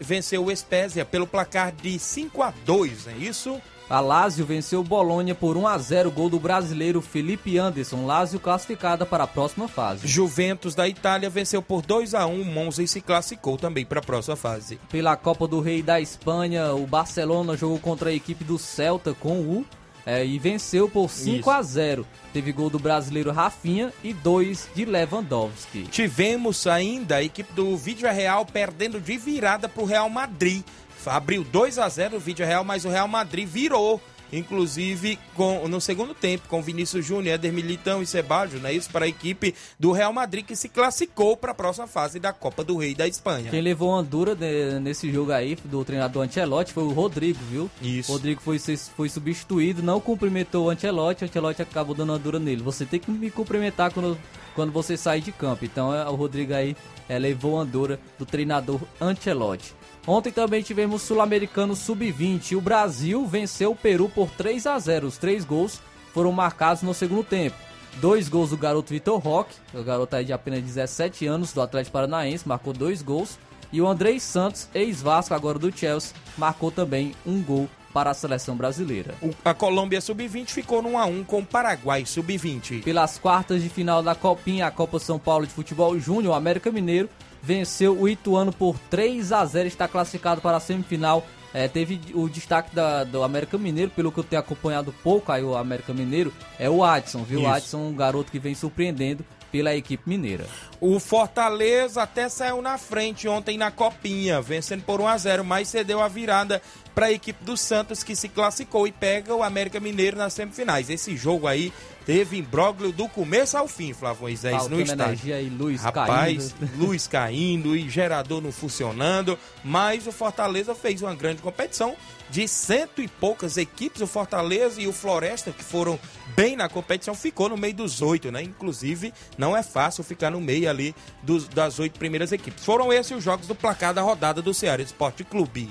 venceu 0.00 0.44
o 0.46 0.56
Spezia 0.56 1.04
pelo 1.04 1.26
placar 1.26 1.72
de 1.72 1.98
5 1.98 2.42
a 2.42 2.52
2, 2.64 3.08
é 3.08 3.12
isso? 3.18 3.60
A 3.94 4.00
Lazio 4.00 4.44
venceu 4.44 4.80
o 4.80 4.82
Bolonha 4.82 5.36
por 5.36 5.56
1 5.56 5.68
a 5.68 5.78
0, 5.78 6.10
gol 6.10 6.28
do 6.28 6.40
brasileiro 6.40 7.00
Felipe 7.00 7.56
Anderson. 7.56 8.04
Lazio 8.04 8.40
classificada 8.40 9.06
para 9.06 9.22
a 9.22 9.26
próxima 9.28 9.68
fase. 9.68 10.08
Juventus 10.08 10.74
da 10.74 10.88
Itália 10.88 11.30
venceu 11.30 11.62
por 11.62 11.80
2 11.80 12.12
a 12.12 12.26
1 12.26 12.42
Monza 12.42 12.82
e 12.82 12.88
se 12.88 13.00
classificou 13.00 13.56
também 13.56 13.86
para 13.86 14.00
a 14.00 14.02
próxima 14.02 14.34
fase. 14.34 14.80
Pela 14.90 15.16
Copa 15.16 15.46
do 15.46 15.60
Rei 15.60 15.80
da 15.80 16.00
Espanha, 16.00 16.74
o 16.74 16.84
Barcelona 16.88 17.56
jogou 17.56 17.78
contra 17.78 18.10
a 18.10 18.12
equipe 18.12 18.42
do 18.42 18.58
Celta 18.58 19.14
com 19.14 19.38
o 19.38 19.64
é, 20.06 20.24
e 20.24 20.38
venceu 20.38 20.88
por 20.88 21.08
5 21.08 21.38
Isso. 21.38 21.50
a 21.50 21.62
0. 21.62 22.06
Teve 22.32 22.52
gol 22.52 22.68
do 22.68 22.78
brasileiro 22.78 23.32
Rafinha 23.32 23.92
e 24.02 24.12
dois 24.12 24.68
de 24.74 24.84
Lewandowski. 24.84 25.84
Tivemos 25.84 26.66
ainda 26.66 27.16
a 27.16 27.22
equipe 27.22 27.52
do 27.54 27.76
Vídeo 27.76 28.10
Real 28.10 28.44
perdendo 28.44 29.00
de 29.00 29.16
virada 29.16 29.68
para 29.68 29.82
o 29.82 29.86
Real 29.86 30.10
Madrid. 30.10 30.62
Abriu 31.06 31.44
2 31.44 31.78
a 31.78 31.88
0 31.88 32.16
o 32.16 32.20
Vídeo 32.20 32.46
Real, 32.46 32.64
mas 32.64 32.84
o 32.84 32.88
Real 32.88 33.08
Madrid 33.08 33.46
virou. 33.48 34.00
Inclusive 34.32 35.16
com, 35.34 35.68
no 35.68 35.80
segundo 35.80 36.12
tempo, 36.12 36.48
com 36.48 36.60
Vinícius 36.60 37.06
Júnior, 37.06 37.34
Éder 37.34 37.52
Militão 37.52 38.02
e 38.02 38.06
Ceballos, 38.06 38.60
né? 38.60 38.72
Isso 38.72 38.90
para 38.90 39.04
a 39.04 39.08
equipe 39.08 39.54
do 39.78 39.92
Real 39.92 40.12
Madrid 40.12 40.44
que 40.44 40.56
se 40.56 40.68
classificou 40.68 41.36
para 41.36 41.52
a 41.52 41.54
próxima 41.54 41.86
fase 41.86 42.18
da 42.18 42.32
Copa 42.32 42.64
do 42.64 42.76
Rei 42.76 42.94
da 42.96 43.06
Espanha. 43.06 43.50
Quem 43.50 43.60
levou 43.60 43.90
uma 43.92 44.02
dura 44.02 44.34
de- 44.34 44.80
nesse 44.80 45.10
jogo 45.12 45.30
aí 45.30 45.56
do 45.64 45.84
treinador 45.84 46.24
Ancelotti 46.24 46.72
foi 46.72 46.82
o 46.82 46.90
Rodrigo, 46.90 47.38
viu? 47.48 47.70
Isso. 47.80 48.10
O 48.10 48.14
Rodrigo 48.16 48.40
foi, 48.40 48.58
foi 48.58 49.08
substituído, 49.08 49.82
não 49.84 50.00
cumprimentou 50.00 50.66
o 50.66 50.70
Ancelotti, 50.70 51.22
o 51.24 51.28
Ancelotti 51.28 51.62
acabou 51.62 51.94
dando 51.94 52.10
uma 52.10 52.18
dura 52.18 52.38
nele. 52.40 52.62
Você 52.62 52.84
tem 52.84 52.98
que 52.98 53.10
me 53.10 53.30
cumprimentar 53.30 53.92
quando, 53.92 54.18
quando 54.54 54.72
você 54.72 54.96
sair 54.96 55.20
de 55.20 55.30
campo. 55.30 55.64
Então 55.64 55.94
é, 55.94 56.08
o 56.08 56.14
Rodrigo 56.16 56.54
aí 56.54 56.76
é, 57.08 57.18
levou 57.18 57.54
uma 57.54 57.64
dura 57.64 58.00
do 58.18 58.26
treinador 58.26 58.80
Ancelotti. 59.00 59.72
Ontem 60.06 60.30
também 60.30 60.62
tivemos 60.62 61.02
Sul-Americano 61.02 61.74
Sub-20. 61.74 62.56
O 62.56 62.60
Brasil 62.60 63.26
venceu 63.26 63.72
o 63.72 63.76
Peru 63.76 64.08
por 64.08 64.30
3 64.30 64.66
a 64.66 64.78
0. 64.78 65.06
Os 65.06 65.16
três 65.16 65.44
gols 65.44 65.80
foram 66.12 66.30
marcados 66.30 66.82
no 66.82 66.92
segundo 66.92 67.24
tempo. 67.24 67.56
Dois 68.00 68.28
gols 68.28 68.50
do 68.50 68.56
garoto 68.56 68.90
Vitor 68.90 69.18
Roque, 69.18 69.54
o 69.72 69.82
garoto 69.82 70.16
aí 70.16 70.24
de 70.24 70.32
apenas 70.32 70.62
17 70.62 71.26
anos, 71.26 71.52
do 71.52 71.62
Atlético 71.62 71.92
Paranaense, 71.92 72.46
marcou 72.46 72.72
dois 72.72 73.00
gols. 73.00 73.38
E 73.72 73.80
o 73.80 73.86
Andrei 73.86 74.20
Santos, 74.20 74.68
ex-Vasco, 74.74 75.32
agora 75.32 75.58
do 75.58 75.76
Chelsea, 75.76 76.14
marcou 76.36 76.70
também 76.70 77.14
um 77.24 77.42
gol 77.42 77.68
para 77.94 78.10
a 78.10 78.14
seleção 78.14 78.56
brasileira. 78.56 79.14
O- 79.22 79.30
A 79.44 79.54
Colômbia 79.54 80.00
Sub-20 80.00 80.48
ficou 80.50 80.82
no 80.82 80.90
1 80.90 80.98
a 80.98 81.04
1 81.06 81.24
com 81.24 81.38
o 81.38 81.46
Paraguai 81.46 82.04
Sub-20. 82.04 82.82
Pelas 82.82 83.16
quartas 83.18 83.62
de 83.62 83.68
final 83.68 84.02
da 84.02 84.14
Copinha, 84.16 84.66
a 84.66 84.70
Copa 84.72 84.98
São 84.98 85.18
Paulo 85.18 85.46
de 85.46 85.52
Futebol 85.52 85.98
Júnior, 85.98 86.32
o 86.32 86.36
América 86.36 86.72
Mineiro 86.72 87.08
venceu 87.40 87.96
o 87.98 88.08
Ituano 88.08 88.52
por 88.52 88.76
3 88.90 89.30
a 89.32 89.44
0 89.44 89.68
está 89.68 89.86
classificado 89.86 90.40
para 90.40 90.56
a 90.56 90.60
semifinal. 90.60 91.24
É, 91.56 91.68
teve 91.68 92.00
o 92.14 92.28
destaque 92.28 92.74
da- 92.74 93.04
do 93.04 93.22
América 93.22 93.56
Mineiro, 93.56 93.88
pelo 93.92 94.10
que 94.10 94.18
eu 94.18 94.24
tenho 94.24 94.40
acompanhado 94.40 94.92
pouco 95.04 95.30
aí 95.30 95.44
o 95.44 95.56
América 95.56 95.94
Mineiro, 95.94 96.32
é 96.58 96.68
o 96.68 96.82
Adson, 96.82 97.22
viu? 97.22 97.38
O 97.38 97.42
Isso. 97.42 97.50
Adson, 97.52 97.78
um 97.78 97.94
garoto 97.94 98.32
que 98.32 98.40
vem 98.40 98.56
surpreendendo 98.56 99.24
pela 99.54 99.72
equipe 99.72 100.08
mineira. 100.08 100.48
O 100.80 100.98
Fortaleza 100.98 102.02
até 102.02 102.28
saiu 102.28 102.60
na 102.60 102.76
frente 102.76 103.28
ontem 103.28 103.56
na 103.56 103.70
Copinha, 103.70 104.42
vencendo 104.42 104.82
por 104.82 105.00
1 105.00 105.06
a 105.06 105.16
0, 105.16 105.44
mas 105.44 105.68
cedeu 105.68 106.02
a 106.02 106.08
virada 106.08 106.60
para 106.92 107.06
a 107.06 107.12
equipe 107.12 107.44
do 107.44 107.56
Santos 107.56 108.02
que 108.02 108.16
se 108.16 108.28
classificou 108.28 108.84
e 108.84 108.90
pega 108.90 109.32
o 109.32 109.44
América 109.44 109.78
Mineiro 109.78 110.16
nas 110.16 110.32
semifinais. 110.32 110.90
Esse 110.90 111.16
jogo 111.16 111.46
aí 111.46 111.72
teve 112.06 112.36
imbróglio 112.38 112.92
do 112.92 113.08
começo 113.08 113.56
ao 113.56 113.66
fim, 113.68 113.92
Flávio 113.92 114.22
Moisés, 114.22 114.52
no 114.54 114.60
Faltando 114.60 114.82
estádio. 114.82 115.04
energia 115.04 115.36
aí, 115.36 115.48
luz 115.48 115.80
Rapaz, 115.82 116.52
caindo. 116.54 116.76
luz 116.78 117.06
caindo 117.06 117.76
e 117.76 117.88
gerador 117.88 118.40
não 118.42 118.52
funcionando, 118.52 119.38
mas 119.64 120.06
o 120.06 120.12
Fortaleza 120.12 120.74
fez 120.74 121.02
uma 121.02 121.14
grande 121.14 121.40
competição 121.42 121.96
de 122.30 122.48
cento 122.48 123.00
e 123.02 123.08
poucas 123.08 123.56
equipes. 123.56 124.00
O 124.02 124.06
Fortaleza 124.06 124.80
e 124.80 124.86
o 124.86 124.92
Floresta, 124.92 125.50
que 125.52 125.62
foram 125.62 125.98
bem 126.34 126.56
na 126.56 126.68
competição, 126.68 127.14
ficou 127.14 127.48
no 127.48 127.56
meio 127.56 127.74
dos 127.74 128.02
oito, 128.02 128.32
né? 128.32 128.42
Inclusive, 128.42 129.12
não 129.38 129.56
é 129.56 129.62
fácil 129.62 130.02
ficar 130.02 130.30
no 130.30 130.40
meio 130.40 130.68
ali 130.68 130.94
dos- 131.22 131.46
das 131.48 131.78
oito 131.78 131.98
primeiras 131.98 132.32
equipes. 132.32 132.64
Foram 132.64 132.92
esses 132.92 133.12
os 133.16 133.22
jogos 133.22 133.46
do 133.46 133.54
placar 133.54 133.94
da 133.94 134.02
rodada 134.02 134.42
do 134.42 134.52
Ceará 134.52 134.82
Esporte 134.82 135.22
Clube. 135.22 135.70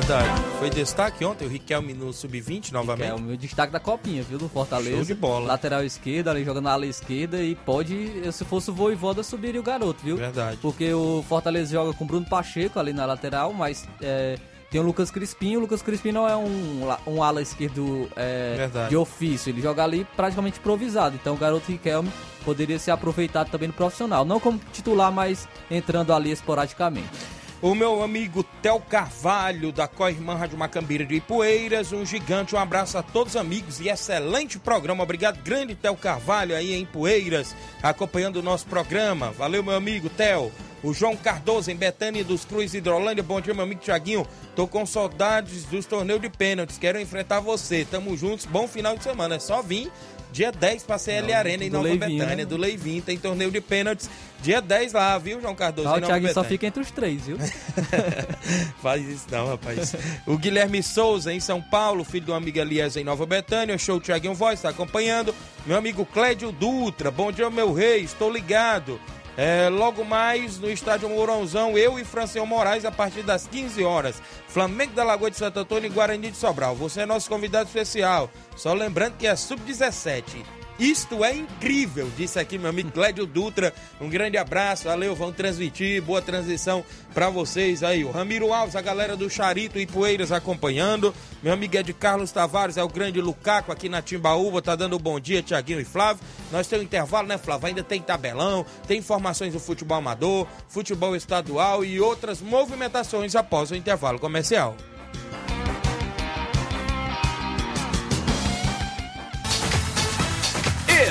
Verdade. 0.00 0.28
Foi 0.58 0.68
destaque 0.68 1.24
ontem 1.24 1.46
o 1.46 1.48
Riquelme 1.48 1.94
no 1.94 2.12
sub-20 2.12 2.70
novamente. 2.70 3.10
É 3.10 3.14
o 3.14 3.18
meu 3.18 3.34
destaque 3.34 3.72
da 3.72 3.80
copinha, 3.80 4.22
viu? 4.22 4.36
Do 4.38 4.46
Fortaleza. 4.46 4.94
Show 4.94 5.04
de 5.06 5.14
bola. 5.14 5.46
Lateral 5.46 5.82
esquerda, 5.82 6.30
ali 6.30 6.44
jogando 6.44 6.64
na 6.64 6.72
ala 6.72 6.84
esquerda. 6.84 7.42
E 7.42 7.54
pode, 7.54 8.30
se 8.30 8.44
fosse 8.44 8.70
o 8.70 8.74
Voivoda, 8.74 9.22
subiria 9.22 9.58
o 9.58 9.64
garoto, 9.64 10.04
viu? 10.04 10.18
Verdade. 10.18 10.58
Porque 10.60 10.92
o 10.92 11.24
Fortaleza 11.26 11.72
joga 11.72 11.94
com 11.94 12.04
o 12.04 12.06
Bruno 12.06 12.26
Pacheco 12.26 12.78
ali 12.78 12.92
na 12.92 13.06
lateral, 13.06 13.54
mas 13.54 13.88
é, 14.02 14.36
tem 14.70 14.78
o 14.78 14.84
Lucas 14.84 15.10
Crispim. 15.10 15.56
O 15.56 15.60
Lucas 15.60 15.80
Crispim 15.80 16.12
não 16.12 16.28
é 16.28 16.36
um, 16.36 16.86
um 17.06 17.22
ala 17.22 17.40
esquerdo 17.40 18.06
é, 18.16 18.68
de 18.90 18.96
ofício. 18.98 19.48
Ele 19.48 19.62
joga 19.62 19.82
ali 19.82 20.06
praticamente 20.14 20.58
improvisado. 20.58 21.16
Então 21.16 21.32
o 21.34 21.38
garoto 21.38 21.72
Riquelme 21.72 22.12
poderia 22.44 22.78
ser 22.78 22.90
aproveitado 22.90 23.50
também 23.50 23.68
no 23.68 23.74
profissional. 23.74 24.26
Não 24.26 24.38
como 24.40 24.60
titular, 24.74 25.10
mas 25.10 25.48
entrando 25.70 26.12
ali 26.12 26.30
esporadicamente. 26.30 27.35
O 27.62 27.74
meu 27.74 28.02
amigo 28.02 28.44
Tel 28.60 28.78
Carvalho, 28.78 29.72
da 29.72 29.88
Coirmã 29.88 30.34
Rádio 30.34 30.58
Macambira 30.58 31.06
de 31.06 31.14
Ipueiras, 31.14 31.90
um 31.90 32.04
gigante, 32.04 32.54
um 32.54 32.58
abraço 32.58 32.98
a 32.98 33.02
todos 33.02 33.34
os 33.34 33.40
amigos 33.40 33.80
e 33.80 33.88
excelente 33.88 34.58
programa. 34.58 35.02
Obrigado, 35.02 35.42
grande 35.42 35.74
Tel 35.74 35.96
Carvalho 35.96 36.54
aí 36.54 36.74
em 36.74 36.82
Ipueiras, 36.82 37.56
acompanhando 37.82 38.36
o 38.36 38.42
nosso 38.42 38.66
programa. 38.66 39.30
Valeu, 39.30 39.62
meu 39.62 39.74
amigo 39.74 40.10
Tel. 40.10 40.52
O 40.82 40.92
João 40.92 41.16
Cardoso, 41.16 41.70
em 41.70 41.74
Betânia 41.74 42.22
dos 42.22 42.44
Cruz, 42.44 42.74
Hidrolândia. 42.74 43.22
Bom 43.22 43.40
dia, 43.40 43.54
meu 43.54 43.64
amigo 43.64 43.80
Tiaguinho. 43.80 44.26
Tô 44.54 44.68
com 44.68 44.84
saudades 44.84 45.64
dos 45.64 45.86
torneios 45.86 46.20
de 46.20 46.28
pênaltis. 46.28 46.78
Quero 46.78 47.00
enfrentar 47.00 47.40
você. 47.40 47.84
Tamo 47.90 48.16
juntos. 48.16 48.44
Bom 48.44 48.68
final 48.68 48.96
de 48.96 49.02
semana. 49.02 49.36
É 49.36 49.38
só 49.40 49.62
vir. 49.62 49.90
Dia 50.36 50.52
10 50.52 50.82
pra 50.82 50.98
CL 50.98 51.32
Arena 51.32 51.64
em 51.64 51.70
Nova 51.70 51.84
Leivinho, 51.84 52.18
Betânia, 52.18 52.36
né? 52.36 52.44
do 52.44 52.58
Leivinho. 52.58 53.00
Tem 53.00 53.16
torneio 53.16 53.50
de 53.50 53.58
pênaltis. 53.58 54.10
Dia 54.42 54.60
10 54.60 54.92
lá, 54.92 55.16
viu, 55.16 55.40
João 55.40 55.54
Cardoso? 55.54 55.88
Ah, 55.88 55.98
em 55.98 56.02
o 56.02 56.06
Thiaguinho 56.06 56.34
só 56.34 56.44
fica 56.44 56.66
entre 56.66 56.82
os 56.82 56.90
três, 56.90 57.22
viu? 57.22 57.38
Faz 58.82 59.02
isso 59.08 59.24
não, 59.30 59.48
rapaz. 59.48 59.96
O 60.26 60.36
Guilherme 60.36 60.82
Souza, 60.82 61.32
em 61.32 61.40
São 61.40 61.62
Paulo, 61.62 62.04
filho 62.04 62.26
do 62.26 62.34
amigo 62.34 62.58
Elias 62.58 62.98
em 62.98 63.02
Nova 63.02 63.24
Betânia. 63.24 63.78
Show 63.78 63.98
Tiaguinho 63.98 64.34
Voz, 64.34 64.58
está 64.58 64.68
acompanhando. 64.68 65.34
Meu 65.64 65.78
amigo 65.78 66.04
Clédio 66.04 66.52
Dutra. 66.52 67.10
Bom 67.10 67.32
dia, 67.32 67.48
meu 67.48 67.72
rei. 67.72 68.02
Estou 68.02 68.30
ligado. 68.30 69.00
É, 69.36 69.68
logo 69.68 70.02
mais 70.02 70.58
no 70.58 70.70
estádio 70.70 71.10
Mourãozão, 71.10 71.76
eu 71.76 71.98
e 71.98 72.04
Franciel 72.04 72.46
Moraes 72.46 72.84
a 72.86 72.90
partir 72.90 73.22
das 73.22 73.46
15 73.46 73.84
horas. 73.84 74.22
Flamengo 74.48 74.94
da 74.94 75.04
Lagoa 75.04 75.30
de 75.30 75.36
Santo 75.36 75.58
Antônio 75.60 75.88
e 75.88 75.92
Guarani 75.92 76.30
de 76.30 76.36
Sobral. 76.36 76.74
Você 76.74 77.02
é 77.02 77.06
nosso 77.06 77.28
convidado 77.28 77.66
especial. 77.66 78.30
Só 78.56 78.72
lembrando 78.72 79.16
que 79.18 79.26
é 79.26 79.36
sub-17. 79.36 80.42
Isto 80.78 81.24
é 81.24 81.34
incrível, 81.34 82.10
disse 82.18 82.38
aqui 82.38 82.58
meu 82.58 82.68
amigo 82.68 82.90
Clédio 82.90 83.24
Dutra. 83.24 83.72
Um 83.98 84.10
grande 84.10 84.36
abraço, 84.36 84.84
valeu, 84.84 85.14
vamos 85.14 85.34
transmitir, 85.34 86.02
boa 86.02 86.20
transição 86.20 86.84
pra 87.14 87.30
vocês 87.30 87.82
aí. 87.82 88.04
O 88.04 88.10
Ramiro 88.10 88.52
Alves, 88.52 88.76
a 88.76 88.82
galera 88.82 89.16
do 89.16 89.30
Charito 89.30 89.78
e 89.78 89.86
Poeiras 89.86 90.30
acompanhando. 90.30 91.14
Meu 91.42 91.54
amigo 91.54 91.76
Ed 91.76 91.92
Carlos 91.94 92.30
Tavares, 92.30 92.76
é 92.76 92.84
o 92.84 92.88
grande 92.88 93.22
Lucaco 93.22 93.72
aqui 93.72 93.88
na 93.88 94.02
Timbaúba, 94.02 94.60
tá 94.60 94.76
dando 94.76 94.96
um 94.96 95.00
bom 95.00 95.18
dia, 95.18 95.42
Tiaguinho 95.42 95.80
e 95.80 95.84
Flávio. 95.84 96.22
Nós 96.52 96.66
temos 96.66 96.82
um 96.82 96.86
intervalo, 96.86 97.26
né, 97.26 97.38
Flávio? 97.38 97.68
Ainda 97.68 97.82
tem 97.82 98.02
tabelão, 98.02 98.66
tem 98.86 98.98
informações 98.98 99.54
do 99.54 99.60
futebol 99.60 99.96
amador, 99.96 100.46
futebol 100.68 101.16
estadual 101.16 101.86
e 101.86 101.98
outras 102.00 102.42
movimentações 102.42 103.34
após 103.34 103.70
o 103.70 103.74
intervalo 103.74 104.18
comercial. 104.18 104.76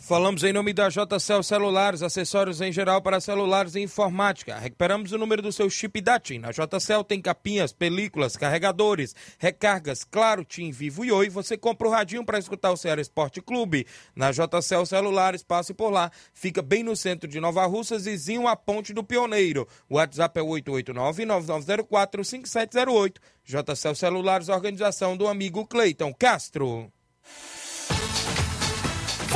Falamos 0.00 0.42
em 0.42 0.52
nome 0.52 0.72
da 0.72 0.88
JCL 0.88 1.44
Celulares, 1.44 2.02
acessórios 2.02 2.62
em 2.62 2.72
geral 2.72 3.02
para 3.02 3.20
celulares 3.20 3.74
e 3.74 3.80
informática. 3.80 4.58
Recuperamos 4.58 5.12
o 5.12 5.18
número 5.18 5.42
do 5.42 5.52
seu 5.52 5.68
chip 5.68 6.00
da 6.00 6.18
TIM. 6.18 6.38
Na 6.38 6.50
JCL 6.50 7.04
tem 7.06 7.20
capinhas, 7.20 7.70
películas, 7.70 8.34
carregadores, 8.34 9.14
recargas, 9.38 10.02
claro, 10.02 10.42
TIM, 10.42 10.70
Vivo 10.72 11.04
e 11.04 11.12
Oi. 11.12 11.28
Você 11.28 11.54
compra 11.56 11.86
o 11.86 11.90
radinho 11.90 12.24
para 12.24 12.38
escutar 12.38 12.72
o 12.72 12.78
Ceará 12.78 13.00
Esporte 13.00 13.40
Clube. 13.42 13.86
Na 14.16 14.32
JCL 14.32 14.86
Celulares, 14.86 15.44
passe 15.44 15.74
por 15.74 15.90
lá. 15.90 16.10
Fica 16.32 16.62
bem 16.62 16.82
no 16.82 16.96
centro 16.96 17.28
de 17.28 17.38
Nova 17.38 17.66
Russas, 17.66 18.06
vizinho 18.06 18.48
à 18.48 18.56
Ponte 18.56 18.94
do 18.94 19.04
Pioneiro. 19.04 19.68
O 19.88 19.96
WhatsApp 19.96 20.40
é 20.40 20.42
889-9904-5708. 20.42 23.16
JCL 23.44 23.94
Celulares, 23.94 24.48
organização 24.48 25.16
do 25.16 25.28
amigo 25.28 25.64
Cleiton 25.66 26.12
Castro. 26.14 26.90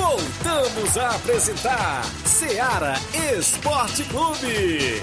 Voltamos 0.06 0.98
a 0.98 1.16
apresentar 1.16 2.04
Seara 2.26 2.92
Esporte 3.38 4.04
Clube. 4.04 5.00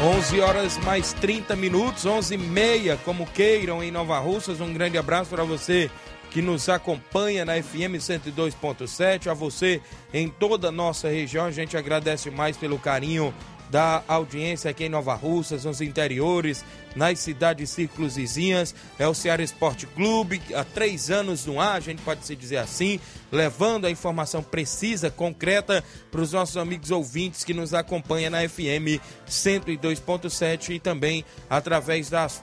Onze 0.00 0.40
horas 0.40 0.78
mais 0.78 1.12
30 1.14 1.56
minutos, 1.56 2.06
onze 2.06 2.34
e 2.34 2.38
meia, 2.38 2.96
como 3.04 3.26
queiram, 3.26 3.82
em 3.82 3.90
Nova 3.90 4.16
Russas. 4.20 4.60
Um 4.60 4.72
grande 4.72 4.96
abraço 4.96 5.30
para 5.30 5.42
você 5.42 5.90
que 6.36 6.42
nos 6.42 6.68
acompanha 6.68 7.46
na 7.46 7.54
FM 7.54 7.96
102.7, 7.96 9.26
a 9.26 9.32
você 9.32 9.80
em 10.12 10.28
toda 10.28 10.68
a 10.68 10.70
nossa 10.70 11.08
região. 11.08 11.46
A 11.46 11.50
gente 11.50 11.78
agradece 11.78 12.30
mais 12.30 12.58
pelo 12.58 12.78
carinho 12.78 13.32
da 13.70 14.02
audiência 14.06 14.70
aqui 14.70 14.84
em 14.84 14.88
Nova 14.88 15.14
Russas, 15.14 15.64
nos 15.64 15.80
interiores, 15.80 16.64
nas 16.94 17.18
cidades 17.18 17.70
círculos 17.70 18.16
vizinhas. 18.16 18.74
É 18.98 19.06
o 19.06 19.14
Ceará 19.14 19.42
Esporte 19.42 19.86
Clube, 19.86 20.40
há 20.54 20.64
três 20.64 21.10
anos 21.10 21.46
no 21.46 21.60
ar, 21.60 21.76
a 21.76 21.80
gente 21.80 22.02
pode 22.02 22.24
se 22.24 22.34
dizer 22.34 22.58
assim, 22.58 23.00
levando 23.30 23.86
a 23.86 23.90
informação 23.90 24.42
precisa, 24.42 25.10
concreta 25.10 25.84
para 26.10 26.20
os 26.20 26.32
nossos 26.32 26.56
amigos 26.56 26.90
ouvintes 26.90 27.44
que 27.44 27.52
nos 27.52 27.74
acompanham 27.74 28.30
na 28.30 28.48
FM 28.48 29.00
102.7 29.28 30.70
e 30.70 30.80
também 30.80 31.24
através 31.50 32.08
das, 32.08 32.40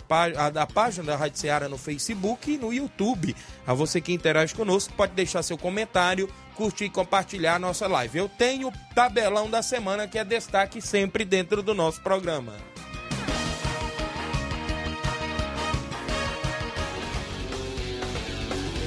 da 0.54 0.68
página 0.68 1.06
da 1.06 1.16
Rádio 1.16 1.40
Ceará 1.40 1.68
no 1.68 1.78
Facebook 1.78 2.52
e 2.52 2.58
no 2.58 2.74
YouTube. 2.74 3.36
A 3.66 3.74
você 3.74 4.00
que 4.00 4.14
interage 4.14 4.54
conosco, 4.54 4.94
pode 4.94 5.14
deixar 5.14 5.42
seu 5.42 5.58
comentário, 5.58 6.30
curtir 6.54 6.86
e 6.86 6.90
compartilhar 6.90 7.56
a 7.56 7.60
nossa 7.60 7.88
live. 7.88 8.18
Eu 8.18 8.30
tenho 8.30 8.70
o 8.70 8.74
tabelão 8.94 9.50
da 9.50 9.62
semana 9.62 10.08
que 10.08 10.18
é 10.18 10.24
destaque 10.24 10.82
sempre 10.82 11.26
dentro 11.26 11.62
do 11.62 11.74
nosso 11.74 12.02
programa. 12.02 12.54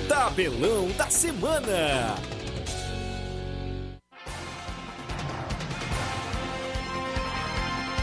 Tabelão 0.09 0.89
da 0.93 1.11
semana. 1.11 2.36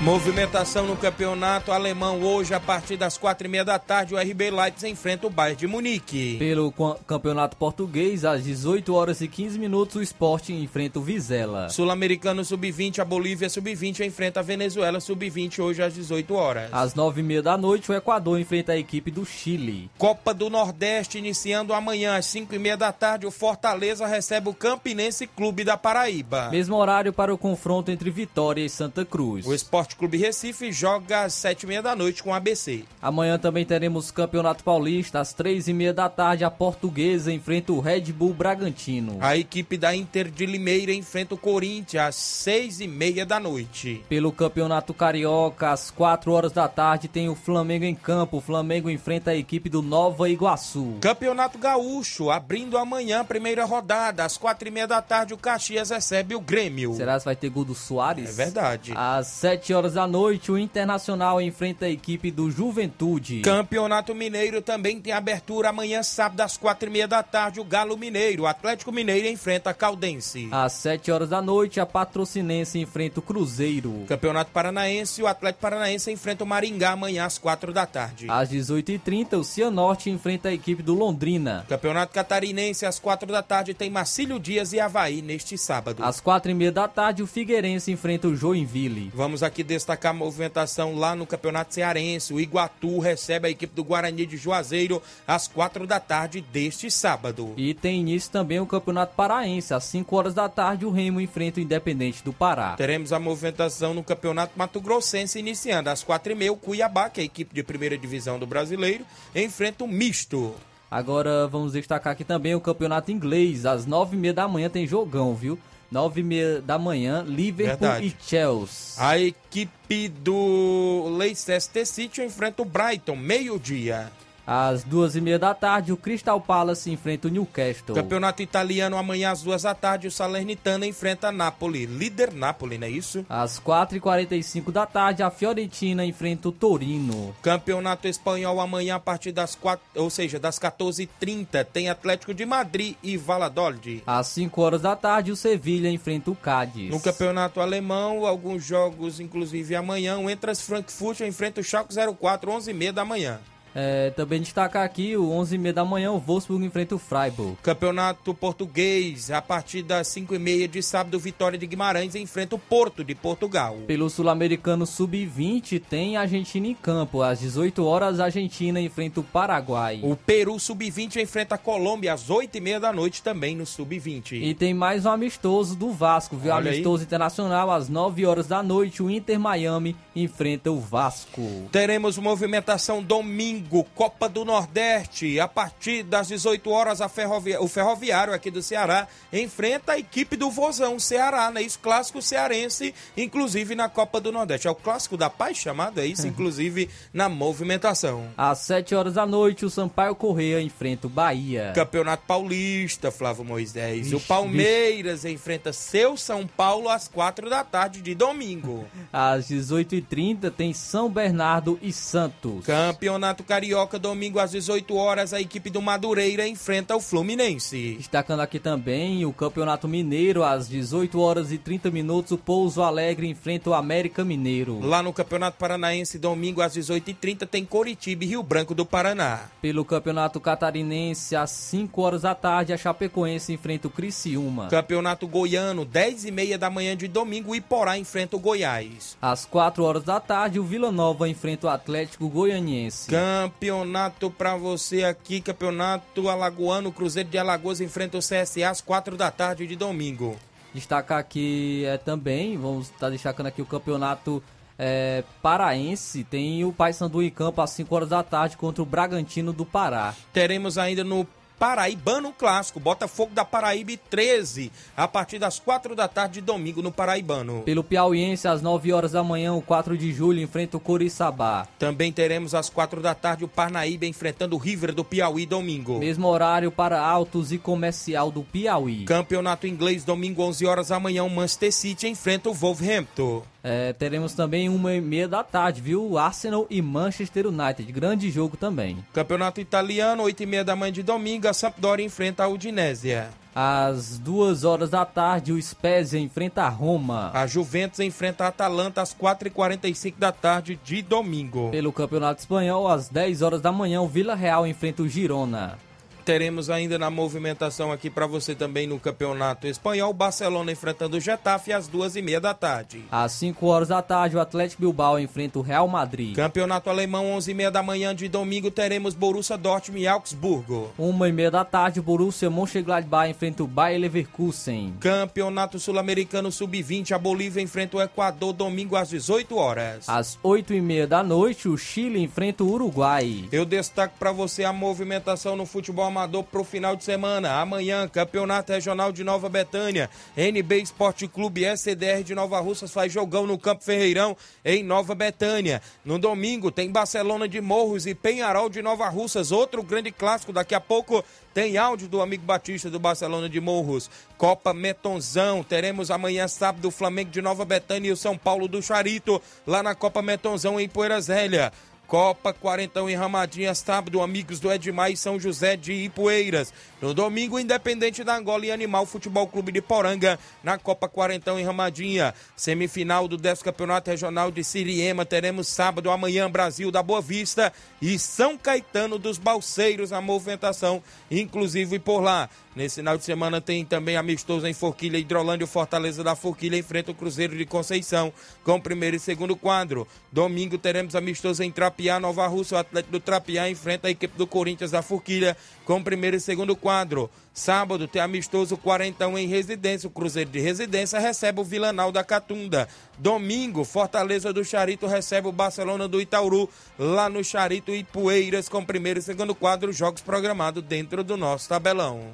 Movimentação 0.04 0.86
no 0.86 0.98
campeonato 0.98 1.72
alemão 1.72 2.22
hoje 2.22 2.54
a 2.54 2.60
partir 2.60 2.98
das 2.98 3.18
quatro 3.18 3.48
e 3.48 3.50
meia 3.50 3.64
da 3.64 3.80
tarde 3.80 4.14
o 4.14 4.18
RB 4.20 4.52
Leipzig 4.52 4.92
enfrenta 4.92 5.28
o 5.28 5.30
Bayern 5.30 5.58
de 5.58 5.66
Munique. 5.66 6.36
Pelo 6.38 6.74
campeonato 7.08 7.56
português 7.56 8.26
às 8.26 8.44
18 8.44 8.94
horas 8.94 9.22
e 9.22 9.30
15 9.30 9.58
minutos 9.58 9.96
o 9.96 10.02
Sport 10.02 10.50
enfrenta 10.50 11.00
o 11.00 11.02
Vizela. 11.02 11.70
Sul-Americano 11.70 12.44
sub-20 12.44 13.00
a 13.00 13.06
Bolívia 13.06 13.50
sub-20 13.50 14.06
enfrenta 14.06 14.42
a 14.42 14.44
Venezuela 14.44 15.00
sub-20 15.00 15.60
hoje 15.60 15.82
às 15.82 15.94
18 15.94 16.36
horas. 16.36 16.70
Às 16.74 16.94
nove 16.96 17.22
e 17.22 17.24
meia 17.24 17.42
da 17.42 17.58
noite 17.58 17.90
o 17.90 17.96
Equador 17.96 18.38
enfrenta 18.38 18.74
a 18.74 18.78
equipe 18.78 19.10
do 19.10 19.26
Chile. 19.26 19.90
Copa 19.98 20.34
do 20.34 20.50
Nordeste 20.50 21.18
iniciando 21.18 21.74
amanhã 21.74 22.18
às 22.18 22.26
cinco 22.26 22.54
e 22.54 22.60
meia 22.60 22.76
da 22.76 22.92
tarde 22.92 23.26
o 23.26 23.32
Fortaleza 23.32 24.06
recebe 24.06 24.50
o 24.50 24.54
Campinense 24.54 25.26
Clube 25.28 25.64
da 25.64 25.78
Paraíba. 25.78 26.50
Mesmo 26.50 26.76
horário 26.76 27.14
para 27.14 27.34
o 27.34 27.38
confronto 27.38 27.90
entre 27.90 28.12
Vitória 28.12 28.66
e 28.66 28.70
Santa 28.70 29.06
Cruz. 29.06 29.48
O 29.48 29.54
Esporte 29.54 29.93
Clube 29.98 30.18
Recife 30.18 30.72
joga 30.72 31.24
às 31.24 31.34
sete 31.34 31.64
e 31.64 31.68
meia 31.68 31.82
da 31.82 31.96
noite 31.96 32.24
com 32.24 32.30
o 32.30 32.34
ABC. 32.34 32.84
Amanhã 33.02 33.38
também 33.38 33.66
teremos 33.66 34.12
Campeonato 34.12 34.64
Paulista, 34.64 35.20
às 35.20 35.34
três 35.34 35.68
e 35.68 35.74
meia 35.74 35.94
da 35.94 36.10
tarde, 36.10 36.44
a 36.44 36.52
Portuguesa 36.52 37.32
enfrenta 37.32 37.74
o 37.74 37.80
Red 37.80 38.12
Bull 38.14 38.34
Bragantino. 38.34 39.18
A 39.22 39.38
equipe 39.38 39.78
da 39.78 39.96
Inter 39.96 40.30
de 40.30 40.46
Limeira 40.46 40.94
enfrenta 40.94 41.36
o 41.36 41.38
Corinthians 41.38 42.08
às 42.08 42.16
seis 42.16 42.80
e 42.80 42.88
meia 42.88 43.26
da 43.26 43.40
noite. 43.40 44.04
Pelo 44.08 44.32
Campeonato 44.32 44.94
Carioca, 44.94 45.72
às 45.72 45.92
quatro 45.92 46.32
horas 46.32 46.52
da 46.52 46.68
tarde, 46.68 47.08
tem 47.08 47.30
o 47.30 47.36
Flamengo 47.36 47.86
em 47.86 47.96
campo. 47.96 48.38
O 48.38 48.42
Flamengo 48.42 48.90
enfrenta 48.90 49.32
a 49.32 49.36
equipe 49.36 49.70
do 49.70 49.82
Nova 49.82 50.30
Iguaçu. 50.30 50.98
Campeonato 51.02 51.58
Gaúcho, 51.58 52.30
abrindo 52.30 52.78
amanhã, 52.78 53.24
primeira 53.26 53.66
rodada, 53.66 54.24
às 54.24 54.38
quatro 54.38 54.68
e 54.68 54.72
meia 54.72 54.88
da 54.88 55.02
tarde, 55.02 55.34
o 55.34 55.38
Caxias 55.38 55.90
recebe 55.90 56.36
o 56.36 56.40
Grêmio. 56.40 56.94
Será 56.94 57.18
que 57.18 57.26
vai 57.26 57.36
ter 57.36 57.50
gol 57.50 57.66
do 57.66 57.76
Soares? 57.76 58.30
É 58.30 58.32
verdade. 58.32 58.94
Às 58.96 59.28
sete 59.28 59.73
horas 59.74 59.94
da 59.94 60.08
noite, 60.08 60.52
o 60.52 60.58
Internacional 60.58 61.42
enfrenta 61.42 61.86
a 61.86 61.90
equipe 61.90 62.32
do 62.32 62.50
Juventude. 62.50 63.42
Campeonato 63.42 64.14
Mineiro 64.14 64.62
também 64.62 65.00
tem 65.00 65.14
abertura 65.14 65.70
amanhã, 65.70 66.04
sábado, 66.04 66.42
às 66.42 66.58
quatro 66.58 66.90
e 66.90 66.92
meia 66.92 67.08
da 67.08 67.24
tarde, 67.24 67.60
o 67.60 67.64
Galo 67.64 67.98
Mineiro. 67.98 68.44
O 68.44 68.48
Atlético 68.48 68.92
Mineiro 68.92 69.28
enfrenta 69.28 69.70
a 69.70 69.74
Caldense. 69.74 70.48
Às 70.52 70.74
sete 70.74 71.12
horas 71.12 71.30
da 71.30 71.42
noite, 71.42 71.80
a 71.80 71.86
Patrocinense 71.86 72.80
enfrenta 72.80 73.20
o 73.20 73.24
Cruzeiro. 73.24 74.04
Campeonato 74.08 74.52
Paranaense, 74.52 75.22
o 75.22 75.28
Atlético 75.28 75.62
Paranaense 75.62 76.12
enfrenta 76.12 76.44
o 76.44 76.48
Maringá 76.48 76.92
amanhã 76.92 77.26
às 77.26 77.38
quatro 77.38 77.74
da 77.74 77.86
tarde. 77.86 78.28
Às 78.30 78.50
18h30, 78.50 79.38
o 79.40 79.44
Cianorte 79.44 80.10
enfrenta 80.10 80.50
a 80.50 80.54
equipe 80.54 80.84
do 80.84 80.94
Londrina. 80.94 81.66
Campeonato 81.68 82.14
Catarinense, 82.14 82.86
às 82.86 83.00
quatro 83.00 83.32
da 83.32 83.42
tarde, 83.42 83.74
tem 83.74 83.90
Marcílio 83.90 84.40
Dias 84.40 84.74
e 84.74 84.80
Havaí 84.80 85.22
neste 85.22 85.58
sábado. 85.58 86.04
Às 86.04 86.20
quatro 86.20 86.52
e 86.52 86.54
meia 86.54 86.72
da 86.72 86.88
tarde, 86.88 87.24
o 87.24 87.28
Figueirense 87.28 87.92
enfrenta 87.92 88.28
o 88.28 88.36
Joinville. 88.36 89.12
Vamos 89.14 89.42
aqui 89.44 89.63
destacar 89.64 90.12
a 90.12 90.14
movimentação 90.14 90.96
lá 90.96 91.16
no 91.16 91.26
Campeonato 91.26 91.74
Cearense. 91.74 92.34
O 92.34 92.40
Iguatu 92.40 93.00
recebe 93.00 93.48
a 93.48 93.52
equipe 93.52 93.76
do 93.76 93.84
Guarani 93.84 94.26
de 94.26 94.38
Juazeiro 94.38 95.02
às 95.28 95.48
quatro 95.48 95.88
da 95.88 96.00
tarde 96.00 96.42
deste 96.42 96.90
sábado. 96.92 97.54
E 97.58 97.74
tem 97.74 98.02
início 98.02 98.32
também 98.32 98.60
o 98.60 98.66
Campeonato 98.66 99.16
Paraense. 99.16 99.74
Às 99.74 99.86
5 99.86 100.16
horas 100.16 100.34
da 100.34 100.50
tarde, 100.50 100.86
o 100.86 100.92
Remo 100.92 101.22
enfrenta 101.22 101.60
o 101.60 101.64
Independente 101.64 102.24
do 102.24 102.34
Pará. 102.34 102.76
Teremos 102.76 103.14
a 103.14 103.20
movimentação 103.20 103.94
no 103.94 104.04
Campeonato 104.04 104.54
Mato 104.56 104.82
Grossense 104.82 105.40
iniciando 105.40 105.90
às 105.90 106.04
quatro 106.04 106.32
e 106.32 106.36
meia. 106.36 106.54
O 106.54 106.58
Cuiabá, 106.58 107.10
que 107.10 107.22
é 107.22 107.24
a 107.24 107.26
equipe 107.26 107.54
de 107.54 107.64
primeira 107.64 107.98
divisão 107.98 108.38
do 108.38 108.46
brasileiro, 108.46 109.06
enfrenta 109.36 109.84
o 109.84 109.88
misto. 109.88 110.54
Agora 110.90 111.48
vamos 111.48 111.74
destacar 111.74 112.14
aqui 112.14 112.24
também 112.24 112.54
o 112.54 112.62
Campeonato 112.62 113.12
Inglês. 113.12 113.66
Às 113.66 113.86
nove 113.86 114.16
e 114.16 114.20
meia 114.20 114.34
da 114.34 114.48
manhã 114.48 114.70
tem 114.70 114.86
jogão, 114.86 115.34
viu? 115.34 115.58
Nove 115.94 116.22
e 116.22 116.24
meia 116.24 116.60
da 116.60 116.80
manhã, 116.80 117.22
Liverpool 117.22 117.78
Verdade. 117.78 118.08
e 118.08 118.16
Chelsea. 118.28 118.96
A 118.98 119.20
equipe 119.20 120.08
do 120.08 121.16
Leicester 121.16 121.86
City 121.86 122.24
enfrenta 122.24 122.64
o 122.64 122.66
Brighton, 122.66 123.16
meio-dia. 123.16 124.12
Às 124.46 124.84
duas 124.84 125.16
e 125.16 125.22
meia 125.22 125.40
da 125.40 125.54
tarde, 125.54 125.94
o 125.94 125.98
Crystal 125.98 126.40
Palace 126.40 126.92
enfrenta 126.92 127.28
o 127.28 127.32
Newcastle. 127.32 127.96
Campeonato 127.96 128.42
italiano 128.42 128.98
amanhã 128.98 129.32
às 129.32 129.42
duas 129.42 129.64
da 129.64 129.74
tarde, 129.74 130.08
o 130.08 130.12
Salernitana 130.12 130.86
enfrenta 130.86 131.30
a 131.30 131.32
Napoli, 131.32 131.86
líder 131.86 132.34
Napoli, 132.34 132.78
não 132.78 132.88
é 132.88 132.90
isso? 132.90 133.26
Às 133.30 133.58
quatro 133.58 133.98
e 133.98 134.02
quarenta 134.02 134.36
e 134.36 134.44
cinco 134.44 134.72
da 134.72 134.86
tarde, 134.86 135.24
a 135.24 135.32
Fiorentina 135.32 136.06
enfrenta 136.06 136.50
o 136.50 136.52
Torino. 136.52 137.34
Campeonato 137.42 138.08
espanhol 138.08 138.60
amanhã 138.60 138.96
a 138.96 139.00
partir 139.00 139.32
das 139.32 139.56
quatro, 139.56 139.86
ou 139.96 140.10
seja, 140.10 140.40
das 140.40 140.60
14h30, 140.60 141.66
tem 141.72 141.90
Atlético 141.90 142.34
de 142.34 142.46
Madrid 142.46 142.96
e 143.02 143.16
Valladolid. 143.16 144.04
Às 144.06 144.28
5 144.28 144.62
horas 144.62 144.82
da 144.82 144.96
tarde, 144.96 145.32
o 145.32 145.36
Sevilha 145.36 145.90
enfrenta 145.90 146.32
o 146.32 146.36
Cádiz. 146.36 146.90
No 146.90 147.00
campeonato 147.00 147.62
alemão, 147.62 148.26
alguns 148.26 148.64
jogos, 148.64 149.20
inclusive 149.20 149.76
amanhã, 149.76 150.18
o 150.18 150.30
Entras 150.30 150.62
Frankfurt 150.62 151.22
enfrenta 151.22 151.62
o 151.62 151.64
Schalke 151.64 151.94
04, 151.96 152.52
11h30 152.52 152.92
da 152.92 153.06
manhã. 153.06 153.40
É, 153.76 154.12
também 154.12 154.42
destacar 154.42 154.84
aqui, 154.84 155.18
o 155.18 155.30
11h30 155.30 155.74
da 155.74 155.86
manhã, 155.86 156.12
o 156.12 156.20
Wolfsburg 156.20 156.66
enfrenta 156.66 156.96
o 156.96 157.00
Freiburg. 157.00 157.58
Campeonato 157.62 158.34
Português, 158.34 159.32
a 159.32 159.42
partir 159.42 159.84
das 159.84 160.08
5h30 160.08 160.68
de 160.68 160.84
sábado, 160.84 161.20
Vitória 161.20 161.58
de 161.58 161.66
Guimarães 161.66 162.16
enfrenta 162.16 162.56
o 162.56 162.60
Porto 162.60 163.04
de 163.04 163.16
Portugal. 163.16 163.78
Pelo 163.88 164.10
Sul-Americano 164.10 164.86
Sub-20, 164.86 165.82
tem 165.82 166.18
Argentina 166.18 166.68
em 166.68 166.76
campo. 166.76 167.22
Às 167.22 167.40
18 167.40 167.84
horas, 167.86 168.20
a 168.20 168.26
Argentina 168.26 168.80
enfrenta 168.80 169.20
o 169.20 169.24
Paraguai. 169.24 170.00
O 170.04 170.16
Peru 170.16 170.60
Sub-20 170.60 171.22
enfrenta 171.22 171.56
a 171.56 171.58
Colômbia 171.58 172.14
às 172.14 172.30
8h30 172.30 172.80
da 172.80 172.94
noite, 172.94 173.24
também 173.24 173.56
no 173.56 173.66
Sub-20. 173.66 174.34
E 174.34 174.54
tem 174.54 174.74
mais 174.74 175.06
um 175.06 175.10
amistoso 175.10 175.76
do 175.76 175.92
Vasco, 175.92 176.38
viu? 176.38 176.54
Olha 176.54 176.70
aí. 176.70 176.76
amistoso 176.76 177.04
internacional, 177.04 177.72
às 177.72 177.90
9 177.90 178.26
horas 178.26 178.48
da 178.48 178.62
noite, 178.62 179.02
o 179.02 179.10
Inter 179.10 179.40
Miami 179.40 179.96
enfrenta 180.16 180.72
o 180.72 180.80
Vasco. 180.80 181.42
Teremos 181.72 182.18
movimentação 182.18 183.02
domingo, 183.02 183.63
Copa 183.96 184.28
do 184.28 184.44
Nordeste. 184.46 185.40
A 185.40 185.48
partir 185.48 186.04
das 186.04 186.28
18 186.28 186.70
horas, 186.70 187.00
ferrovia... 187.12 187.62
o 187.62 187.68
Ferroviário 187.68 188.34
aqui 188.34 188.52
do 188.52 188.62
Ceará 188.62 189.08
enfrenta 189.32 189.94
a 189.94 190.00
equipe 190.00 190.36
do 190.36 190.50
Vozão 190.50 191.00
Ceará, 191.00 191.50
né? 191.52 191.62
Isso, 191.62 191.80
clássico 191.80 192.22
cearense, 192.22 192.94
inclusive 193.16 193.76
na 193.76 193.90
Copa 193.90 194.20
do 194.20 194.32
Nordeste. 194.32 194.68
É 194.68 194.72
o 194.72 194.76
clássico 194.76 195.18
da 195.18 195.30
paz 195.30 195.58
chamado, 195.58 196.00
é 196.00 196.06
isso? 196.06 196.28
inclusive 196.28 196.90
na 197.14 197.30
movimentação. 197.30 198.28
Às 198.38 198.60
7 198.60 198.96
horas 198.96 199.14
da 199.14 199.26
noite, 199.26 199.66
o 199.66 199.70
Sampaio 199.70 200.16
Correia 200.16 200.62
enfrenta 200.62 201.08
o 201.08 201.10
Bahia. 201.10 201.72
Campeonato 201.76 202.24
Paulista, 202.28 203.12
Flávio 203.12 203.44
Moisés. 203.44 204.08
o 204.08 204.18
Vixe, 204.18 204.28
Palmeiras 204.28 205.26
enfrenta 205.26 205.72
seu 205.72 206.18
São 206.18 206.46
Paulo 206.46 206.90
às 206.90 207.08
4 207.08 207.50
da 207.50 207.64
tarde 207.64 208.02
de 208.02 208.16
domingo. 208.16 208.86
Às 209.14 209.48
18h30 209.50 210.52
tem 210.52 210.74
São 210.74 211.10
Bernardo 211.10 211.80
e 211.82 211.94
Santos. 211.94 212.66
Campeonato 212.66 213.44
Carioca, 213.54 214.00
domingo 214.00 214.40
às 214.40 214.50
18 214.50 214.96
horas, 214.96 215.32
a 215.32 215.40
equipe 215.40 215.70
do 215.70 215.80
Madureira 215.80 216.48
enfrenta 216.48 216.96
o 216.96 217.00
Fluminense. 217.00 217.98
Destacando 218.00 218.40
aqui 218.40 218.58
também 218.58 219.28
o 219.28 219.32
Campeonato 219.32 219.88
Mineiro, 219.88 220.44
às 220.44 220.68
18 220.68 221.20
horas 221.20 221.52
e 221.52 221.60
30 221.60 221.92
minutos, 221.92 222.32
o 222.32 222.38
Pouso 222.40 222.82
Alegre 222.82 223.28
enfrenta 223.28 223.70
o 223.70 223.76
América 223.76 224.26
Mineiro. 224.26 224.80
Lá 224.84 225.04
no 225.04 225.14
Campeonato 225.14 225.60
Paranaense, 225.60 226.18
domingo 226.18 226.64
às 226.64 226.76
18h30, 226.76 227.46
tem 227.46 227.64
Coritiba 227.64 228.24
e 228.24 228.28
Rio 228.30 228.42
Branco 228.42 228.74
do 228.74 228.88
Paraná. 228.88 229.42
Pelo 229.62 229.86
Campeonato 229.86 230.40
Catarinense, 230.40 231.36
às 231.36 231.52
5 231.52 232.02
horas 232.02 232.24
da 232.24 232.34
tarde, 232.34 232.74
a 232.74 232.78
Chapecoense 232.78 233.54
enfrenta 233.54 233.88
o 233.88 233.92
Criciúma. 233.92 234.68
Campeonato 234.70 235.28
Goiano, 235.28 235.86
10h30 235.86 236.58
da 236.58 236.72
manhã 236.72 236.98
de 236.98 237.08
domingo, 237.08 237.52
o 237.52 237.56
Iporá 237.56 238.00
enfrenta 238.00 238.36
o 238.36 238.40
Goiás. 238.40 239.16
Às 239.22 239.46
4 239.46 239.84
horas 239.84 240.04
da 240.04 240.20
tarde, 240.20 240.60
o 240.60 240.64
Vila 240.64 240.92
Nova 240.92 241.30
enfrenta 241.30 241.68
o 241.68 241.70
Atlético 241.70 242.28
Goianiense. 242.28 243.12
Campeonato 243.44 244.32
pra 244.32 244.56
você 244.56 245.04
aqui, 245.04 245.42
Campeonato 245.42 246.30
Alagoano, 246.30 246.94
Cruzeiro 246.94 247.28
de 247.28 247.38
Alagoas 247.38 247.82
enfrenta 247.82 248.18
o 248.18 248.22
CSA 248.22 248.70
às 248.70 248.80
4 248.80 249.18
da 249.18 249.30
tarde 249.30 249.68
de 249.68 249.76
domingo. 249.76 250.38
Destacar 250.74 251.20
aqui 251.20 251.84
é, 251.86 251.98
também, 251.98 252.58
vamos 252.58 252.90
estar 252.90 253.10
destacando 253.10 253.48
aqui 253.48 253.62
o 253.62 253.66
Campeonato 253.66 254.42
é, 254.80 255.26
Paraense. 255.42 256.24
Tem 256.24 256.64
o 256.64 256.72
Paysandu 256.72 257.22
em 257.22 257.30
campo 257.30 257.62
às 257.62 257.72
5 257.72 257.94
horas 257.94 258.10
da 258.10 258.24
tarde 258.24 258.56
contra 258.56 258.82
o 258.82 258.86
Bragantino 258.86 259.52
do 259.52 259.66
Pará. 259.66 260.16
Teremos 260.32 260.78
ainda 260.78 261.04
no 261.04 261.28
Paraibano 261.64 262.34
Clássico, 262.34 262.78
Botafogo 262.78 263.32
da 263.34 263.46
Paraíba 263.46 263.94
e 263.94 263.96
13, 263.96 264.70
a 264.98 265.08
partir 265.08 265.40
das 265.40 265.60
4 265.60 265.96
da 265.96 266.10
tarde 266.10 266.34
de 266.34 266.42
domingo 266.42 266.82
no 266.82 266.92
Paraibano. 266.92 267.62
Pelo 267.62 267.82
Piauiense, 267.82 268.50
às 268.50 268.62
9 268.62 268.92
horas 268.92 269.14
da 269.14 269.24
manhã, 269.24 269.54
o 269.54 269.62
4 269.62 269.98
de 269.98 270.12
julho 270.12 270.42
enfrenta 270.42 270.76
o 270.76 270.80
Coriçaba. 270.82 271.66
Também 271.80 272.12
teremos 272.12 272.54
às 272.54 272.70
4 272.70 273.00
da 273.00 273.16
tarde 273.16 273.46
o 273.46 273.48
Parnaíba 273.48 274.06
enfrentando 274.06 274.58
o 274.58 274.60
River 274.60 274.94
do 274.94 275.06
Piauí 275.06 275.46
domingo. 275.46 276.00
Mesmo 276.00 276.28
horário 276.28 276.70
para 276.70 277.00
Altos 277.00 277.54
e 277.54 277.58
Comercial 277.58 278.30
do 278.30 278.44
Piauí. 278.44 279.06
Campeonato 279.06 279.66
Inglês, 279.66 280.04
domingo 280.04 280.44
11 280.44 280.66
horas 280.66 280.88
da 280.90 281.00
manhã, 281.00 281.24
o 281.24 281.30
Manchester 281.30 281.72
City 281.72 282.10
enfrenta 282.10 282.50
o 282.50 282.54
Wolverhampton. 282.54 283.42
É, 283.64 283.94
teremos 283.94 284.34
também 284.34 284.68
uma 284.68 284.94
e 284.94 285.00
meia 285.00 285.28
da 285.28 285.42
tarde, 285.42 285.80
viu? 285.80 286.18
Arsenal 286.18 286.68
e 286.70 286.82
Manchester 286.82 287.48
United. 287.48 287.90
Grande 287.94 288.30
jogo 288.30 288.58
também. 288.58 288.98
Campeonato 289.14 289.62
Italiano, 289.62 290.24
8 290.24 290.44
e 290.44 290.46
meia 290.46 290.64
da 290.66 290.76
manhã 290.76 290.92
de 290.92 291.02
domingo, 291.02 291.48
a 291.48 291.54
Sampdoria 291.54 292.06
enfrenta 292.06 292.44
a 292.44 292.48
Udinésia. 292.50 293.30
Às 293.56 294.18
duas 294.18 294.64
horas 294.64 294.90
da 294.90 295.06
tarde, 295.06 295.54
o 295.54 295.62
Spezia 295.62 296.20
enfrenta 296.20 296.64
a 296.64 296.70
Roma. 296.70 297.32
A 297.34 297.46
Juventus 297.46 298.00
enfrenta 298.00 298.46
a 298.46 298.48
Atalanta 298.48 299.02
às 299.02 299.14
4h45 299.16 300.16
da 300.18 300.32
tarde 300.32 300.78
de 300.84 301.02
domingo. 301.02 301.70
Pelo 301.70 301.94
Campeonato 301.94 302.42
Espanhol, 302.42 302.88
às 302.88 303.08
10 303.10 303.44
horas 303.44 303.62
da 303.62 303.72
manhã, 303.72 304.02
o 304.02 304.08
Vila 304.08 304.36
Real 304.36 304.66
enfrenta 304.68 305.04
o 305.04 305.08
Girona. 305.08 305.78
Teremos 306.26 306.70
ainda 306.70 306.98
na 306.98 307.10
movimentação 307.10 307.92
aqui 307.92 308.10
para 308.10 308.26
você 308.26 308.56
também 308.56 308.88
no 308.88 308.98
Campeonato 308.98 309.68
Espanhol, 309.68 310.14
Barcelona 310.14 310.72
enfrentando 310.72 311.18
o 311.18 311.20
Getafe 311.20 311.74
às 311.74 311.88
duas 311.88 312.16
e 312.16 312.22
meia 312.22 312.40
da 312.40 312.54
tarde. 312.54 313.04
Às 313.12 313.34
5 313.34 313.66
horas 313.66 313.90
da 313.90 314.02
tarde, 314.02 314.38
o 314.38 314.40
Atlético 314.40 314.82
Bilbao 314.82 315.20
enfrenta 315.20 315.60
o 315.60 315.62
Real 315.62 315.88
Madrid. 315.88 316.34
Campeonato 316.34 316.90
Alemão, 316.90 317.34
11 317.34 317.52
e 317.52 317.54
meia 317.54 317.70
da 317.70 317.84
manhã 317.84 318.16
de 318.16 318.30
domingo, 318.30 318.72
teremos 318.72 319.14
Borussia 319.14 319.58
Dortmund 319.58 320.02
e 320.02 320.08
Augsburgo. 320.08 320.94
Uma 320.98 321.28
e 321.28 321.34
meia 321.34 321.52
da 321.52 321.66
tarde, 321.66 322.00
o 322.00 322.04
Borussia 322.04 322.50
Mönchengladbach 322.50 323.30
enfrenta 323.30 323.64
o 323.64 323.68
Bayer 323.68 324.00
Leverkusen. 324.00 324.94
Campeonato 325.02 325.78
Sul-Americano 325.78 326.52
Sub-20, 326.54 327.12
a 327.12 327.18
Bolívia 327.20 327.62
enfrenta 327.62 327.98
o 327.98 328.02
Equador, 328.02 328.54
domingo 328.54 328.96
às 328.96 329.10
18 329.10 329.58
horas. 329.58 330.08
Às 330.08 330.40
8 330.42 330.74
e 330.74 330.80
meia 330.80 331.06
da 331.06 331.22
noite, 331.22 331.68
o 331.68 331.78
Chile 331.78 332.22
enfrenta 332.22 332.64
o 332.64 332.72
Uruguai. 332.72 333.44
Eu 333.52 333.66
destaco 333.66 334.16
para 334.18 334.32
você 334.32 334.64
a 334.64 334.72
movimentação 334.72 335.58
no 335.58 335.66
futebol 335.66 336.13
amador 336.14 336.44
para 336.44 336.62
o 336.62 336.64
final 336.64 336.96
de 336.96 337.04
semana. 337.04 337.60
Amanhã, 337.60 338.08
Campeonato 338.08 338.72
Regional 338.72 339.12
de 339.12 339.24
Nova 339.24 339.50
Betânia. 339.50 340.10
NB 340.38 340.82
Esporte 340.82 341.28
Clube 341.28 341.66
SDR 341.66 342.24
de 342.24 342.36
Nova 342.36 342.60
Russas 342.60 342.92
faz 342.92 343.12
jogão 343.12 343.48
no 343.48 343.58
Campo 343.58 343.84
Ferreirão, 343.84 344.38
em 344.64 344.84
Nova 344.84 345.16
Betânia. 345.16 345.82
No 346.06 346.20
domingo, 346.20 346.72
tem 346.72 346.92
Barcelona 346.92 347.48
de 347.48 347.60
Morros 347.60 348.06
e 348.06 348.14
Penharol 348.14 348.70
de 348.70 348.82
Nova 348.82 349.10
Russas. 349.10 349.52
Outro 349.52 349.82
grande 349.82 350.12
clássico. 350.12 350.54
Daqui 350.54 350.76
a 350.76 350.80
pouco 350.80 351.24
tem 351.54 351.78
áudio 351.78 352.08
do 352.08 352.22
amigo 352.22 352.44
Batista 352.46 352.90
do 352.90 353.00
Barcelona 353.00 353.50
de 353.50 353.60
Morros. 353.60 354.10
Copa 354.38 354.74
Metonzão. 354.74 355.64
Teremos 355.64 356.12
amanhã, 356.12 356.48
sábado, 356.48 356.88
o 356.88 356.92
Flamengo 356.92 357.32
de 357.32 357.42
Nova 357.42 357.66
Betânia 357.66 358.10
e 358.10 358.12
o 358.12 358.18
São 358.18 358.38
Paulo 358.38 358.68
do 358.68 358.82
Charito, 358.82 359.42
lá 359.66 359.82
na 359.82 359.96
Copa 359.96 360.22
Metonzão, 360.22 360.80
em 360.80 360.88
Poeiras 360.88 361.28
Velha. 361.28 361.74
Copa 362.08 362.54
Quarentão 362.54 363.10
em 363.10 363.16
Ramadinha, 363.16 363.74
sábado, 363.74 364.22
amigos 364.22 364.60
do 364.60 364.72
Edmar 364.72 365.12
e 365.12 365.18
São 365.18 365.40
José 365.40 365.76
de 365.76 365.94
Ipueiras. 365.94 366.74
No 367.02 367.14
domingo, 367.14 367.60
Independente 367.60 368.24
da 368.24 368.36
Angola 368.36 368.66
e 368.66 368.72
Animal 368.72 369.06
Futebol 369.06 369.48
Clube 369.48 369.72
de 369.72 369.82
Poranga, 369.82 370.38
na 370.64 370.78
Copa 370.78 371.10
Quarentão 371.10 371.60
em 371.60 371.64
Ramadinha. 371.64 372.34
Semifinal 372.56 373.28
do 373.28 373.38
10 373.38 373.64
Campeonato 373.64 374.12
Regional 374.12 374.52
de 374.52 374.64
Siriema, 374.64 375.26
teremos 375.26 375.68
sábado, 375.68 376.12
amanhã, 376.12 376.50
Brasil 376.50 376.92
da 376.92 377.02
Boa 377.02 377.22
Vista 377.22 377.74
e 378.02 378.20
São 378.20 378.58
Caetano 378.58 379.18
dos 379.18 379.38
Balseiros 379.38 380.12
na 380.12 380.22
movimentação, 380.22 381.02
inclusive 381.32 382.00
por 382.00 382.22
lá. 382.22 382.50
Nesse 382.76 382.96
final 382.96 383.16
de 383.16 383.24
semana 383.24 383.62
tem 383.62 383.86
também 383.86 384.18
amistoso 384.18 384.66
em 384.66 384.74
Forquilha, 384.74 385.20
Hidrolândia, 385.20 385.64
o 385.64 385.68
Fortaleza 385.68 386.24
da 386.24 386.36
Forquilha 386.36 386.76
enfrenta 386.76 387.12
o 387.12 387.14
Cruzeiro 387.14 387.56
de 387.56 387.68
Conceição 387.68 388.34
com 388.64 388.82
primeiro 388.82 389.16
e 389.16 389.20
segundo 389.20 389.56
quadro. 389.56 390.08
Domingo 390.32 390.76
teremos 390.80 391.16
amistoso 391.16 391.62
em 391.62 391.72
Trapiá, 391.72 392.20
Nova 392.20 392.48
Rússia, 392.48 392.78
o 392.78 392.80
Atlético 392.80 393.12
do 393.12 393.20
Trapiá 393.20 393.70
enfrenta 393.70 394.08
a 394.08 394.12
equipe 394.12 394.36
do 394.36 394.48
Corinthians 394.48 394.90
da 394.90 395.04
Forquilha 395.04 395.56
com 395.86 396.02
primeiro 396.02 396.36
e 396.36 396.40
segundo 396.40 396.76
quadro. 396.76 397.30
Sábado 397.54 398.08
tem 398.08 398.20
amistoso 398.20 398.76
41 398.76 399.38
em 399.38 399.48
residência. 399.48 400.08
O 400.08 400.12
Cruzeiro 400.12 400.50
de 400.50 400.60
Residência 400.60 401.20
recebe 401.20 401.62
o 401.62 401.64
Vilanal 401.64 402.12
da 402.12 402.24
Catunda. 402.24 402.88
Domingo, 403.20 403.84
Fortaleza 403.84 404.52
do 404.52 404.66
Charito 404.66 405.06
recebe 405.06 405.48
o 405.48 405.52
Barcelona 405.52 406.08
do 406.08 406.20
Itauru, 406.20 406.68
lá 406.98 407.30
no 407.30 407.44
Charito 407.44 407.94
e 407.94 408.04
Poeiras, 408.04 408.68
com 408.68 408.84
primeiro 408.84 409.20
e 409.20 409.22
segundo 409.22 409.54
quadro, 409.54 409.94
jogos 409.94 410.24
programados 410.24 410.82
dentro 410.82 411.24
do 411.24 411.38
nosso 411.38 411.70
tabelão. 411.70 412.34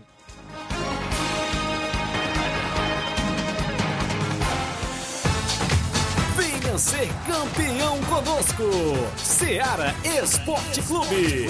Ser 6.80 7.09
campeão 7.27 7.99
conosco, 8.03 8.63
Seara 9.17 9.93
Esporte 10.23 10.82
Clube. 10.84 11.47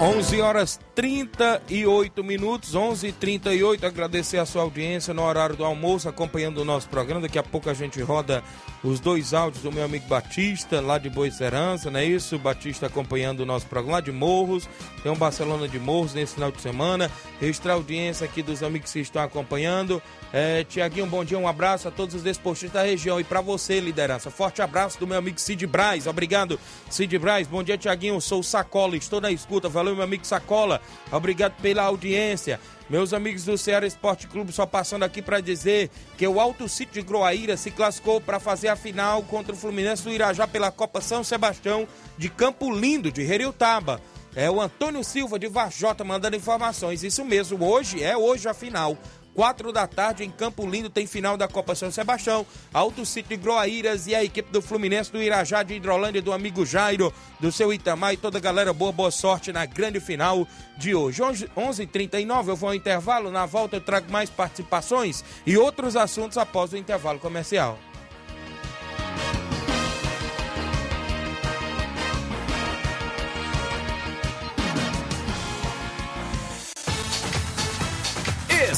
11 0.00 0.40
horas 0.40 0.80
38 0.94 2.24
minutos, 2.24 2.74
11 2.74 3.08
e 3.08 3.12
38 3.12 3.84
Agradecer 3.84 4.38
a 4.38 4.46
sua 4.46 4.62
audiência 4.62 5.12
no 5.12 5.22
horário 5.22 5.54
do 5.54 5.62
almoço, 5.62 6.08
acompanhando 6.08 6.58
o 6.58 6.64
nosso 6.64 6.88
programa. 6.88 7.20
Daqui 7.20 7.38
a 7.38 7.42
pouco 7.42 7.68
a 7.68 7.74
gente 7.74 8.00
roda 8.00 8.42
os 8.82 8.98
dois 8.98 9.34
áudios 9.34 9.62
do 9.62 9.70
meu 9.70 9.84
amigo 9.84 10.06
Batista, 10.06 10.80
lá 10.80 10.96
de 10.96 11.10
Boa 11.10 11.30
Serança, 11.30 11.90
não 11.90 12.00
é 12.00 12.04
isso? 12.04 12.38
Batista 12.38 12.86
acompanhando 12.86 13.40
o 13.40 13.46
nosso 13.46 13.66
programa 13.66 13.98
lá 13.98 14.00
de 14.00 14.10
Morros. 14.10 14.68
Tem 15.02 15.12
um 15.12 15.16
Barcelona 15.16 15.68
de 15.68 15.78
Morros 15.78 16.14
nesse 16.14 16.34
final 16.34 16.50
de 16.50 16.60
semana. 16.60 17.10
Registrar 17.40 17.74
audiência 17.74 18.24
aqui 18.24 18.42
dos 18.42 18.62
amigos 18.62 18.92
que 18.92 19.00
estão 19.00 19.22
acompanhando. 19.22 20.02
É, 20.32 20.64
Tiaguinho, 20.64 21.06
bom 21.06 21.24
dia, 21.24 21.38
um 21.38 21.48
abraço 21.48 21.88
a 21.88 21.90
todos 21.90 22.14
os 22.14 22.22
desportistas 22.22 22.82
da 22.82 22.82
região 22.82 23.20
e 23.20 23.24
para 23.24 23.40
você, 23.40 23.80
liderança. 23.80 24.30
Forte 24.30 24.62
abraço 24.62 24.98
do 24.98 25.06
meu 25.06 25.18
amigo 25.18 25.40
Cid 25.40 25.66
Braz. 25.66 26.06
Obrigado, 26.06 26.58
Cid 26.88 27.18
Braz. 27.18 27.46
Bom 27.46 27.62
dia, 27.62 27.76
Tiaguinho. 27.76 28.20
Sou 28.20 28.40
o 28.40 28.44
Sacola, 28.44 28.96
estou 28.96 29.20
na 29.20 29.30
escuta. 29.30 29.68
Valeu, 29.68 29.94
meu 29.94 30.04
amigo 30.04 30.26
Sacola. 30.26 30.80
Obrigado 31.12 31.60
pela 31.60 31.82
audiência. 31.82 32.60
Meus 32.90 33.12
amigos 33.12 33.44
do 33.44 33.56
Ceará 33.56 33.86
Esporte 33.86 34.26
Clube, 34.26 34.50
só 34.50 34.66
passando 34.66 35.04
aqui 35.04 35.22
para 35.22 35.40
dizer 35.40 35.88
que 36.18 36.26
o 36.26 36.40
Alto 36.40 36.68
Sítio 36.68 36.94
de 36.94 37.02
Groaíra 37.02 37.56
se 37.56 37.70
classificou 37.70 38.20
para 38.20 38.40
fazer 38.40 38.66
a 38.66 38.74
final 38.74 39.22
contra 39.22 39.52
o 39.52 39.56
Fluminense 39.56 40.02
do 40.02 40.10
Irajá 40.10 40.48
pela 40.48 40.72
Copa 40.72 41.00
São 41.00 41.22
Sebastião 41.22 41.86
de 42.18 42.28
Campo 42.28 42.68
Lindo, 42.68 43.12
de 43.12 43.22
Heriutaba. 43.22 44.00
É 44.34 44.50
o 44.50 44.60
Antônio 44.60 45.04
Silva 45.04 45.38
de 45.38 45.46
Varjota 45.46 46.02
mandando 46.02 46.34
informações. 46.34 47.04
Isso 47.04 47.24
mesmo, 47.24 47.64
hoje 47.64 48.02
é 48.02 48.16
hoje 48.16 48.48
a 48.48 48.54
final. 48.54 48.98
Quatro 49.34 49.72
da 49.72 49.86
tarde 49.86 50.24
em 50.24 50.30
Campo 50.30 50.66
Lindo 50.66 50.90
tem 50.90 51.06
final 51.06 51.36
da 51.36 51.46
Copa 51.46 51.74
São 51.74 51.90
Sebastião, 51.90 52.44
Alto 52.74 53.06
Sítio 53.06 53.38
Groaíras 53.38 54.06
e 54.06 54.14
a 54.14 54.24
equipe 54.24 54.50
do 54.50 54.60
Fluminense 54.60 55.12
do 55.12 55.22
Irajá 55.22 55.62
de 55.62 55.74
Hidrolândia 55.74 56.20
do 56.20 56.32
amigo 56.32 56.66
Jairo, 56.66 57.12
do 57.38 57.52
seu 57.52 57.72
Itamar 57.72 58.14
e 58.14 58.16
toda 58.16 58.38
a 58.38 58.40
galera 58.40 58.72
boa, 58.72 58.90
boa 58.90 59.10
sorte 59.10 59.52
na 59.52 59.64
grande 59.64 60.00
final 60.00 60.46
de 60.76 60.94
hoje. 60.94 61.22
11h39 61.22 62.48
eu 62.48 62.56
vou 62.56 62.68
ao 62.70 62.74
intervalo, 62.74 63.30
na 63.30 63.46
volta 63.46 63.76
eu 63.76 63.80
trago 63.80 64.10
mais 64.10 64.28
participações 64.28 65.24
e 65.46 65.56
outros 65.56 65.96
assuntos 65.96 66.36
após 66.36 66.72
o 66.72 66.76
intervalo 66.76 67.18
comercial. 67.18 67.78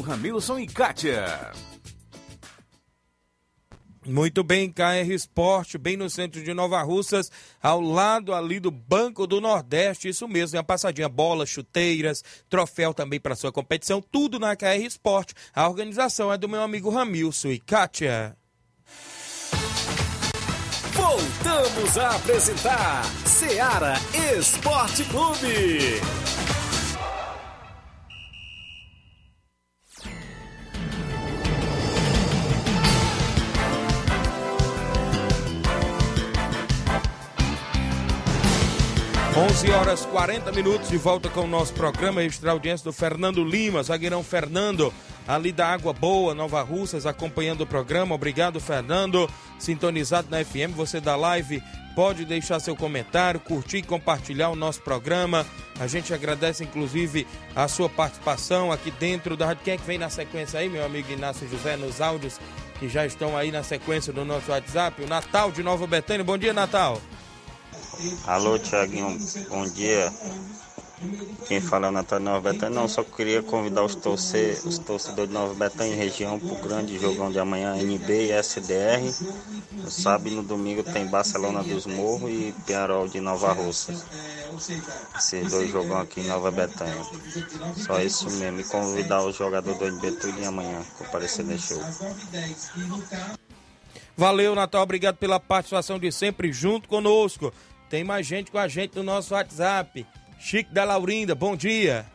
Ramilson 0.00 0.58
e 0.58 0.66
Kátia. 0.66 1.52
Muito 4.06 4.42
bem, 4.42 4.72
KR 4.72 5.10
Esporte, 5.10 5.76
bem 5.76 5.96
no 5.96 6.08
centro 6.08 6.42
de 6.42 6.54
Nova 6.54 6.82
Russas, 6.82 7.30
ao 7.62 7.78
lado 7.80 8.32
ali 8.34 8.58
do 8.58 8.70
Banco 8.70 9.26
do 9.26 9.38
Nordeste, 9.38 10.08
isso 10.08 10.26
mesmo, 10.26 10.56
é 10.56 10.60
uma 10.60 10.64
passadinha, 10.64 11.08
bolas, 11.10 11.50
chuteiras, 11.50 12.24
troféu 12.48 12.94
também 12.94 13.20
para 13.20 13.36
sua 13.36 13.52
competição, 13.52 14.00
tudo 14.00 14.38
na 14.38 14.56
KR 14.56 14.82
Esporte. 14.82 15.34
A 15.54 15.68
organização 15.68 16.32
é 16.32 16.38
do 16.38 16.48
meu 16.48 16.62
amigo 16.62 16.88
Ramilson 16.88 17.48
e 17.48 17.58
Kátia. 17.58 18.34
Voltamos 20.94 21.98
a 21.98 22.16
apresentar 22.16 23.04
Seara 23.26 23.94
Esporte 24.38 25.04
Clube. 25.04 26.00
11 39.38 39.70
horas 39.70 40.04
40 40.06 40.50
minutos 40.50 40.88
de 40.88 40.98
volta 40.98 41.28
com 41.28 41.42
o 41.42 41.46
nosso 41.46 41.72
programa. 41.72 42.20
Registrar 42.20 42.50
a 42.50 42.54
audiência 42.54 42.82
do 42.82 42.92
Fernando 42.92 43.44
Lima, 43.44 43.80
zagueirão 43.84 44.24
Fernando, 44.24 44.92
ali 45.28 45.52
da 45.52 45.68
Água 45.68 45.92
Boa, 45.92 46.34
Nova 46.34 46.60
Russas, 46.60 47.06
acompanhando 47.06 47.60
o 47.60 47.66
programa. 47.66 48.16
Obrigado, 48.16 48.58
Fernando. 48.58 49.30
Sintonizado 49.56 50.26
na 50.28 50.44
FM, 50.44 50.74
você 50.74 51.00
da 51.00 51.14
live 51.14 51.62
pode 51.94 52.24
deixar 52.24 52.58
seu 52.58 52.74
comentário, 52.74 53.38
curtir 53.38 53.76
e 53.76 53.82
compartilhar 53.82 54.48
o 54.48 54.56
nosso 54.56 54.82
programa. 54.82 55.46
A 55.78 55.86
gente 55.86 56.12
agradece, 56.12 56.64
inclusive, 56.64 57.24
a 57.54 57.68
sua 57.68 57.88
participação 57.88 58.72
aqui 58.72 58.90
dentro 58.90 59.36
da 59.36 59.46
rádio. 59.46 59.62
Quem 59.62 59.74
é 59.74 59.78
que 59.78 59.86
vem 59.86 59.98
na 59.98 60.10
sequência 60.10 60.58
aí, 60.58 60.68
meu 60.68 60.84
amigo 60.84 61.12
Inácio 61.12 61.48
José, 61.48 61.76
nos 61.76 62.00
áudios 62.00 62.40
que 62.80 62.88
já 62.88 63.06
estão 63.06 63.36
aí 63.36 63.52
na 63.52 63.62
sequência 63.62 64.12
do 64.12 64.24
nosso 64.24 64.50
WhatsApp? 64.50 65.00
O 65.00 65.06
Natal 65.06 65.52
de 65.52 65.62
Nova 65.62 65.86
Betânia. 65.86 66.24
Bom 66.24 66.36
dia, 66.36 66.52
Natal. 66.52 67.00
Alô, 68.26 68.58
Tiaguinho, 68.58 69.18
bom 69.48 69.64
dia. 69.64 70.12
Quem 71.46 71.60
fala 71.60 71.86
é 71.86 71.88
o 71.88 71.92
Natal 71.92 72.20
Nova 72.20 72.52
Betânia. 72.52 72.80
Não, 72.80 72.88
só 72.88 73.02
queria 73.02 73.42
convidar 73.42 73.84
os, 73.84 73.94
torcer, 73.94 74.60
os 74.64 74.78
torcedores 74.78 75.28
de 75.28 75.34
Nova 75.34 75.54
Betânia 75.54 75.94
e 75.94 75.96
região 75.96 76.38
para 76.38 76.52
o 76.52 76.56
grande 76.56 76.98
jogão 76.98 77.30
de 77.30 77.38
amanhã, 77.38 77.76
NB 77.76 78.26
e 78.26 78.32
SDR. 78.32 79.02
No 79.72 79.90
sábado 79.90 80.28
e 80.28 80.34
no 80.34 80.42
domingo 80.42 80.82
tem 80.82 81.06
Barcelona 81.06 81.62
dos 81.62 81.86
Morros 81.86 82.30
e 82.30 82.54
Penharol 82.66 83.08
de 83.08 83.20
Nova 83.20 83.52
Russa. 83.52 83.92
Esses 85.16 85.50
dois 85.50 85.70
jogão 85.70 85.98
aqui 85.98 86.20
em 86.20 86.26
Nova 86.26 86.50
Betânia. 86.50 87.02
Só 87.76 88.00
isso 88.00 88.30
mesmo. 88.30 88.60
E 88.60 88.64
convidar 88.64 89.24
os 89.24 89.36
jogadores 89.36 89.78
do 89.78 89.86
NB 89.86 90.12
tudo 90.12 90.40
em 90.40 90.46
amanhã, 90.46 90.84
comparecer 90.98 91.44
nesse 91.44 91.74
show. 91.74 91.82
Valeu, 94.16 94.52
Natal. 94.52 94.82
Obrigado 94.82 95.16
pela 95.16 95.38
participação 95.38 95.96
de 95.96 96.10
sempre 96.10 96.52
junto 96.52 96.88
conosco. 96.88 97.52
Tem 97.88 98.04
mais 98.04 98.26
gente 98.26 98.50
com 98.50 98.58
a 98.58 98.68
gente 98.68 98.96
no 98.96 99.02
nosso 99.02 99.32
WhatsApp. 99.32 100.06
Chico 100.38 100.72
da 100.72 100.84
Laurinda, 100.84 101.34
bom 101.34 101.56
dia. 101.56 102.06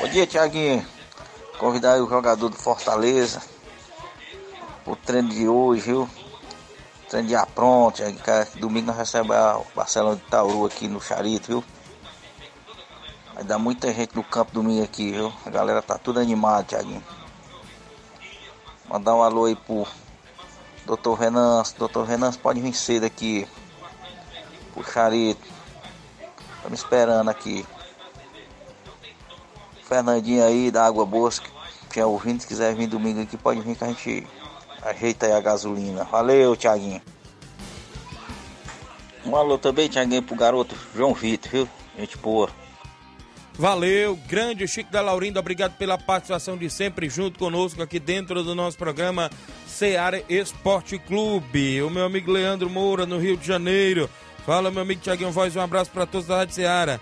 Bom 0.00 0.08
dia, 0.08 0.26
Tiaguinho. 0.26 0.84
Convidar 1.58 2.02
o 2.02 2.08
jogador 2.08 2.48
do 2.48 2.56
Fortaleza 2.56 3.40
o 4.84 4.96
treino 4.96 5.28
de 5.28 5.46
hoje, 5.46 5.82
viu? 5.82 6.10
Treino 7.08 7.28
de 7.28 7.36
pronto, 7.54 7.96
Tiaguinho. 7.96 8.20
Domingo 8.56 8.88
nós 8.88 8.96
recebemos 8.96 9.66
o 9.66 9.66
Barcelona 9.74 10.16
de 10.16 10.22
Tauru 10.22 10.66
aqui 10.66 10.88
no 10.88 11.00
Charito, 11.00 11.46
viu? 11.46 11.64
Vai 13.34 13.44
dar 13.44 13.58
muita 13.58 13.92
gente 13.92 14.16
no 14.16 14.24
campo 14.24 14.52
domingo 14.52 14.82
aqui, 14.82 15.12
viu? 15.12 15.32
A 15.46 15.50
galera 15.50 15.80
tá 15.80 15.96
tudo 15.96 16.18
animada, 16.18 16.64
Tiaguinho. 16.64 17.04
Mandar 18.88 19.14
um 19.14 19.22
alô 19.22 19.44
aí 19.44 19.54
pro 19.54 19.86
Doutor 20.84 21.14
Renan. 21.14 21.62
Doutor 21.78 22.04
Renan, 22.04 22.32
pode 22.32 22.60
vir 22.60 22.74
cedo 22.74 23.06
aqui 23.06 23.46
Charito. 24.80 25.42
Estamos 26.56 26.78
esperando 26.78 27.28
aqui. 27.28 27.66
Fernandinho 29.82 30.44
aí 30.44 30.70
da 30.70 30.86
Água 30.86 31.04
Boa, 31.04 31.28
que 31.90 31.98
é 32.00 32.06
ouvindo, 32.06 32.40
se 32.40 32.46
quiser 32.46 32.74
vir 32.74 32.86
domingo 32.86 33.20
aqui, 33.20 33.36
pode 33.36 33.60
vir 33.60 33.76
que 33.76 33.84
a 33.84 33.88
gente 33.88 34.26
ajeita 34.82 35.26
aí 35.26 35.32
a 35.32 35.40
gasolina. 35.40 36.04
Valeu, 36.04 36.56
Tiaguinho. 36.56 37.02
Um 39.26 39.36
alô 39.36 39.58
também, 39.58 39.88
Tiaguinho, 39.88 40.22
pro 40.22 40.34
garoto 40.34 40.74
João 40.94 41.12
Vitor, 41.12 41.50
viu? 41.50 41.68
Gente 41.98 42.16
boa. 42.16 42.48
Valeu, 43.54 44.18
grande 44.26 44.66
Chico 44.66 44.90
da 44.90 45.02
Laurindo, 45.02 45.38
obrigado 45.38 45.76
pela 45.76 45.98
participação 45.98 46.56
de 46.56 46.70
sempre 46.70 47.10
junto 47.10 47.38
conosco 47.38 47.82
aqui 47.82 48.00
dentro 48.00 48.42
do 48.42 48.54
nosso 48.54 48.78
programa 48.78 49.30
Seara 49.66 50.24
Esporte 50.26 50.98
Clube. 50.98 51.82
O 51.82 51.90
meu 51.90 52.06
amigo 52.06 52.32
Leandro 52.32 52.70
Moura, 52.70 53.04
no 53.04 53.18
Rio 53.18 53.36
de 53.36 53.46
Janeiro. 53.46 54.08
Fala, 54.44 54.72
meu 54.72 54.82
amigo 54.82 55.00
Tiaguinho 55.00 55.30
Voz, 55.30 55.54
um 55.54 55.60
abraço 55.60 55.90
para 55.90 56.04
todos 56.04 56.26
da 56.26 56.38
Rádio 56.38 56.56
Seara. 56.56 57.00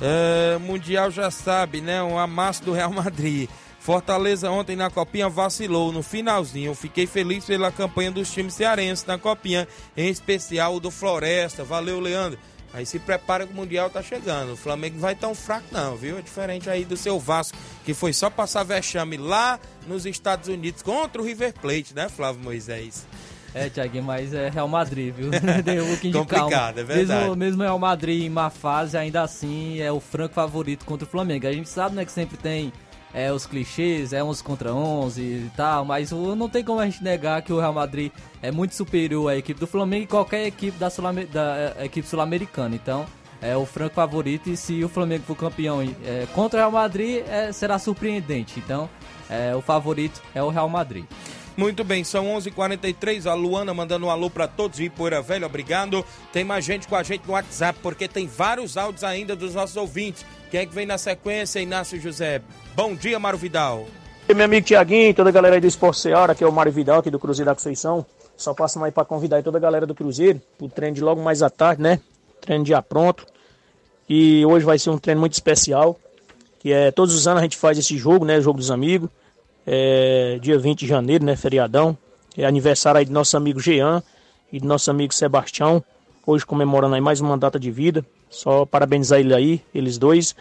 É, 0.00 0.56
mundial 0.58 1.10
já 1.10 1.30
sabe, 1.30 1.82
né? 1.82 2.02
Um 2.02 2.18
amasso 2.18 2.64
do 2.64 2.72
Real 2.72 2.90
Madrid. 2.90 3.48
Fortaleza 3.78 4.50
ontem 4.50 4.74
na 4.74 4.88
Copinha 4.90 5.28
vacilou 5.28 5.92
no 5.92 6.02
finalzinho. 6.02 6.74
Fiquei 6.74 7.06
feliz 7.06 7.44
pela 7.44 7.70
campanha 7.70 8.10
dos 8.10 8.32
times 8.32 8.54
cearenses 8.54 9.04
na 9.04 9.18
Copinha, 9.18 9.68
em 9.96 10.08
especial 10.08 10.76
o 10.76 10.80
do 10.80 10.90
Floresta. 10.90 11.62
Valeu, 11.62 12.00
Leandro. 12.00 12.38
Aí 12.72 12.84
se 12.86 12.98
prepara 12.98 13.46
que 13.46 13.52
o 13.52 13.56
Mundial 13.56 13.90
tá 13.90 14.02
chegando. 14.02 14.52
O 14.52 14.56
Flamengo 14.56 14.98
vai 14.98 15.14
tão 15.14 15.34
fraco 15.34 15.66
não, 15.70 15.96
viu? 15.96 16.18
É 16.18 16.22
diferente 16.22 16.68
aí 16.70 16.84
do 16.84 16.96
seu 16.96 17.18
Vasco, 17.18 17.56
que 17.84 17.92
foi 17.92 18.12
só 18.12 18.28
passar 18.28 18.62
vexame 18.62 19.16
lá 19.16 19.58
nos 19.86 20.06
Estados 20.06 20.48
Unidos 20.48 20.82
contra 20.82 21.20
o 21.20 21.24
River 21.24 21.54
Plate, 21.54 21.94
né, 21.94 22.08
Flávio 22.08 22.42
Moisés? 22.42 23.06
É, 23.54 23.68
Thiaguinho, 23.68 24.04
mas 24.04 24.34
é 24.34 24.48
Real 24.48 24.68
Madrid, 24.68 25.14
viu? 25.14 25.30
Deu 25.64 25.84
um 25.84 25.88
pouquinho 25.88 26.12
de 26.12 26.18
Complicado, 26.18 26.50
calma. 26.50 26.80
é 26.80 26.84
verdade. 26.84 27.20
Mesmo, 27.20 27.36
mesmo 27.36 27.62
Real 27.62 27.78
Madrid 27.78 28.24
em 28.24 28.30
má 28.30 28.50
fase, 28.50 28.96
ainda 28.96 29.22
assim 29.22 29.80
é 29.80 29.90
o 29.90 30.00
franco 30.00 30.34
favorito 30.34 30.84
contra 30.84 31.06
o 31.06 31.10
Flamengo. 31.10 31.46
A 31.46 31.52
gente 31.52 31.68
sabe, 31.68 31.96
né, 31.96 32.04
que 32.04 32.12
sempre 32.12 32.36
tem 32.36 32.72
é, 33.12 33.32
os 33.32 33.46
clichês, 33.46 34.12
é 34.12 34.22
11 34.22 34.44
contra 34.44 34.72
11 34.72 35.22
e 35.22 35.50
tal, 35.56 35.84
mas 35.84 36.10
não 36.10 36.48
tem 36.48 36.62
como 36.62 36.80
a 36.80 36.84
gente 36.84 37.02
negar 37.02 37.40
que 37.42 37.52
o 37.52 37.58
Real 37.58 37.72
Madrid 37.72 38.12
é 38.42 38.50
muito 38.50 38.74
superior 38.74 39.30
à 39.30 39.36
equipe 39.36 39.58
do 39.58 39.66
Flamengo 39.66 40.04
e 40.04 40.06
qualquer 40.06 40.46
equipe 40.46 40.78
da, 40.78 40.90
Sul 40.90 41.04
da 41.32 41.74
é, 41.78 41.84
equipe 41.86 42.06
sul-americana. 42.06 42.74
Então, 42.74 43.06
é 43.40 43.56
o 43.56 43.64
franco 43.64 43.94
favorito 43.94 44.50
e 44.50 44.56
se 44.56 44.82
o 44.84 44.88
Flamengo 44.88 45.24
for 45.24 45.36
campeão 45.36 45.80
é, 45.82 46.26
contra 46.34 46.58
o 46.58 46.60
Real 46.60 46.72
Madrid, 46.72 47.22
é, 47.26 47.52
será 47.52 47.78
surpreendente. 47.78 48.58
Então, 48.58 48.88
é, 49.28 49.54
o 49.54 49.60
favorito 49.60 50.20
é 50.34 50.42
o 50.42 50.48
Real 50.48 50.68
Madrid. 50.68 51.04
Muito 51.58 51.82
bem, 51.82 52.04
são 52.04 52.26
11:43 52.26 52.46
h 52.46 52.54
43 52.54 53.26
A 53.26 53.34
Luana 53.34 53.74
mandando 53.74 54.06
um 54.06 54.10
alô 54.10 54.30
para 54.30 54.46
todos 54.46 54.78
de 54.78 54.88
Poeira 54.88 55.20
Velho, 55.20 55.44
obrigado. 55.44 56.04
Tem 56.32 56.44
mais 56.44 56.64
gente 56.64 56.86
com 56.86 56.94
a 56.94 57.02
gente 57.02 57.26
no 57.26 57.32
WhatsApp, 57.32 57.80
porque 57.82 58.06
tem 58.06 58.28
vários 58.28 58.76
áudios 58.76 59.02
ainda 59.02 59.34
dos 59.34 59.56
nossos 59.56 59.76
ouvintes. 59.76 60.24
Quem 60.52 60.60
é 60.60 60.66
que 60.66 60.72
vem 60.72 60.86
na 60.86 60.96
sequência? 60.96 61.58
Inácio 61.58 62.00
José. 62.00 62.42
Bom 62.76 62.94
dia, 62.94 63.18
Mário 63.18 63.36
Vidal. 63.36 63.88
E 64.28 64.34
meu 64.34 64.44
amigo 64.44 64.68
Tiaguinho, 64.68 65.12
toda 65.12 65.30
a 65.30 65.32
galera 65.32 65.56
aí 65.56 65.60
do 65.60 65.66
Esporte 65.66 65.98
Seara, 65.98 66.30
aqui 66.30 66.44
é 66.44 66.46
o 66.46 66.52
Mário 66.52 66.70
Vidal, 66.70 67.00
aqui 67.00 67.10
do 67.10 67.18
Cruzeiro 67.18 67.50
da 67.50 67.56
Conceição. 67.56 68.06
Só 68.36 68.54
passo 68.54 68.78
mais 68.78 68.94
para 68.94 69.04
convidar 69.04 69.42
toda 69.42 69.58
a 69.58 69.60
galera 69.60 69.84
do 69.84 69.96
Cruzeiro 69.96 70.40
pro 70.56 70.68
treino 70.68 70.94
de 70.94 71.02
logo 71.02 71.20
mais 71.20 71.42
à 71.42 71.50
tarde, 71.50 71.82
né? 71.82 71.98
Treino 72.40 72.62
dia 72.62 72.80
pronto. 72.80 73.26
E 74.08 74.46
hoje 74.46 74.64
vai 74.64 74.78
ser 74.78 74.90
um 74.90 74.98
treino 74.98 75.20
muito 75.20 75.32
especial, 75.32 75.98
que 76.60 76.72
é 76.72 76.92
todos 76.92 77.16
os 77.16 77.26
anos 77.26 77.40
a 77.40 77.42
gente 77.42 77.56
faz 77.56 77.76
esse 77.76 77.98
jogo, 77.98 78.24
né? 78.24 78.38
O 78.38 78.42
jogo 78.42 78.60
dos 78.60 78.70
amigos 78.70 79.10
é, 79.70 80.38
dia 80.40 80.58
20 80.58 80.80
de 80.80 80.86
janeiro, 80.86 81.22
né, 81.22 81.36
feriadão. 81.36 81.96
É 82.36 82.46
aniversário 82.46 82.98
aí 82.98 83.04
de 83.04 83.12
nosso 83.12 83.36
amigo 83.36 83.60
Jean 83.60 84.02
e 84.50 84.58
de 84.58 84.66
nosso 84.66 84.90
amigo 84.90 85.12
Sebastião. 85.12 85.84
Hoje 86.26 86.46
comemorando 86.46 86.94
aí 86.94 87.02
mais 87.02 87.20
uma 87.20 87.36
data 87.36 87.60
de 87.60 87.70
vida. 87.70 88.02
Só 88.30 88.64
parabenizar 88.64 89.20
ele 89.20 89.34
aí, 89.34 89.62
eles 89.74 89.98
dois. 89.98 90.34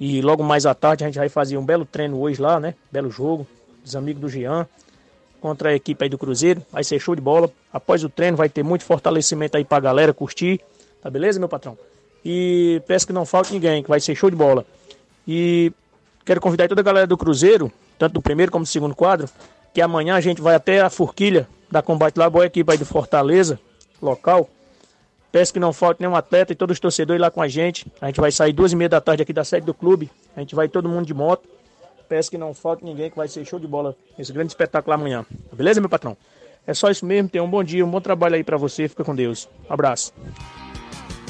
E 0.00 0.20
logo 0.20 0.42
mais 0.42 0.66
à 0.66 0.74
tarde 0.74 1.04
a 1.04 1.06
gente 1.06 1.18
vai 1.18 1.28
fazer 1.28 1.56
um 1.56 1.64
belo 1.64 1.84
treino 1.84 2.20
hoje 2.20 2.42
lá, 2.42 2.58
né? 2.58 2.74
Belo 2.90 3.12
jogo, 3.12 3.46
dos 3.82 3.94
amigos 3.94 4.20
do 4.20 4.28
Jean. 4.28 4.66
Contra 5.40 5.68
a 5.68 5.74
equipe 5.74 6.02
aí 6.02 6.10
do 6.10 6.18
Cruzeiro. 6.18 6.60
Vai 6.72 6.82
ser 6.82 6.98
show 6.98 7.14
de 7.14 7.22
bola. 7.22 7.48
Após 7.72 8.02
o 8.02 8.08
treino 8.08 8.36
vai 8.36 8.48
ter 8.48 8.64
muito 8.64 8.84
fortalecimento 8.84 9.56
aí 9.56 9.64
pra 9.64 9.78
galera 9.78 10.12
curtir. 10.12 10.60
Tá 11.00 11.08
beleza, 11.08 11.38
meu 11.38 11.48
patrão? 11.48 11.78
E 12.24 12.82
peço 12.88 13.06
que 13.06 13.12
não 13.12 13.24
falte 13.24 13.52
ninguém, 13.52 13.84
que 13.84 13.88
vai 13.88 14.00
ser 14.00 14.16
show 14.16 14.30
de 14.30 14.36
bola. 14.36 14.66
E 15.28 15.72
quero 16.24 16.40
convidar 16.40 16.68
toda 16.68 16.80
a 16.80 16.84
galera 16.84 17.06
do 17.06 17.16
Cruzeiro 17.16 17.72
tanto 17.98 18.14
do 18.14 18.22
primeiro 18.22 18.50
como 18.50 18.64
do 18.64 18.68
segundo 18.68 18.94
quadro, 18.94 19.28
que 19.72 19.80
amanhã 19.80 20.14
a 20.14 20.20
gente 20.20 20.40
vai 20.40 20.54
até 20.54 20.80
a 20.80 20.90
Forquilha 20.90 21.48
da 21.70 21.82
Combate 21.82 22.16
lá, 22.16 22.28
boa 22.28 22.46
equipe 22.46 22.70
aí 22.70 22.78
do 22.78 22.86
Fortaleza, 22.86 23.58
local. 24.00 24.48
Peço 25.32 25.52
que 25.52 25.58
não 25.58 25.72
falte 25.72 26.00
nenhum 26.00 26.14
atleta 26.14 26.52
e 26.52 26.56
todos 26.56 26.74
os 26.74 26.80
torcedores 26.80 27.20
lá 27.20 27.30
com 27.30 27.42
a 27.42 27.48
gente. 27.48 27.86
A 28.00 28.06
gente 28.06 28.20
vai 28.20 28.30
sair 28.30 28.52
duas 28.52 28.72
e 28.72 28.76
meia 28.76 28.88
da 28.88 29.00
tarde 29.00 29.22
aqui 29.22 29.32
da 29.32 29.42
sede 29.42 29.66
do 29.66 29.74
clube. 29.74 30.08
A 30.36 30.40
gente 30.40 30.54
vai 30.54 30.68
todo 30.68 30.88
mundo 30.88 31.06
de 31.06 31.14
moto. 31.14 31.48
Peço 32.08 32.30
que 32.30 32.38
não 32.38 32.54
falte 32.54 32.84
ninguém 32.84 33.10
que 33.10 33.16
vai 33.16 33.26
ser 33.26 33.44
show 33.44 33.58
de 33.58 33.66
bola 33.66 33.96
esse 34.16 34.32
grande 34.32 34.52
espetáculo 34.52 34.94
amanhã. 34.94 35.26
Beleza, 35.52 35.80
meu 35.80 35.90
patrão? 35.90 36.16
É 36.64 36.72
só 36.72 36.88
isso 36.88 37.04
mesmo. 37.04 37.28
Tenha 37.28 37.42
um 37.42 37.50
bom 37.50 37.64
dia, 37.64 37.84
um 37.84 37.90
bom 37.90 38.00
trabalho 38.00 38.36
aí 38.36 38.44
para 38.44 38.56
você. 38.56 38.86
Fica 38.88 39.02
com 39.02 39.14
Deus. 39.14 39.48
Um 39.68 39.72
abraço. 39.72 40.12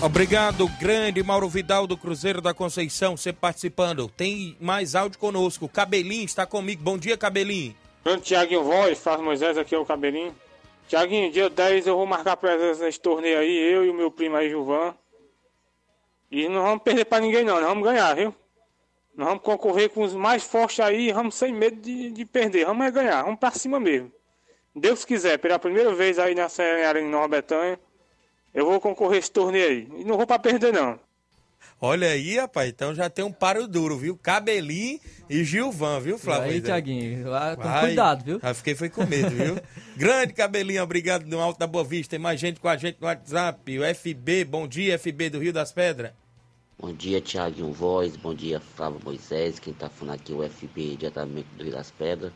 Obrigado, 0.02 0.68
grande 0.78 1.22
Mauro 1.22 1.48
Vidal 1.48 1.86
do 1.86 1.96
Cruzeiro 1.96 2.40
da 2.40 2.52
Conceição, 2.52 3.16
você 3.16 3.32
participando. 3.32 4.08
Tem 4.08 4.56
mais 4.60 4.94
áudio 4.94 5.18
conosco. 5.18 5.68
Cabelinho 5.68 6.24
está 6.24 6.44
comigo. 6.44 6.82
Bom 6.82 6.98
dia, 6.98 7.16
Cabelinho. 7.16 7.74
Grande 8.04 8.22
Tiaguinho 8.22 8.62
Voz, 8.62 8.98
faz 8.98 9.20
Moisés, 9.20 9.56
aqui 9.56 9.74
é 9.74 9.78
o 9.78 9.86
Cabelinho. 9.86 10.34
Tiaguinho, 10.88 11.32
dia 11.32 11.48
10 11.48 11.86
eu 11.86 11.96
vou 11.96 12.04
marcar 12.04 12.36
presença 12.36 12.84
nesse 12.84 13.00
torneio 13.00 13.38
aí, 13.38 13.56
eu 13.56 13.86
e 13.86 13.90
o 13.90 13.94
meu 13.94 14.10
primo 14.10 14.36
aí, 14.36 14.50
Juvan. 14.50 14.94
E 16.30 16.48
não 16.48 16.62
vamos 16.62 16.82
perder 16.82 17.06
pra 17.06 17.20
ninguém 17.20 17.44
não, 17.44 17.54
nós 17.54 17.68
vamos 17.68 17.84
ganhar, 17.84 18.14
viu? 18.14 18.34
Nós 19.16 19.28
vamos 19.28 19.42
concorrer 19.42 19.88
com 19.88 20.02
os 20.02 20.12
mais 20.12 20.42
fortes 20.42 20.80
aí, 20.80 21.12
vamos 21.12 21.34
sem 21.34 21.52
medo 21.52 21.80
de, 21.80 22.10
de 22.10 22.24
perder, 22.26 22.66
vamos 22.66 22.90
ganhar, 22.90 23.22
vamos 23.22 23.38
pra 23.38 23.52
cima 23.52 23.80
mesmo. 23.80 24.12
Deus 24.76 25.04
quiser, 25.04 25.38
pela 25.38 25.58
primeira 25.58 25.94
vez 25.94 26.18
aí 26.18 26.34
área 26.86 27.00
em 27.00 27.08
Nova 27.08 27.28
Betânia, 27.28 27.78
eu 28.54 28.64
vou 28.64 28.80
concorrer 28.80 29.18
esse 29.18 29.30
torneio 29.30 29.68
aí. 29.68 29.88
E 29.98 30.04
não 30.04 30.16
vou 30.16 30.26
para 30.26 30.38
perder, 30.38 30.72
não. 30.72 30.98
Olha 31.80 32.08
aí, 32.08 32.38
rapaz, 32.38 32.70
então 32.70 32.94
já 32.94 33.10
tem 33.10 33.24
um 33.24 33.32
paro 33.32 33.66
duro, 33.66 33.98
viu? 33.98 34.16
Cabelinho 34.16 34.98
e 35.28 35.44
Gilvan, 35.44 36.00
viu, 36.00 36.16
Flávio? 36.16 36.52
Aí, 36.52 36.60
Tiaguinho, 36.60 37.28
lá, 37.28 37.56
com 37.56 37.62
cuidado, 37.80 38.24
viu? 38.24 38.40
Já 38.40 38.54
fiquei 38.54 38.74
foi 38.74 38.88
com 38.88 39.04
medo, 39.04 39.30
viu? 39.30 39.58
Grande 39.96 40.32
Cabelinho, 40.32 40.82
obrigado 40.82 41.26
no 41.26 41.40
Alto 41.40 41.58
da 41.58 41.66
Boa 41.66 41.84
Vista. 41.84 42.12
Tem 42.12 42.18
mais 42.18 42.40
gente 42.40 42.60
com 42.60 42.68
a 42.68 42.76
gente 42.76 42.96
no 43.00 43.06
WhatsApp. 43.06 43.78
O 43.78 43.94
FB, 43.94 44.44
bom 44.44 44.66
dia, 44.68 44.98
FB 44.98 45.30
do 45.30 45.40
Rio 45.40 45.52
das 45.52 45.72
Pedras. 45.72 46.12
Bom 46.78 46.92
dia, 46.92 47.20
Tiaguinho 47.20 47.72
Voz. 47.72 48.16
Bom 48.16 48.34
dia, 48.34 48.60
Flávio 48.60 49.00
Moisés. 49.04 49.58
Quem 49.58 49.74
tá 49.74 49.90
falando 49.90 50.14
aqui 50.14 50.32
é 50.32 50.36
o 50.36 50.48
FB 50.48 50.96
diretamente 50.96 51.48
do 51.56 51.64
Rio 51.64 51.72
das 51.72 51.90
Pedras. 51.90 52.32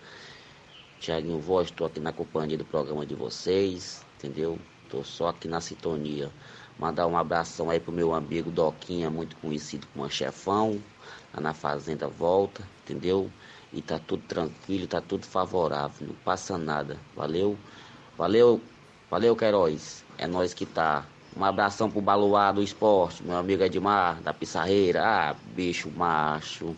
Tiaguinho 1.01 1.39
Voz, 1.39 1.69
estou 1.69 1.87
aqui 1.87 2.01
na 2.01 2.13
companhia 2.13 2.59
do 2.59 2.65
programa 2.65 3.07
de 3.07 3.15
vocês, 3.15 4.05
entendeu? 4.19 4.59
Tô 4.89 5.05
só 5.05 5.29
aqui 5.29 5.47
na 5.47 5.61
sintonia. 5.61 6.31
Mandar 6.79 7.07
um 7.07 7.17
abração 7.17 7.71
aí 7.71 7.81
pro 7.81 7.93
meu 7.93 8.15
amigo 8.15 8.51
Doquinha, 8.51 9.11
muito 9.11 9.37
conhecido 9.37 9.87
como 9.93 10.09
chefão, 10.09 10.81
lá 11.35 11.41
na 11.41 11.53
Fazenda 11.53 12.07
Volta, 12.07 12.63
entendeu? 12.85 13.31
E 13.73 13.83
tá 13.83 13.99
tudo 13.99 14.23
tranquilo, 14.27 14.87
tá 14.87 15.01
tudo 15.01 15.27
favorável, 15.27 16.07
não 16.07 16.15
passa 16.25 16.57
nada. 16.57 16.97
Valeu? 17.17 17.59
Valeu, 18.17 18.61
valeu, 19.11 19.37
Queiroz. 19.37 20.05
É 20.17 20.27
nós 20.27 20.55
que 20.55 20.65
tá. 20.65 21.05
Um 21.37 21.45
abração 21.45 21.91
pro 21.91 22.01
Baluar 22.01 22.55
do 22.55 22.63
Esporte, 22.63 23.23
meu 23.23 23.37
amigo 23.37 23.63
Edmar, 23.63 24.21
da 24.23 24.33
Pissarreira. 24.33 25.03
Ah, 25.05 25.37
bicho 25.55 25.91
macho. 25.91 26.75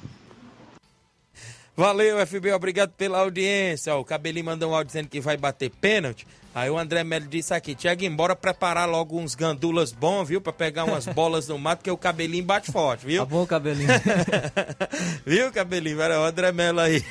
Valeu, 1.76 2.18
FB, 2.26 2.52
obrigado 2.52 2.92
pela 2.92 3.20
audiência. 3.20 3.94
Ó, 3.94 4.00
o 4.00 4.04
Cabelinho 4.04 4.44
mandou 4.44 4.70
um 4.70 4.74
áudio 4.74 4.88
dizendo 4.88 5.08
que 5.08 5.20
vai 5.20 5.36
bater 5.36 5.70
pênalti. 5.70 6.26
Aí 6.52 6.68
o 6.68 6.76
André 6.76 7.04
Melo 7.04 7.26
disse 7.26 7.54
aqui, 7.54 7.76
Tiago, 7.76 8.04
embora 8.04 8.34
preparar 8.34 8.88
logo 8.88 9.16
uns 9.16 9.36
gandulas 9.36 9.92
bons, 9.92 10.28
viu? 10.28 10.40
Pra 10.40 10.52
pegar 10.52 10.84
umas 10.84 11.06
bolas 11.14 11.46
no 11.46 11.56
mato, 11.56 11.84
que 11.84 11.90
o 11.90 11.96
cabelinho 11.96 12.44
bate 12.44 12.72
forte, 12.72 13.06
viu? 13.06 13.20
Tá 13.20 13.24
bom, 13.24 13.46
cabelinho. 13.46 13.88
viu, 15.24 15.52
cabelinho? 15.52 15.96
Vai, 15.96 16.10
o 16.10 16.24
André 16.24 16.50
Melo 16.50 16.80
aí. 16.80 17.04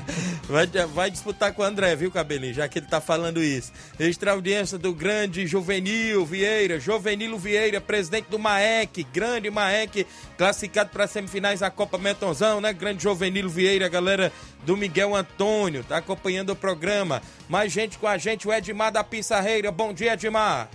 vai, 0.48 0.66
vai 0.86 1.10
disputar 1.10 1.52
com 1.52 1.60
o 1.60 1.64
André, 1.64 1.94
viu, 1.94 2.10
cabelinho? 2.10 2.54
Já 2.54 2.66
que 2.68 2.78
ele 2.78 2.86
tá 2.86 2.98
falando 2.98 3.42
isso. 3.42 3.70
Extra 4.00 4.32
audiência 4.32 4.78
do 4.78 4.94
grande 4.94 5.46
Juvenil 5.46 6.24
Vieira, 6.24 6.80
Jovenilo 6.80 7.38
Vieira, 7.38 7.82
presidente 7.82 8.30
do 8.30 8.38
Maek, 8.38 9.06
grande 9.12 9.50
Maek, 9.50 10.06
classificado 10.38 10.88
para 10.88 11.06
semifinais 11.06 11.60
da 11.60 11.70
Copa 11.70 11.98
Metonzão, 11.98 12.62
né? 12.62 12.72
Grande 12.72 13.02
Jovenilo 13.02 13.50
Vieira, 13.50 13.88
galera 13.88 14.32
do 14.64 14.76
Miguel 14.76 15.14
Antônio, 15.14 15.84
tá 15.84 15.98
acompanhando 15.98 16.50
o 16.50 16.56
programa. 16.56 17.22
Mais 17.48 17.70
gente 17.70 17.98
com 17.98 18.08
a 18.08 18.18
gente, 18.18 18.48
o 18.48 18.52
Edmar 18.52 18.90
da 18.90 19.04
Pissarreira. 19.04 19.70
Bom 19.70 19.92
dia, 19.92 20.14
Edmar. 20.14 20.68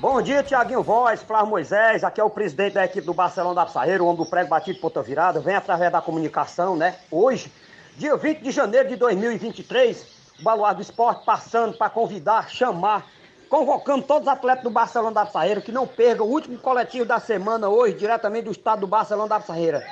Bom 0.00 0.22
dia, 0.22 0.42
Tiaguinho 0.42 0.82
Voz, 0.82 1.22
Flávio 1.22 1.48
Moisés, 1.48 2.02
aqui 2.02 2.20
é 2.20 2.24
o 2.24 2.30
presidente 2.30 2.74
da 2.74 2.84
equipe 2.84 3.04
do 3.04 3.12
Barcelona 3.12 3.56
da 3.56 3.66
Pissarreira, 3.66 4.02
o 4.02 4.06
homem 4.06 4.16
do 4.16 4.24
prego 4.24 4.48
batido 4.48 4.78
ponta 4.80 5.02
virada, 5.02 5.40
vem 5.40 5.54
através 5.54 5.92
da 5.92 6.00
comunicação, 6.00 6.74
né? 6.74 6.96
Hoje, 7.10 7.52
dia 7.96 8.16
20 8.16 8.40
de 8.40 8.50
janeiro 8.50 8.88
de 8.88 8.96
2023, 8.96 10.06
o 10.40 10.42
Baluar 10.42 10.74
do 10.74 10.80
Esporte 10.80 11.24
passando 11.24 11.76
para 11.76 11.90
convidar, 11.90 12.48
chamar, 12.48 13.06
convocando 13.48 14.04
todos 14.04 14.22
os 14.22 14.32
atletas 14.32 14.64
do 14.64 14.70
Barcelona 14.70 15.12
da 15.12 15.26
Pissarreira 15.26 15.60
que 15.60 15.72
não 15.72 15.86
percam 15.86 16.24
o 16.24 16.30
último 16.30 16.56
coletivo 16.58 17.04
da 17.04 17.20
semana 17.20 17.68
hoje, 17.68 17.94
diretamente 17.94 18.44
do 18.44 18.52
estado 18.52 18.80
do 18.80 18.86
Barcelona 18.86 19.28
da 19.28 19.40
Pissarreira. 19.40 19.86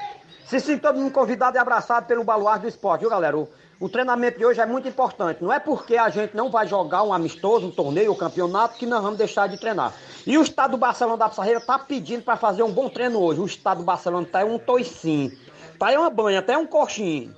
Se 0.46 0.58
sinta 0.58 0.88
todo 0.88 0.98
mundo 0.98 1.12
convidado 1.12 1.56
e 1.56 1.60
abraçado 1.60 2.06
pelo 2.06 2.24
Baluar 2.24 2.58
do 2.58 2.66
Esporte, 2.66 3.00
viu, 3.00 3.10
galera? 3.10 3.36
O, 3.80 3.86
o, 3.86 3.88
treinamento 3.88 4.38
de 4.38 4.44
hoje 4.44 4.60
é 4.60 4.66
muito 4.66 4.88
importante. 4.88 5.42
Não 5.42 5.52
é 5.52 5.58
porque 5.58 5.96
a 5.96 6.08
gente 6.08 6.36
não 6.36 6.50
vai 6.50 6.66
jogar 6.66 7.02
um 7.02 7.12
amistoso, 7.12 7.66
um 7.66 7.70
torneio, 7.70 8.12
um 8.12 8.16
campeonato, 8.16 8.78
que 8.78 8.86
nós 8.86 9.02
vamos 9.02 9.18
deixar 9.18 9.48
de 9.48 9.58
treinar. 9.58 9.92
E 10.26 10.36
o 10.36 10.42
estado 10.42 10.72
do 10.72 10.76
Barcelona 10.76 11.16
da 11.16 11.28
Pissarreira 11.28 11.58
está 11.58 11.78
pedindo 11.78 12.22
para 12.22 12.36
fazer 12.36 12.62
um 12.62 12.72
bom 12.72 12.88
treino 12.88 13.20
hoje. 13.20 13.40
O 13.40 13.46
estado 13.46 13.78
do 13.78 13.84
Barcelona 13.84 14.26
tá 14.30 14.44
um 14.44 14.58
toicinho, 14.58 15.32
tá 15.78 15.88
aí 15.88 15.96
uma 15.96 16.10
banha, 16.10 16.40
até 16.40 16.56
um 16.56 16.66
coxinho. 16.66 17.34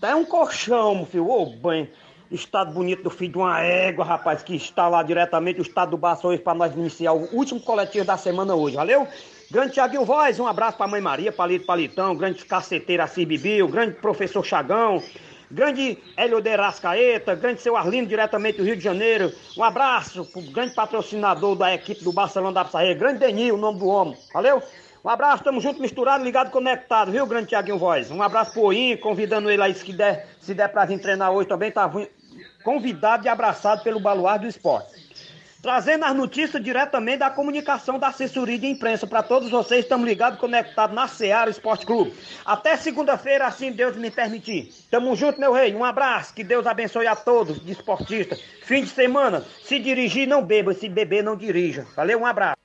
Tá 0.00 0.08
aí 0.08 0.14
um 0.14 0.24
colchão, 0.24 0.94
meu 0.94 1.06
filho. 1.06 1.28
Ô, 1.28 1.42
oh, 1.42 1.46
banho. 1.46 1.88
Estado 2.30 2.72
bonito 2.72 3.02
do 3.02 3.10
filho 3.10 3.32
de 3.32 3.38
uma 3.38 3.60
égua, 3.60 4.04
rapaz, 4.04 4.42
que 4.42 4.56
está 4.56 4.88
lá 4.88 5.02
diretamente, 5.02 5.60
o 5.60 5.62
estado 5.62 5.96
do 5.96 6.26
hoje, 6.26 6.42
para 6.42 6.54
nós 6.54 6.74
iniciar 6.74 7.12
o 7.12 7.28
último 7.32 7.60
coletivo 7.60 8.04
da 8.04 8.16
semana 8.16 8.54
hoje, 8.54 8.74
valeu? 8.74 9.06
Grande 9.50 9.74
Tiaguinho 9.74 10.04
Voz, 10.04 10.40
um 10.40 10.46
abraço 10.46 10.76
pra 10.76 10.88
Mãe 10.88 11.00
Maria, 11.00 11.30
Palito 11.30 11.66
Palitão, 11.66 12.16
grande 12.16 12.44
caceteira 12.44 13.04
Assis 13.04 13.24
Bibiu, 13.24 13.68
grande 13.68 13.94
professor 13.94 14.44
Chagão, 14.44 15.00
grande 15.54 15.96
Hélio 16.16 16.40
de 16.40 16.56
Rascaeta, 16.56 17.34
grande 17.36 17.62
seu 17.62 17.76
Arlindo, 17.76 18.08
diretamente 18.08 18.58
do 18.58 18.64
Rio 18.64 18.76
de 18.76 18.82
Janeiro. 18.82 19.32
Um 19.56 19.62
abraço 19.62 20.24
pro 20.26 20.42
grande 20.42 20.74
patrocinador 20.74 21.54
da 21.54 21.72
equipe 21.72 22.02
do 22.02 22.12
Barcelona 22.12 22.52
da 22.52 22.64
Pissarreira, 22.64 22.98
grande 22.98 23.20
Denil, 23.20 23.54
o 23.54 23.58
nome 23.58 23.78
do 23.78 23.86
homem. 23.86 24.16
Valeu? 24.32 24.60
Um 25.04 25.08
abraço, 25.08 25.44
tamo 25.44 25.60
junto, 25.60 25.80
misturado, 25.80 26.24
ligado, 26.24 26.50
conectado, 26.50 27.12
viu, 27.12 27.26
grande 27.26 27.48
Tiaguinho 27.48 27.78
Voz? 27.78 28.10
Um 28.10 28.22
abraço 28.22 28.52
pro 28.52 28.62
Oinho, 28.62 28.98
convidando 28.98 29.50
ele 29.50 29.62
aí, 29.62 29.74
se 29.74 29.92
der, 29.92 30.26
se 30.40 30.54
der 30.54 30.68
pra 30.68 30.86
vir 30.86 30.98
treinar 30.98 31.30
hoje 31.30 31.46
também, 31.46 31.70
tá 31.70 31.90
convidado 32.64 33.26
e 33.26 33.28
abraçado 33.28 33.82
pelo 33.84 34.00
Baluar 34.00 34.40
do 34.40 34.46
Esporte 34.46 35.03
trazendo 35.64 36.04
as 36.04 36.14
notícias 36.14 36.62
diretamente 36.62 37.20
da 37.20 37.30
comunicação 37.30 37.98
da 37.98 38.08
assessoria 38.08 38.58
de 38.58 38.66
imprensa 38.66 39.06
para 39.06 39.22
todos 39.22 39.50
vocês. 39.50 39.80
Estamos 39.80 40.06
ligados, 40.06 40.38
conectados 40.38 40.94
na 40.94 41.08
Seara 41.08 41.48
Esporte 41.48 41.86
Clube. 41.86 42.12
Até 42.44 42.76
segunda-feira, 42.76 43.46
assim 43.46 43.72
Deus 43.72 43.96
me 43.96 44.10
permitir. 44.10 44.70
Tamo 44.90 45.16
junto, 45.16 45.40
meu 45.40 45.54
rei. 45.54 45.74
Um 45.74 45.82
abraço. 45.82 46.34
Que 46.34 46.44
Deus 46.44 46.66
abençoe 46.66 47.06
a 47.06 47.16
todos, 47.16 47.64
de 47.64 47.72
esportistas. 47.72 48.42
Fim 48.64 48.82
de 48.82 48.90
semana, 48.90 49.42
se 49.62 49.78
dirigir, 49.78 50.28
não 50.28 50.44
beba. 50.44 50.74
Se 50.74 50.86
beber, 50.86 51.24
não 51.24 51.34
dirija. 51.34 51.86
Valeu, 51.96 52.20
um 52.20 52.26
abraço. 52.26 52.58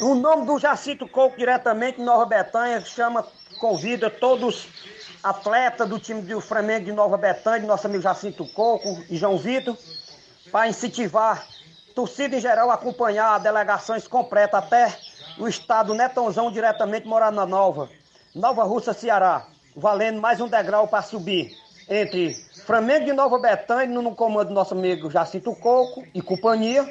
O 0.00 0.14
nome 0.14 0.46
do 0.46 0.58
Jacito 0.58 1.06
Coco, 1.06 1.36
diretamente 1.36 2.00
Nova 2.00 2.24
Betânia, 2.24 2.80
chama, 2.80 3.26
convida 3.60 4.08
todos 4.08 4.68
atletas 5.22 5.86
do 5.86 5.98
time 5.98 6.22
do 6.22 6.40
Flamengo 6.40 6.86
de 6.86 6.92
Nova 6.92 7.18
Betânia, 7.18 7.68
nosso 7.68 7.86
amigo 7.86 8.02
Jacinto 8.02 8.46
Coco 8.54 9.04
e 9.10 9.18
João 9.18 9.36
Vitor, 9.36 9.76
para 10.50 10.66
incentivar 10.66 11.46
torcida 11.98 12.36
em 12.36 12.40
geral 12.40 12.70
acompanhar 12.70 13.40
delegações 13.40 14.06
completas 14.06 14.62
até 14.62 14.96
o 15.36 15.48
estado 15.48 15.92
Netonzão, 15.94 16.48
diretamente 16.48 17.08
Morada 17.08 17.44
Nova, 17.44 17.90
Nova 18.32 18.62
Russa, 18.62 18.92
Ceará, 18.92 19.48
valendo 19.74 20.20
mais 20.20 20.40
um 20.40 20.46
degrau 20.46 20.86
para 20.86 21.02
subir 21.02 21.50
entre 21.88 22.36
Flamengo 22.64 23.04
de 23.06 23.12
Nova 23.12 23.36
Betânia, 23.40 24.00
no 24.00 24.14
comando 24.14 24.50
do 24.50 24.54
nosso 24.54 24.74
amigo 24.74 25.10
Jacinto 25.10 25.52
Coco 25.56 26.04
e 26.14 26.22
companhia, 26.22 26.88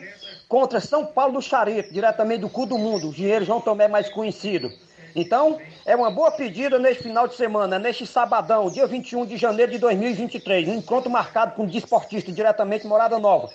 contra 0.49 0.81
São 0.81 1.05
Paulo 1.05 1.35
do 1.35 1.41
Charito, 1.41 1.93
diretamente 1.93 2.41
do 2.41 2.49
cu 2.49 2.65
do 2.65 2.77
mundo, 2.77 3.13
dinheiro 3.13 3.45
João 3.45 3.61
Tomé 3.61 3.87
mais 3.87 4.09
conhecido. 4.09 4.69
Então, 5.15 5.57
é 5.85 5.95
uma 5.95 6.11
boa 6.11 6.31
pedida 6.31 6.77
neste 6.77 7.03
final 7.03 7.29
de 7.29 7.35
semana, 7.35 7.79
neste 7.79 8.05
sabadão, 8.05 8.69
dia 8.69 8.85
21 8.85 9.25
de 9.25 9.37
janeiro 9.37 9.71
de 9.71 9.77
2023, 9.77 10.67
um 10.67 10.75
encontro 10.75 11.09
marcado 11.09 11.55
com 11.55 11.63
o 11.63 11.67
desportista 11.67 12.29
diretamente 12.29 12.85
Morada 12.85 13.17
Nova. 13.17 13.49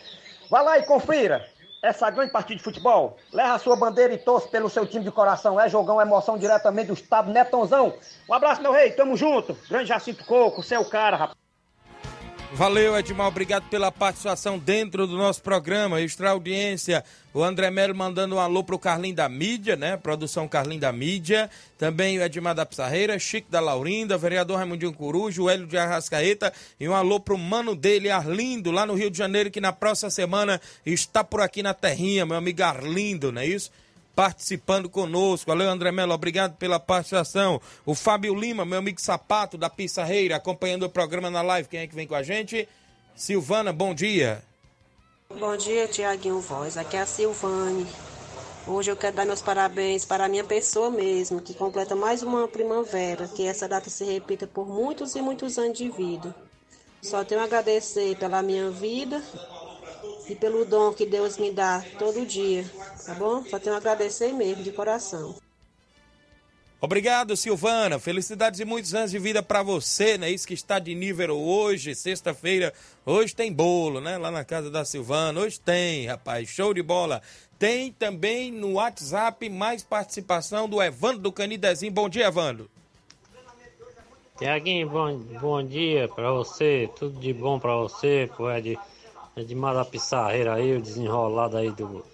Vá 0.50 0.62
lá 0.62 0.78
e 0.78 0.84
confira 0.84 1.46
essa 1.82 2.08
grande 2.10 2.32
partida 2.32 2.56
de 2.56 2.62
futebol. 2.62 3.16
Leva 3.32 3.54
a 3.54 3.58
sua 3.58 3.74
bandeira 3.74 4.14
e 4.14 4.18
torce 4.18 4.48
pelo 4.48 4.70
seu 4.70 4.86
time 4.86 5.04
de 5.04 5.10
coração. 5.10 5.60
É 5.60 5.68
jogão, 5.68 6.00
é 6.00 6.04
emoção 6.04 6.38
diretamente 6.38 6.88
do 6.88 6.94
estado 6.94 7.32
Netonzão. 7.32 7.94
Um 8.28 8.34
abraço, 8.34 8.62
meu 8.62 8.72
rei. 8.72 8.92
Tamo 8.92 9.16
junto. 9.16 9.56
Grande 9.68 9.88
Jacinto 9.88 10.24
Coco, 10.24 10.62
seu 10.62 10.84
cara, 10.84 11.16
rapaz. 11.16 11.41
Valeu, 12.54 12.94
Edmar. 12.94 13.28
Obrigado 13.28 13.66
pela 13.70 13.90
participação 13.90 14.58
dentro 14.58 15.06
do 15.06 15.16
nosso 15.16 15.42
programa. 15.42 16.02
Extra 16.02 16.30
audiência. 16.30 17.02
O 17.32 17.42
André 17.42 17.70
Melo 17.70 17.94
mandando 17.94 18.36
um 18.36 18.38
alô 18.38 18.62
pro 18.62 18.78
Carlinho 18.78 19.14
da 19.14 19.26
Mídia, 19.26 19.74
né? 19.74 19.96
Produção 19.96 20.46
Carlinho 20.46 20.80
da 20.80 20.92
Mídia. 20.92 21.48
Também 21.78 22.18
o 22.18 22.22
Edmar 22.22 22.54
da 22.54 22.66
Pissarreira, 22.66 23.18
Chico 23.18 23.50
da 23.50 23.58
Laurinda, 23.58 24.18
vereador 24.18 24.58
Raimundinho 24.58 24.92
Corujo, 24.92 25.48
Hélio 25.48 25.66
de 25.66 25.78
Arrascaeta. 25.78 26.52
E 26.78 26.86
um 26.86 26.94
alô 26.94 27.18
pro 27.18 27.38
mano 27.38 27.74
dele, 27.74 28.10
Arlindo, 28.10 28.70
lá 28.70 28.84
no 28.84 28.94
Rio 28.94 29.10
de 29.10 29.16
Janeiro, 29.16 29.50
que 29.50 29.60
na 29.60 29.72
próxima 29.72 30.10
semana 30.10 30.60
está 30.84 31.24
por 31.24 31.40
aqui 31.40 31.62
na 31.62 31.72
terrinha, 31.72 32.26
meu 32.26 32.36
amigo 32.36 32.62
Arlindo, 32.62 33.32
não 33.32 33.40
é 33.40 33.46
isso? 33.46 33.70
Participando 34.14 34.88
conosco. 34.88 35.50
Valeu, 35.50 35.68
André 35.68 35.90
Melo, 35.92 36.12
obrigado 36.12 36.56
pela 36.56 36.78
participação. 36.78 37.60
O 37.84 37.94
Fábio 37.94 38.34
Lima, 38.34 38.64
meu 38.64 38.78
amigo 38.78 39.00
Sapato 39.00 39.56
da 39.56 39.70
Pissarreira, 39.70 40.36
acompanhando 40.36 40.84
o 40.84 40.90
programa 40.90 41.30
na 41.30 41.42
live. 41.42 41.68
Quem 41.68 41.80
é 41.80 41.86
que 41.86 41.94
vem 41.94 42.06
com 42.06 42.14
a 42.14 42.22
gente? 42.22 42.68
Silvana, 43.14 43.72
bom 43.72 43.94
dia. 43.94 44.42
Bom 45.38 45.56
dia, 45.56 45.88
Tiaguinho 45.88 46.40
Voz. 46.40 46.76
Aqui 46.76 46.96
é 46.96 47.00
a 47.00 47.06
Silvane. 47.06 47.86
Hoje 48.66 48.90
eu 48.90 48.96
quero 48.96 49.16
dar 49.16 49.26
meus 49.26 49.42
parabéns 49.42 50.04
para 50.04 50.26
a 50.26 50.28
minha 50.28 50.44
pessoa 50.44 50.88
mesmo, 50.88 51.40
que 51.40 51.52
completa 51.52 51.96
mais 51.96 52.22
uma 52.22 52.46
primavera, 52.46 53.26
que 53.26 53.44
essa 53.44 53.66
data 53.66 53.90
se 53.90 54.04
repita 54.04 54.46
por 54.46 54.68
muitos 54.68 55.16
e 55.16 55.22
muitos 55.22 55.58
anos 55.58 55.76
de 55.76 55.88
vida. 55.88 56.34
Só 57.02 57.24
tenho 57.24 57.40
a 57.40 57.44
agradecer 57.44 58.16
pela 58.16 58.40
minha 58.40 58.70
vida 58.70 59.20
e 60.32 60.34
pelo 60.34 60.64
dom 60.64 60.92
que 60.92 61.04
Deus 61.04 61.36
me 61.36 61.52
dá 61.52 61.84
todo 61.98 62.24
dia, 62.24 62.64
tá 63.04 63.14
bom? 63.14 63.44
Só 63.44 63.58
tenho 63.58 63.74
a 63.74 63.78
agradecer 63.78 64.32
mesmo, 64.32 64.62
de 64.62 64.72
coração. 64.72 65.36
Obrigado, 66.80 67.36
Silvana. 67.36 68.00
Felicidades 68.00 68.58
e 68.58 68.64
muitos 68.64 68.92
anos 68.92 69.12
de 69.12 69.18
vida 69.18 69.40
para 69.42 69.62
você, 69.62 70.18
né? 70.18 70.30
Isso 70.30 70.48
que 70.48 70.54
está 70.54 70.80
de 70.80 70.94
nível 70.94 71.38
hoje, 71.38 71.94
sexta-feira. 71.94 72.72
Hoje 73.06 73.36
tem 73.36 73.52
bolo, 73.52 74.00
né? 74.00 74.18
Lá 74.18 74.32
na 74.32 74.44
casa 74.44 74.68
da 74.68 74.84
Silvana. 74.84 75.38
Hoje 75.38 75.60
tem, 75.60 76.06
rapaz. 76.06 76.48
Show 76.48 76.74
de 76.74 76.82
bola. 76.82 77.22
Tem 77.56 77.92
também 77.92 78.50
no 78.50 78.72
WhatsApp 78.72 79.48
mais 79.48 79.84
participação 79.84 80.68
do 80.68 80.82
Evandro 80.82 81.20
do 81.20 81.30
Canidezinho. 81.30 81.92
Bom 81.92 82.08
dia, 82.08 82.26
Evandro. 82.26 82.68
Tiaguinho, 84.38 84.88
bom, 84.88 85.16
bom 85.40 85.62
dia 85.62 86.08
pra 86.08 86.32
você. 86.32 86.90
Tudo 86.98 87.20
de 87.20 87.32
bom 87.32 87.60
pra 87.60 87.76
você, 87.76 88.28
pro 88.34 88.50
Ed, 88.50 88.76
Edmar 89.36 89.74
da 89.74 89.84
Pissarreira 89.84 90.54
aí, 90.54 90.76
o 90.76 90.82
desenrolado 90.82 91.56
aí 91.56 91.70
do 91.70 92.04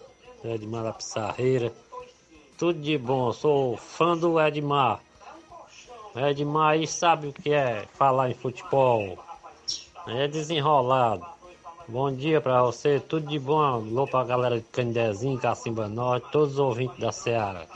Edmar 0.45 0.85
da 0.85 0.93
Pissarreira. 0.93 1.73
Tudo 2.57 2.81
de 2.81 2.97
bom, 2.97 3.33
sou 3.33 3.77
fã 3.77 4.17
do 4.17 4.41
Edmar. 4.41 5.01
Edmar 6.15 6.71
aí 6.71 6.87
sabe 6.87 7.29
o 7.29 7.33
que 7.33 7.53
é 7.53 7.87
falar 7.95 8.31
em 8.31 8.35
futebol. 8.35 9.19
É 10.07 10.29
desenrolado. 10.29 11.27
Bom 11.89 12.13
dia 12.13 12.41
pra 12.41 12.63
você, 12.63 13.01
tudo 13.01 13.27
de 13.27 13.39
bom. 13.39 13.61
Alô 13.61 14.07
pra 14.07 14.23
galera 14.25 14.59
de 14.59 14.65
Candezinho, 14.65 15.39
Cacimba 15.39 15.89
Norte, 15.89 16.29
todos 16.31 16.55
os 16.55 16.59
ouvintes 16.59 16.99
da 16.99 17.11
Seara. 17.11 17.67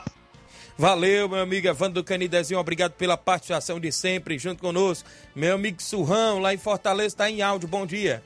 Valeu, 0.77 1.29
meu 1.29 1.41
amigo 1.41 1.67
Evandro 1.67 2.01
do 2.01 2.03
Canidezinho, 2.03 2.59
obrigado 2.59 2.93
pela 2.93 3.15
participação 3.15 3.79
de 3.79 3.91
sempre 3.91 4.39
junto 4.39 4.61
conosco. 4.61 5.07
Meu 5.35 5.55
amigo 5.55 5.81
Surrão, 5.81 6.39
lá 6.39 6.53
em 6.53 6.57
Fortaleza, 6.57 7.07
está 7.07 7.29
em 7.29 7.41
áudio, 7.41 7.67
bom 7.67 7.85
dia. 7.85 8.23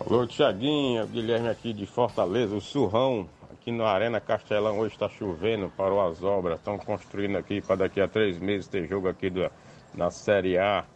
Alô, 0.00 0.26
Tiaguinho, 0.26 1.06
Guilherme 1.06 1.48
aqui 1.50 1.74
de 1.74 1.84
Fortaleza, 1.84 2.56
o 2.56 2.60
Surrão, 2.60 3.28
aqui 3.52 3.70
na 3.70 3.84
Arena 3.84 4.18
Castelão, 4.18 4.78
hoje 4.78 4.94
está 4.94 5.10
chovendo, 5.10 5.70
parou 5.76 6.00
as 6.00 6.22
obras, 6.22 6.58
estão 6.58 6.78
construindo 6.78 7.36
aqui 7.36 7.60
para 7.60 7.76
daqui 7.76 8.00
a 8.00 8.08
três 8.08 8.38
meses 8.38 8.66
ter 8.66 8.88
jogo 8.88 9.08
aqui 9.08 9.28
do, 9.28 9.48
na 9.94 10.10
Série 10.10 10.56
A. 10.56 10.86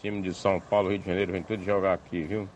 Time 0.00 0.20
de 0.20 0.34
São 0.34 0.58
Paulo, 0.58 0.88
Rio 0.88 0.98
de 0.98 1.06
Janeiro, 1.06 1.30
vem 1.30 1.42
tudo 1.44 1.62
jogar 1.62 1.94
aqui, 1.94 2.22
viu? 2.22 2.48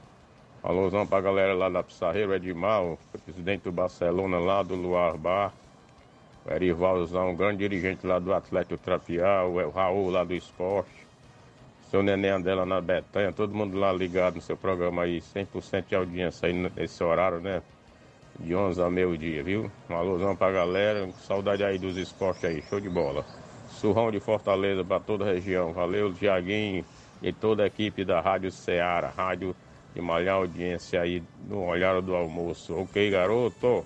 Alôzão 0.61 1.07
pra 1.07 1.21
galera 1.21 1.55
lá 1.55 1.69
da 1.69 1.85
Pissarreira, 1.85 2.33
o 2.33 2.35
Edmar, 2.35 2.83
o 2.83 2.99
presidente 3.25 3.63
do 3.63 3.73
Barcelona 3.73 4.41
lá, 4.41 4.65
do 4.65 4.75
Luar 4.75 5.17
Bar. 5.17 5.55
O 6.45 6.53
Erivaldozão, 6.53 7.31
um 7.31 7.37
grande 7.37 7.59
dirigente 7.59 8.05
lá 8.05 8.19
do 8.19 8.35
Atlético 8.35 8.77
Trapiá, 8.77 9.45
o 9.45 9.71
Raul 9.71 10.11
lá 10.11 10.25
do 10.25 10.35
esporte. 10.35 11.00
Seu 11.91 12.05
Neném 12.05 12.31
Andela 12.31 12.65
na 12.65 12.81
Betanha, 12.81 13.33
todo 13.33 13.53
mundo 13.53 13.77
lá 13.77 13.93
ligado 13.93 14.37
no 14.37 14.41
seu 14.41 14.57
programa 14.57 15.03
aí, 15.03 15.21
100% 15.21 15.89
de 15.89 15.97
audiência 15.97 16.47
aí 16.47 16.53
nesse 16.53 17.03
horário, 17.03 17.41
né? 17.41 17.61
De 18.39 18.55
11 18.55 18.81
a 18.81 18.89
meio-dia, 18.89 19.43
viu? 19.43 19.69
Um 19.91 19.97
alusão 19.97 20.37
pra 20.37 20.53
galera, 20.53 21.11
saudade 21.27 21.65
aí 21.65 21.79
dos 21.79 21.97
esportes 21.97 22.45
aí, 22.45 22.63
show 22.63 22.79
de 22.79 22.89
bola. 22.89 23.25
Surrão 23.69 24.13
de 24.13 24.21
Fortaleza 24.21 24.85
pra 24.85 25.01
toda 25.01 25.25
a 25.25 25.33
região, 25.33 25.73
valeu, 25.73 26.15
Tiaguinho 26.15 26.85
e 27.21 27.33
toda 27.33 27.65
a 27.65 27.67
equipe 27.67 28.05
da 28.05 28.21
Rádio 28.21 28.53
Ceará, 28.53 29.09
rádio 29.09 29.53
de 29.93 30.01
maior 30.01 30.43
audiência 30.43 31.01
aí 31.01 31.21
no 31.49 31.65
olhar 31.65 32.01
do 32.01 32.15
almoço. 32.15 32.73
Ok, 32.73 33.11
garoto? 33.11 33.85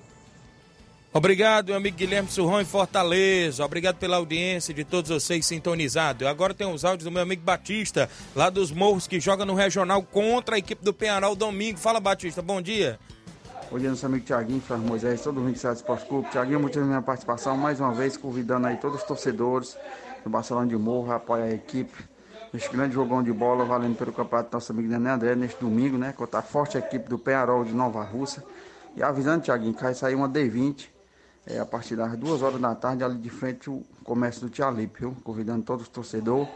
Obrigado, 1.16 1.68
meu 1.68 1.76
amigo 1.76 1.96
Guilherme 1.96 2.28
Surrão 2.28 2.60
em 2.60 2.64
Fortaleza. 2.64 3.64
Obrigado 3.64 3.98
pela 3.98 4.16
audiência 4.16 4.74
de 4.74 4.82
todos 4.82 5.12
vocês 5.12 5.46
sintonizados. 5.46 6.26
Agora 6.26 6.52
tem 6.52 6.66
os 6.66 6.84
áudios 6.84 7.04
do 7.04 7.10
meu 7.12 7.22
amigo 7.22 7.40
Batista, 7.40 8.10
lá 8.34 8.50
dos 8.50 8.72
Morros, 8.72 9.06
que 9.06 9.20
joga 9.20 9.44
no 9.44 9.54
Regional 9.54 10.02
contra 10.02 10.56
a 10.56 10.58
equipe 10.58 10.84
do 10.84 10.92
Penharol 10.92 11.36
domingo. 11.36 11.78
Fala, 11.78 12.00
Batista, 12.00 12.42
bom 12.42 12.60
dia. 12.60 12.98
Bom 13.70 13.78
dia, 13.78 13.90
nosso 13.90 14.04
amigo 14.04 14.24
Tiaguinho, 14.24 14.60
Flávio 14.60 14.88
Moisés, 14.88 15.22
todo 15.22 15.40
mundo 15.40 15.54
do 15.54 15.72
Esporte 15.72 16.04
Clube. 16.06 16.28
Tiaguinho, 16.30 16.58
muito 16.58 16.80
minha 16.80 17.00
participação 17.00 17.56
mais 17.56 17.78
uma 17.78 17.94
vez, 17.94 18.16
convidando 18.16 18.66
aí 18.66 18.76
todos 18.76 19.00
os 19.00 19.06
torcedores 19.06 19.78
do 20.24 20.30
Barcelona 20.30 20.66
de 20.66 20.76
Morro 20.76 21.12
a 21.12 21.16
apoiar 21.16 21.44
a 21.44 21.54
equipe. 21.54 21.94
Neste 22.52 22.70
grande 22.70 22.92
jogão 22.92 23.22
de 23.22 23.32
bola, 23.32 23.64
valendo 23.64 23.96
pelo 23.96 24.12
campeonato 24.12 24.50
do 24.50 24.54
nosso 24.54 24.72
amigo 24.72 24.88
Nenê 24.88 25.10
André, 25.10 25.36
neste 25.36 25.60
domingo, 25.60 25.96
né? 25.96 26.12
Contra 26.12 26.40
a 26.40 26.42
forte 26.42 26.76
equipe 26.76 27.08
do 27.08 27.20
Penharol 27.20 27.64
de 27.64 27.72
Nova 27.72 28.02
Russa. 28.02 28.42
E 28.96 29.02
avisando, 29.02 29.44
Tiaguinho, 29.44 29.74
que 29.74 29.82
vai 29.82 29.94
sair 29.94 30.16
uma 30.16 30.28
D20 30.28 30.93
é, 31.46 31.58
a 31.58 31.66
partir 31.66 31.96
das 31.96 32.16
duas 32.16 32.42
horas 32.42 32.60
da 32.60 32.74
tarde, 32.74 33.04
ali 33.04 33.18
de 33.18 33.30
frente 33.30 33.68
o 33.68 33.84
comércio 34.02 34.42
do 34.42 34.50
Tia 34.50 34.70
viu? 34.70 35.14
Convidando 35.22 35.62
todos 35.62 35.82
os 35.82 35.88
torcedores. 35.88 36.48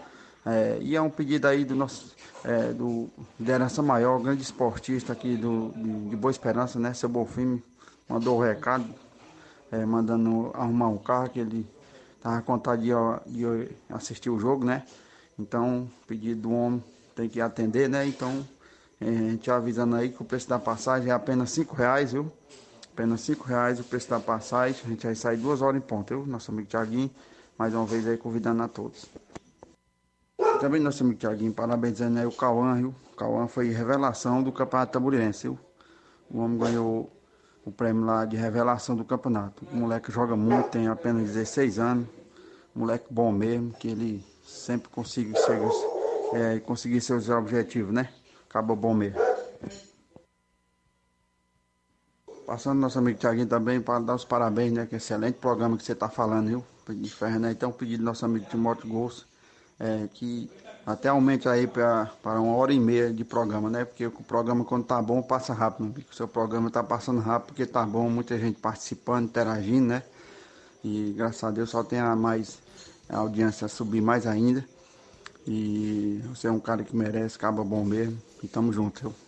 É, 0.47 0.79
e 0.81 0.97
é 0.97 1.03
um 1.03 1.11
pedido 1.11 1.47
aí 1.47 1.65
do 1.65 1.75
nosso 1.75 2.15
é, 2.45 2.73
do 2.73 3.11
liderança 3.39 3.83
maior, 3.83 4.21
grande 4.21 4.43
esportista 4.43 5.13
aqui 5.13 5.37
do, 5.37 5.73
de, 6.09 6.17
Boa 6.17 6.31
Esperança, 6.31 6.79
né? 6.79 6.95
Seu 6.95 7.09
Bonfim 7.09 7.63
mandou 8.09 8.39
o 8.39 8.43
recado, 8.43 8.87
é, 9.71 9.85
mandando 9.85 10.51
arrumar 10.55 10.89
um 10.89 10.99
carro 10.99 11.29
que 11.29 11.41
ele 11.41 11.67
tava 12.21 12.41
com 12.43 12.53
vontade 12.53 12.83
de, 12.83 12.93
de 13.27 13.69
assistir 13.91 14.31
o 14.31 14.39
jogo, 14.39 14.65
né? 14.65 14.85
Então, 15.39 15.91
pedido 16.07 16.43
do 16.43 16.53
homem 16.53 16.83
tem 17.15 17.29
que 17.29 17.41
atender, 17.41 17.89
né? 17.89 18.07
Então, 18.07 18.47
é, 19.01 19.09
a 19.09 19.31
gente 19.31 19.51
avisando 19.51 19.97
aí 19.97 20.11
que 20.11 20.23
o 20.23 20.25
preço 20.25 20.49
da 20.49 20.59
passagem 20.59 21.11
é 21.11 21.13
apenas 21.13 21.51
cinco 21.51 21.75
reais, 21.75 22.13
viu? 22.13 22.33
Apenas 22.99 23.21
cinco 23.21 23.45
reais 23.45 23.79
o 23.79 23.85
preço 23.85 24.11
da 24.11 24.19
passagem. 24.19 24.83
A 24.85 24.89
gente 24.89 25.07
vai 25.07 25.15
sair 25.15 25.37
duas 25.37 25.63
horas 25.63 25.81
em 25.81 25.81
ponto, 25.81 26.09
viu? 26.09 26.27
Nosso 26.27 26.51
amigo 26.51 26.67
Tiaguinho, 26.67 27.09
mais 27.57 27.73
uma 27.73 27.87
vez 27.87 28.05
aí 28.09 28.17
convidando 28.17 28.61
a 28.61 28.67
todos. 28.67 29.07
Também 30.61 30.81
nosso 30.81 31.05
amigo 31.05 31.17
Tiaguinho, 31.17 31.53
parabenizando 31.53 32.19
aí 32.19 32.27
o 32.27 32.33
Cauã, 32.33 32.75
viu? 32.75 32.93
O 33.13 33.17
Cauã 33.17 33.47
foi 33.47 33.69
revelação 33.69 34.43
do 34.43 34.51
Campeonato 34.51 34.91
Tamburiense, 34.91 35.45
viu? 35.45 35.57
O 36.29 36.41
homem 36.41 36.59
ganhou 36.59 37.09
o 37.65 37.71
prêmio 37.71 38.05
lá 38.05 38.25
de 38.25 38.37
revelação 38.37 38.97
do 38.97 39.05
campeonato. 39.05 39.65
O 39.73 39.77
moleque 39.77 40.11
joga 40.11 40.35
muito, 40.35 40.71
tem 40.71 40.89
apenas 40.89 41.23
16 41.23 41.79
anos. 41.79 42.09
Moleque 42.75 43.07
bom 43.09 43.31
mesmo, 43.31 43.73
que 43.75 43.87
ele 43.87 44.27
sempre 44.45 44.89
consegue, 44.89 45.33
é, 46.33 46.59
conseguir 46.59 47.01
seus 47.01 47.29
objetivos, 47.29 47.95
né? 47.95 48.09
Acaba 48.51 48.75
bom 48.75 48.93
mesmo. 48.93 49.21
Passando 52.49 52.81
nosso 52.81 52.99
amigo 52.99 53.19
Tiaguinho 53.19 53.47
também 53.47 53.79
para 53.79 53.99
dar 53.99 54.15
os 54.15 54.25
parabéns, 54.25 54.73
né? 54.73 54.87
Que 54.87 54.97
excelente 54.97 55.35
programa 55.35 55.77
que 55.77 55.85
você 55.85 55.93
está 55.93 56.09
falando, 56.09 56.49
viu? 56.49 56.65
De 56.89 57.11
ferro, 57.11 57.39
né? 57.41 57.51
Então, 57.51 57.71
pedido 57.71 57.99
do 57.99 58.07
nosso 58.07 58.25
amigo 58.25 58.47
Timóteo 58.49 58.89
Gosto, 58.89 59.27
é, 59.79 60.09
que 60.15 60.51
até 60.87 61.11
aumente 61.11 61.47
aí 61.47 61.67
para 61.67 62.11
uma 62.25 62.57
hora 62.57 62.73
e 62.73 62.81
meia 62.81 63.13
de 63.13 63.23
programa, 63.23 63.69
né? 63.69 63.85
Porque 63.85 64.07
o 64.07 64.11
programa, 64.11 64.65
quando 64.65 64.87
tá 64.87 65.03
bom, 65.03 65.21
passa 65.21 65.53
rápido. 65.53 65.95
O 66.11 66.15
seu 66.15 66.27
programa 66.27 66.71
tá 66.71 66.83
passando 66.83 67.21
rápido 67.21 67.49
porque 67.49 67.67
tá 67.67 67.85
bom, 67.85 68.09
muita 68.09 68.39
gente 68.39 68.59
participando, 68.59 69.27
interagindo, 69.27 69.89
né? 69.89 70.03
E 70.83 71.13
graças 71.15 71.45
a 71.45 71.51
Deus 71.51 71.69
só 71.69 71.85
tem 71.85 71.99
a 71.99 72.17
mais 72.17 72.61
a 73.11 73.19
audiência 73.19 73.69
subir 73.69 74.01
mais 74.01 74.27
ainda. 74.27 74.65
E 75.47 76.23
você 76.25 76.47
é 76.47 76.51
um 76.51 76.61
cara 76.61 76.83
que 76.83 76.97
merece, 76.97 77.37
acaba 77.37 77.63
bom 77.63 77.85
mesmo. 77.85 78.17
E 78.43 78.49
tamo 78.49 78.73
junto, 78.73 79.03
viu? 79.03 79.28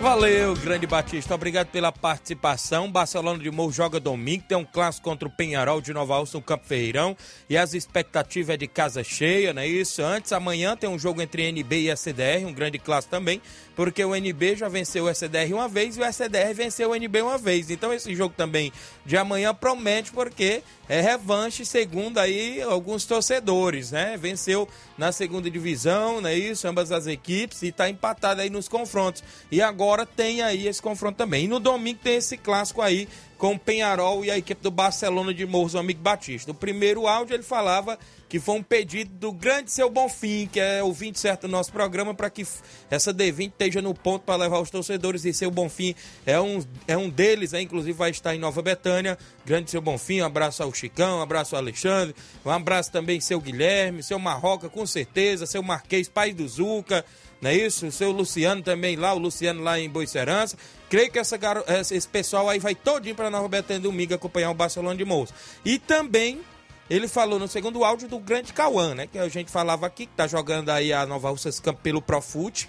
Valeu, 0.00 0.54
grande 0.54 0.86
Batista. 0.86 1.34
Obrigado 1.34 1.66
pela 1.66 1.92
participação. 1.92 2.90
Barcelona 2.90 3.38
de 3.38 3.50
Morro 3.50 3.70
joga 3.70 4.00
domingo. 4.00 4.42
Tem 4.48 4.56
um 4.56 4.64
clássico 4.64 5.04
contra 5.04 5.28
o 5.28 5.30
Penharol 5.30 5.78
de 5.82 5.92
Nova 5.92 6.14
Alça 6.14 6.38
no 6.38 6.42
Campo 6.42 6.64
Ferreirão. 6.64 7.14
E 7.50 7.56
as 7.56 7.74
expectativas 7.74 8.54
é 8.54 8.56
de 8.56 8.66
casa 8.66 9.04
cheia, 9.04 9.52
não 9.52 9.60
é 9.60 9.66
isso? 9.66 10.02
Antes, 10.02 10.32
amanhã 10.32 10.74
tem 10.74 10.88
um 10.88 10.98
jogo 10.98 11.20
entre 11.20 11.42
NB 11.42 11.80
e 11.80 11.90
SDR, 11.90 12.46
um 12.46 12.52
grande 12.54 12.78
clássico 12.78 13.10
também. 13.10 13.42
Porque 13.76 14.02
o 14.02 14.16
NB 14.16 14.56
já 14.56 14.70
venceu 14.70 15.04
o 15.04 15.10
SDR 15.10 15.52
uma 15.52 15.68
vez 15.68 15.98
e 15.98 16.00
o 16.00 16.04
SDR 16.04 16.54
venceu 16.54 16.90
o 16.90 16.94
NB 16.94 17.20
uma 17.20 17.36
vez. 17.36 17.70
Então 17.70 17.92
esse 17.92 18.16
jogo 18.16 18.34
também 18.34 18.72
de 19.04 19.18
amanhã 19.18 19.54
promete 19.54 20.12
porque 20.12 20.62
é 20.90 21.00
revanche, 21.00 21.64
segundo 21.64 22.18
aí 22.18 22.60
alguns 22.60 23.04
torcedores, 23.04 23.92
né? 23.92 24.16
Venceu 24.16 24.68
na 24.98 25.12
segunda 25.12 25.48
divisão, 25.48 26.20
não 26.20 26.28
é 26.28 26.34
isso? 26.34 26.66
Ambas 26.66 26.90
as 26.90 27.06
equipes 27.06 27.62
e 27.62 27.68
está 27.68 27.88
empatado 27.88 28.40
aí 28.40 28.50
nos 28.50 28.66
confrontos. 28.66 29.22
E 29.52 29.62
agora 29.62 30.04
tem 30.04 30.42
aí 30.42 30.66
esse 30.66 30.82
confronto 30.82 31.16
também. 31.16 31.44
E 31.44 31.48
no 31.48 31.60
domingo 31.60 32.00
tem 32.02 32.16
esse 32.16 32.36
clássico 32.36 32.82
aí 32.82 33.06
com 33.40 33.56
Penharol 33.56 34.22
e 34.22 34.30
a 34.30 34.36
equipe 34.36 34.62
do 34.62 34.70
Barcelona 34.70 35.32
de 35.32 35.46
Morros, 35.46 35.74
amigo 35.74 36.02
Batista. 36.02 36.50
O 36.50 36.54
primeiro 36.54 37.06
áudio 37.06 37.34
ele 37.34 37.42
falava 37.42 37.98
que 38.28 38.38
foi 38.38 38.56
um 38.56 38.62
pedido 38.62 39.10
do 39.14 39.32
grande 39.32 39.72
seu 39.72 39.88
Bonfim, 39.88 40.46
que 40.46 40.60
é 40.60 40.82
ouvinte 40.82 41.18
certo 41.18 41.48
do 41.48 41.48
nosso 41.48 41.72
programa, 41.72 42.14
para 42.14 42.28
que 42.28 42.46
essa 42.90 43.14
D20 43.14 43.48
esteja 43.48 43.80
no 43.80 43.94
ponto 43.94 44.24
para 44.26 44.36
levar 44.36 44.60
os 44.60 44.68
torcedores. 44.68 45.24
E 45.24 45.32
seu 45.32 45.50
Bonfim 45.50 45.94
é 46.26 46.38
um, 46.38 46.62
é 46.86 46.98
um 46.98 47.08
deles, 47.08 47.54
é, 47.54 47.62
inclusive 47.62 47.94
vai 47.94 48.10
estar 48.10 48.34
em 48.34 48.38
Nova 48.38 48.60
Betânia. 48.60 49.16
Grande 49.46 49.70
seu 49.70 49.80
Bonfim, 49.80 50.20
um 50.20 50.26
abraço 50.26 50.62
ao 50.62 50.72
Chicão, 50.74 51.20
um 51.20 51.22
abraço 51.22 51.56
ao 51.56 51.62
Alexandre, 51.62 52.14
um 52.44 52.50
abraço 52.50 52.92
também 52.92 53.20
seu 53.20 53.40
Guilherme, 53.40 54.02
seu 54.02 54.18
Marroca, 54.18 54.68
com 54.68 54.84
certeza, 54.84 55.46
seu 55.46 55.62
Marquês, 55.62 56.10
pai 56.10 56.34
do 56.34 56.46
Zuca 56.46 57.06
não 57.40 57.50
é 57.50 57.54
isso? 57.54 57.86
O 57.86 57.92
seu 57.92 58.10
Luciano 58.10 58.62
também 58.62 58.96
lá, 58.96 59.14
o 59.14 59.18
Luciano 59.18 59.62
lá 59.62 59.78
em 59.78 59.88
Boicerança. 59.88 60.56
Creio 60.90 61.10
que 61.10 61.18
essa, 61.18 61.38
esse 61.90 62.08
pessoal 62.08 62.48
aí 62.48 62.58
vai 62.58 62.74
todinho 62.74 63.14
para 63.14 63.30
Nova 63.30 63.48
Betânia 63.48 63.80
domingo 63.80 64.14
acompanhar 64.14 64.50
o 64.50 64.54
Barcelona 64.54 64.96
de 64.96 65.04
Moço. 65.04 65.32
E 65.64 65.78
também 65.78 66.40
ele 66.90 67.08
falou 67.08 67.38
no 67.38 67.48
segundo 67.48 67.84
áudio 67.84 68.08
do 68.08 68.18
grande 68.18 68.52
Cauã, 68.52 68.94
né? 68.94 69.06
Que 69.06 69.18
a 69.18 69.28
gente 69.28 69.50
falava 69.50 69.86
aqui, 69.86 70.06
que 70.06 70.12
tá 70.12 70.26
jogando 70.26 70.68
aí 70.70 70.92
a 70.92 71.06
Nova 71.06 71.30
Russas 71.30 71.60
Campo 71.60 71.80
pelo 71.80 72.02
Profute. 72.02 72.68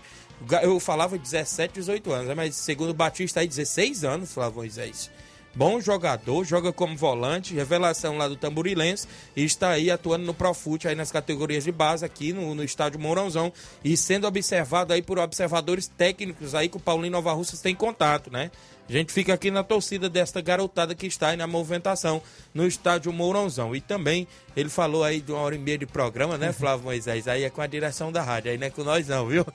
Eu 0.61 0.79
falava 0.79 1.17
17, 1.17 1.73
18 1.73 2.11
anos, 2.11 2.27
né? 2.27 2.35
mas 2.35 2.55
segundo 2.55 2.91
o 2.91 2.93
Batista 2.93 3.41
aí, 3.41 3.47
16 3.47 4.03
anos, 4.03 4.33
Flávio 4.33 4.57
Moisés. 4.57 5.11
Bom 5.53 5.81
jogador, 5.81 6.45
joga 6.45 6.71
como 6.71 6.95
volante, 6.95 7.53
revelação 7.53 8.17
lá 8.17 8.25
do 8.25 8.37
Tamborilense 8.37 9.05
e 9.35 9.43
está 9.43 9.71
aí 9.71 9.91
atuando 9.91 10.25
no 10.25 10.33
Profute 10.33 10.87
aí 10.87 10.95
nas 10.95 11.11
categorias 11.11 11.65
de 11.65 11.73
base 11.73 12.05
aqui 12.05 12.31
no, 12.31 12.55
no 12.55 12.63
estádio 12.63 12.97
Mourãozão 12.97 13.51
e 13.83 13.97
sendo 13.97 14.25
observado 14.25 14.93
aí 14.93 15.01
por 15.01 15.19
observadores 15.19 15.89
técnicos 15.89 16.55
aí 16.55 16.69
que 16.69 16.77
o 16.77 16.79
Paulinho 16.79 17.11
Nova 17.11 17.33
Russas 17.33 17.59
tem 17.59 17.75
contato, 17.75 18.31
né? 18.31 18.49
A 18.91 18.93
gente 18.93 19.13
fica 19.13 19.33
aqui 19.33 19.49
na 19.49 19.63
torcida 19.63 20.09
desta 20.09 20.41
garotada 20.41 20.93
que 20.93 21.07
está 21.07 21.29
aí 21.29 21.37
na 21.37 21.47
movimentação 21.47 22.21
no 22.53 22.67
estádio 22.67 23.13
Mourãozão. 23.13 23.73
E 23.73 23.79
também 23.79 24.27
ele 24.53 24.67
falou 24.67 25.01
aí 25.01 25.21
de 25.21 25.31
uma 25.31 25.39
hora 25.39 25.55
e 25.55 25.57
meia 25.57 25.77
de 25.77 25.85
programa, 25.85 26.37
né, 26.37 26.51
Flávio 26.51 26.83
Moisés? 26.83 27.25
Aí 27.25 27.45
é 27.45 27.49
com 27.49 27.61
a 27.61 27.67
direção 27.67 28.11
da 28.11 28.21
rádio, 28.21 28.51
aí 28.51 28.57
não 28.57 28.67
é 28.67 28.69
com 28.69 28.83
nós 28.83 29.07
não, 29.07 29.27
viu? 29.27 29.45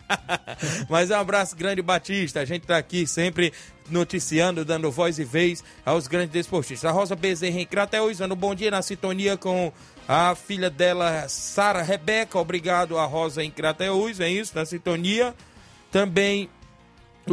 Mas 0.89 1.11
um 1.11 1.17
abraço 1.17 1.55
grande, 1.55 1.83
Batista. 1.83 2.41
A 2.41 2.47
gente 2.47 2.67
tá 2.67 2.79
aqui 2.79 3.07
sempre 3.07 3.53
noticiando, 3.91 4.65
dando 4.65 4.91
voz 4.91 5.19
e 5.19 5.25
vez 5.25 5.63
aos 5.85 6.07
grandes 6.07 6.33
desportistas. 6.33 6.89
A 6.91 6.93
Rosa 6.93 7.15
Bezerra 7.15 7.61
em 7.61 7.67
Crateus, 7.67 8.17
dando 8.17 8.35
bom 8.35 8.55
dia 8.55 8.71
na 8.71 8.81
sintonia 8.81 9.37
com 9.37 9.71
a 10.09 10.35
filha 10.35 10.71
dela, 10.71 11.29
Sara 11.29 11.83
Rebeca. 11.83 12.39
Obrigado 12.39 12.97
a 12.97 13.05
Rosa 13.05 13.45
em 13.45 13.51
Crateus, 13.51 14.19
é 14.19 14.31
isso, 14.31 14.53
na 14.55 14.65
sintonia. 14.65 15.35
Também 15.93 16.49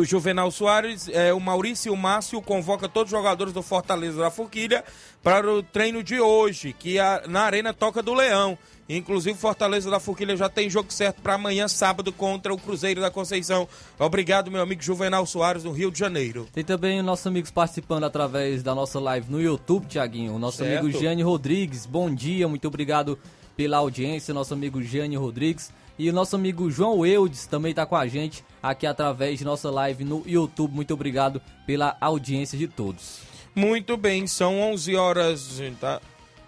o 0.01 0.05
Juvenal 0.05 0.49
Soares, 0.51 1.07
é, 1.09 1.33
o 1.33 1.39
Maurício 1.39 1.89
e 1.89 1.93
o 1.93 1.97
Márcio 1.97 2.41
convoca 2.41 2.89
todos 2.89 3.11
os 3.11 3.17
jogadores 3.17 3.53
do 3.53 3.61
Fortaleza 3.61 4.19
da 4.19 4.31
Forquilha 4.31 4.83
para 5.21 5.49
o 5.51 5.61
treino 5.61 6.03
de 6.03 6.19
hoje, 6.19 6.73
que 6.77 6.97
é 6.97 7.27
na 7.27 7.41
Arena 7.41 7.73
Toca 7.73 8.01
do 8.01 8.13
Leão. 8.13 8.57
Inclusive, 8.89 9.37
Fortaleza 9.37 9.89
da 9.89 9.99
Forquilha 9.99 10.35
já 10.35 10.49
tem 10.49 10.69
jogo 10.69 10.91
certo 10.91 11.21
para 11.21 11.35
amanhã, 11.35 11.67
sábado, 11.67 12.11
contra 12.11 12.53
o 12.53 12.57
Cruzeiro 12.57 12.99
da 12.99 13.09
Conceição. 13.09 13.67
Obrigado, 13.97 14.51
meu 14.51 14.61
amigo 14.61 14.81
Juvenal 14.81 15.25
Soares, 15.25 15.63
do 15.63 15.71
Rio 15.71 15.89
de 15.89 15.99
Janeiro. 15.99 16.47
Tem 16.53 16.63
também 16.63 17.01
nossos 17.01 17.25
amigos 17.25 17.49
participando 17.49 18.03
através 18.03 18.61
da 18.61 18.75
nossa 18.75 18.99
live 18.99 19.31
no 19.31 19.41
YouTube, 19.41 19.85
Tiaguinho. 19.87 20.35
O 20.35 20.39
nosso 20.39 20.57
Certo. 20.57 20.81
amigo 20.81 20.99
Gianni 20.99 21.21
Rodrigues, 21.23 21.85
bom 21.85 22.13
dia, 22.13 22.47
muito 22.47 22.67
obrigado 22.67 23.17
pela 23.55 23.77
audiência, 23.77 24.33
nosso 24.33 24.53
amigo 24.53 24.81
Gianni 24.81 25.15
Rodrigues. 25.15 25.71
E 25.97 26.09
o 26.09 26.13
nosso 26.13 26.35
amigo 26.35 26.71
João 26.71 27.05
Eudes 27.05 27.45
também 27.45 27.69
está 27.69 27.85
com 27.85 27.95
a 27.95 28.07
gente 28.07 28.43
aqui 28.61 28.87
através 28.87 29.37
de 29.37 29.45
nossa 29.45 29.69
live 29.69 30.03
no 30.03 30.23
YouTube. 30.25 30.73
Muito 30.73 30.93
obrigado 30.93 31.41
pela 31.67 31.95
audiência 32.01 32.57
de 32.57 32.67
todos. 32.67 33.21
Muito 33.55 33.95
bem, 33.95 34.25
são 34.25 34.59
11 34.59 34.95
horas, 34.95 35.61
tá? 35.79 36.01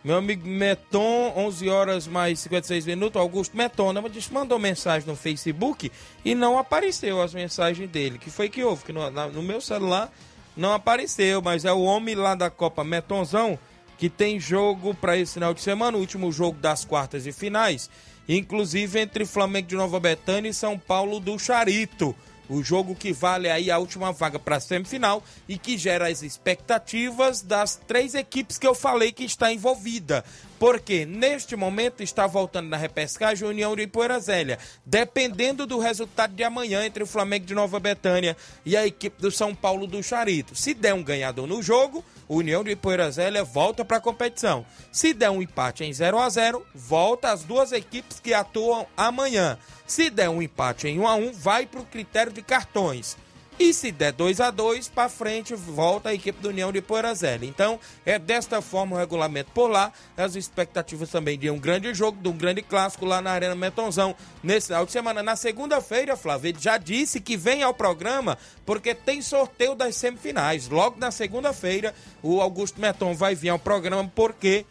Meu 0.04 0.18
amigo 0.18 0.48
Meton, 0.48 1.34
11 1.36 1.70
horas 1.70 2.08
mais 2.08 2.40
56 2.40 2.86
minutos. 2.86 3.20
Augusto 3.20 3.56
Meton, 3.56 3.94
né? 3.94 4.04
Disse, 4.10 4.34
mandou 4.34 4.58
mensagem 4.58 5.08
no 5.08 5.16
Facebook 5.16 5.92
e 6.24 6.36
não 6.36 6.58
apareceu 6.58 7.22
as 7.22 7.34
mensagens 7.34 7.90
dele. 7.90 8.18
que 8.18 8.30
foi 8.30 8.50
que 8.50 8.64
houve? 8.64 8.84
Que 8.84 8.94
no, 8.94 9.10
no 9.10 9.42
meu 9.44 9.62
celular 9.62 10.12
não 10.56 10.74
apareceu, 10.74 11.42
mas 11.42 11.66
é 11.66 11.74
o 11.74 11.82
homem 11.82 12.16
lá 12.16 12.34
da 12.34 12.50
Copa 12.50 12.84
Metonzão 12.84 13.60
que 13.98 14.10
tem 14.10 14.40
jogo 14.40 14.94
para 14.94 15.18
esse 15.18 15.34
final 15.34 15.54
de 15.54 15.62
semana, 15.62 15.98
o 15.98 16.02
último 16.02 16.32
jogo 16.32 16.60
das 16.60 16.84
quartas 16.84 17.26
e 17.26 17.32
finais, 17.32 17.90
inclusive 18.28 19.00
entre 19.00 19.26
Flamengo 19.26 19.68
de 19.68 19.76
Nova 19.76 20.00
Betânia 20.00 20.50
e 20.50 20.54
São 20.54 20.78
Paulo 20.78 21.20
do 21.20 21.38
Charito. 21.38 22.16
O 22.48 22.64
jogo 22.64 22.96
que 22.96 23.12
vale 23.12 23.50
aí 23.50 23.72
a 23.72 23.80
última 23.80 24.12
vaga 24.12 24.38
para 24.38 24.58
a 24.58 24.60
semifinal 24.60 25.24
e 25.50 25.58
que 25.58 25.78
gera 25.78 26.08
as 26.08 26.22
expectativas 26.22 27.42
das 27.42 27.76
três 27.88 28.14
equipes 28.14 28.58
que 28.60 28.68
eu 28.68 28.76
falei 28.76 29.12
que 29.12 29.24
está 29.24 29.52
envolvida. 29.52 30.24
Porque 30.60 31.06
neste 31.06 31.56
momento 31.56 32.04
está 32.04 32.28
voltando 32.28 32.70
na 32.70 32.78
repescagem 32.78 33.48
a 33.48 33.50
União 33.50 33.76
de 33.76 33.84
Ipoeira 33.84 34.20
Zélia. 34.20 34.60
Dependendo 34.86 35.66
do 35.66 35.80
resultado 35.80 36.36
de 36.36 36.44
amanhã 36.44 36.86
entre 36.86 37.04
o 37.04 37.08
Flamengo 37.08 37.46
de 37.46 37.56
Nova 37.56 37.80
Betânia 37.80 38.38
e 38.64 38.78
a 38.78 38.86
equipe 38.86 39.20
do 39.20 39.32
São 39.32 39.56
Paulo 39.56 39.88
do 39.88 40.02
Charito. 40.04 40.56
Se 40.56 40.74
der 40.74 40.94
um 40.94 41.04
ganhador 41.04 41.48
no 41.48 41.64
jogo, 41.64 42.06
o 42.28 42.38
União 42.38 42.64
de 42.64 42.72
Ipoeira 42.72 43.10
Zélia 43.12 43.44
volta 43.44 43.86
para 43.86 43.98
a 43.98 44.02
competição. 44.02 44.66
Se 44.92 45.14
der 45.14 45.30
um 45.30 45.42
empate 45.42 45.84
em 45.84 45.94
0 45.94 46.20
a 46.20 46.30
0 46.30 46.66
volta 46.74 47.32
as 47.32 47.44
duas 47.44 47.72
equipes 47.72 48.20
que 48.20 48.34
atuam 48.34 48.88
amanhã. 48.96 49.58
Se 49.86 50.10
der 50.10 50.30
um 50.30 50.42
empate 50.42 50.88
em 50.88 51.00
1 51.00 51.08
a 51.08 51.16
1 51.16 51.34
vai 51.34 51.66
para 51.66 51.82
o 51.82 51.86
critério 51.86 52.34
de 52.34 52.42
cartões. 52.42 53.18
E 53.58 53.74
se 53.74 53.90
der 53.90 54.12
2 54.12 54.42
a 54.42 54.52
2 54.52 54.90
para 54.90 55.08
frente, 55.08 55.56
volta 55.56 56.10
a 56.10 56.14
equipe 56.14 56.42
do 56.42 56.50
União 56.50 56.74
de 56.74 56.82
Poeirazela. 56.82 57.46
Então, 57.46 57.80
é 58.06 58.20
desta 58.20 58.62
forma 58.62 58.96
o 58.96 59.00
regulamento 59.00 59.50
por 59.54 59.70
lá. 59.70 59.94
As 60.18 60.36
expectativas 60.36 61.10
também 61.10 61.40
de 61.40 61.50
um 61.50 61.58
grande 61.58 61.94
jogo, 61.94 62.22
de 62.22 62.28
um 62.28 62.38
grande 62.38 62.62
clássico 62.62 63.06
lá 63.06 63.22
na 63.22 63.32
Arena 63.32 63.56
Metonzão 63.56 64.14
nesse 64.44 64.68
final 64.68 64.86
de 64.86 64.92
semana. 64.92 65.24
Na 65.24 65.38
segunda-feira, 65.38 66.18
Flávio, 66.18 66.54
já 66.60 66.78
disse 66.78 67.22
que 67.22 67.38
vem 67.38 67.64
ao 67.64 67.74
programa 67.74 68.38
porque 68.66 68.94
tem 68.94 69.22
sorteio 69.22 69.74
das 69.74 69.96
semifinais. 69.96 70.68
Logo 70.68 71.00
na 71.00 71.10
segunda-feira, 71.10 71.96
o 72.22 72.42
Augusto 72.42 72.82
Meton 72.82 73.16
vai 73.16 73.36
vir 73.36 73.50
ao 73.50 73.60
programa 73.60 74.12
porque 74.14 74.66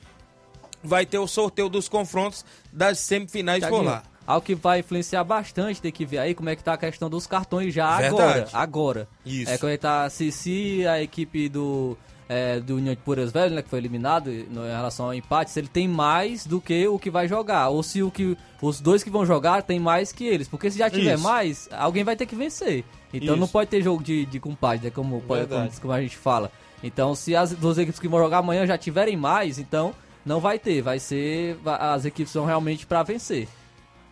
vai 0.82 1.06
ter 1.06 1.18
o 1.18 1.26
sorteio 1.26 1.70
dos 1.70 1.88
confrontos 1.88 2.44
das 2.70 2.98
semifinais 2.98 3.60
por 3.60 3.70
Thiaguinho, 3.70 3.90
lá. 3.90 4.02
Algo 4.26 4.44
que 4.46 4.54
vai 4.54 4.80
influenciar 4.80 5.22
bastante, 5.24 5.82
tem 5.82 5.92
que 5.92 6.06
ver 6.06 6.18
aí 6.18 6.34
como 6.34 6.48
é 6.48 6.56
que 6.56 6.64
tá 6.64 6.72
a 6.74 6.78
questão 6.78 7.10
dos 7.10 7.26
cartões 7.26 7.74
já 7.74 7.98
Verdade. 7.98 8.14
agora. 8.22 8.48
Agora. 8.52 9.08
Isso. 9.26 9.50
É 9.50 9.58
como 9.58 9.70
é 9.70 9.76
que 9.76 9.82
tá 9.82 10.08
se, 10.08 10.32
se 10.32 10.86
a 10.86 11.02
equipe 11.02 11.48
do, 11.50 11.94
é, 12.26 12.58
do 12.58 12.76
União 12.76 12.94
de 12.94 13.00
Puras 13.02 13.30
Velho, 13.30 13.54
né, 13.54 13.60
que 13.60 13.68
foi 13.68 13.78
eliminado 13.78 14.30
no- 14.50 14.64
em 14.64 14.70
relação 14.70 15.06
ao 15.06 15.14
empate, 15.14 15.50
se 15.50 15.60
ele 15.60 15.68
tem 15.68 15.86
mais 15.86 16.46
do 16.46 16.58
que 16.60 16.88
o 16.88 16.98
que 16.98 17.10
vai 17.10 17.28
jogar. 17.28 17.68
Ou 17.68 17.82
se 17.82 18.02
o 18.02 18.10
que 18.10 18.34
os 18.62 18.80
dois 18.80 19.02
que 19.02 19.10
vão 19.10 19.26
jogar 19.26 19.62
tem 19.62 19.78
mais 19.78 20.10
que 20.10 20.24
eles. 20.26 20.48
Porque 20.48 20.70
se 20.70 20.78
já 20.78 20.88
tiver 20.88 21.14
Isso. 21.16 21.22
mais, 21.22 21.68
alguém 21.70 22.02
vai 22.02 22.16
ter 22.16 22.24
que 22.24 22.34
vencer. 22.34 22.82
Então 23.12 23.34
Isso. 23.34 23.40
não 23.40 23.46
pode 23.48 23.68
ter 23.68 23.82
jogo 23.82 24.02
de, 24.02 24.24
de 24.24 24.40
compadre, 24.40 24.86
né, 24.86 24.90
como, 24.90 25.20
pode- 25.20 25.46
como, 25.48 25.70
como 25.82 25.92
a 25.92 26.00
gente 26.00 26.16
fala. 26.16 26.50
Então 26.82 27.14
se 27.14 27.36
as 27.36 27.52
duas 27.52 27.76
equipes 27.76 28.00
que 28.00 28.08
vão 28.08 28.18
jogar 28.20 28.38
amanhã 28.38 28.66
já 28.66 28.78
tiverem 28.78 29.16
mais, 29.18 29.58
então 29.58 29.94
não 30.24 30.40
vai 30.40 30.58
ter. 30.58 30.80
Vai 30.80 30.98
ser. 30.98 31.58
As 31.66 32.06
equipes 32.06 32.32
são 32.32 32.46
realmente 32.46 32.86
para 32.86 33.02
vencer. 33.02 33.46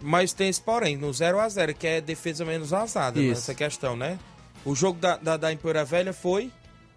Mas 0.03 0.33
tem 0.33 0.49
esse 0.49 0.61
porém, 0.61 0.97
no 0.97 1.13
0 1.13 1.39
a 1.41 1.49
0 1.49 1.75
que 1.75 1.87
é 1.87 2.01
defesa 2.01 2.45
menos 2.45 2.71
vazada 2.71 3.19
Isso. 3.21 3.29
nessa 3.31 3.55
questão, 3.55 3.97
né? 3.97 4.19
O 4.65 4.75
jogo 4.75 4.99
da, 4.99 5.17
da, 5.17 5.37
da 5.37 5.53
Empoeira 5.53 5.85
Velha 5.85 6.13
foi 6.13 6.51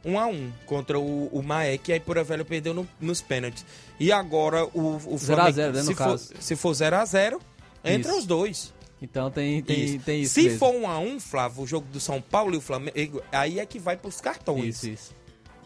1 0.03 0.19
a 0.19 0.25
1 0.27 0.51
contra 0.65 0.99
o, 0.99 1.27
o 1.27 1.41
Maé, 1.43 1.77
que 1.77 1.91
a 1.93 1.97
Empoeira 1.97 2.23
Velha 2.23 2.45
perdeu 2.45 2.73
no- 2.73 2.87
nos 2.99 3.21
pênaltis. 3.21 3.65
E 3.99 4.11
agora 4.11 4.65
o, 4.65 4.97
o 5.05 5.17
0 5.17 5.41
a 5.41 5.51
0, 5.51 5.73
Flamengo, 5.73 5.73
né, 5.73 5.79
no 5.81 5.85
se, 5.85 5.93
for, 5.95 6.03
caso. 6.03 6.33
se 6.39 6.55
for 6.55 6.73
0 6.73 6.95
a 6.95 7.05
0 7.05 7.39
entra 7.83 8.11
Isso. 8.11 8.19
os 8.19 8.25
dois. 8.25 8.73
Então 9.01 9.29
tem, 9.29 9.61
tem, 9.61 9.83
Isso. 9.83 9.99
tem 10.05 10.21
isso. 10.21 10.33
Se 10.33 10.43
mesmo. 10.43 10.59
for 10.59 10.73
1 10.73 10.87
a 10.89 10.99
1 10.99 11.19
Flávio, 11.19 11.63
o 11.63 11.67
jogo 11.67 11.85
do 11.91 11.99
São 11.99 12.21
Paulo 12.21 12.53
e 12.55 12.57
o 12.57 12.61
Flamengo, 12.61 13.21
aí 13.31 13.59
é 13.59 13.65
que 13.65 13.77
vai 13.77 13.97
pros 13.97 14.21
cartões. 14.21 14.77
Isso, 14.77 14.89
isso. 14.89 15.15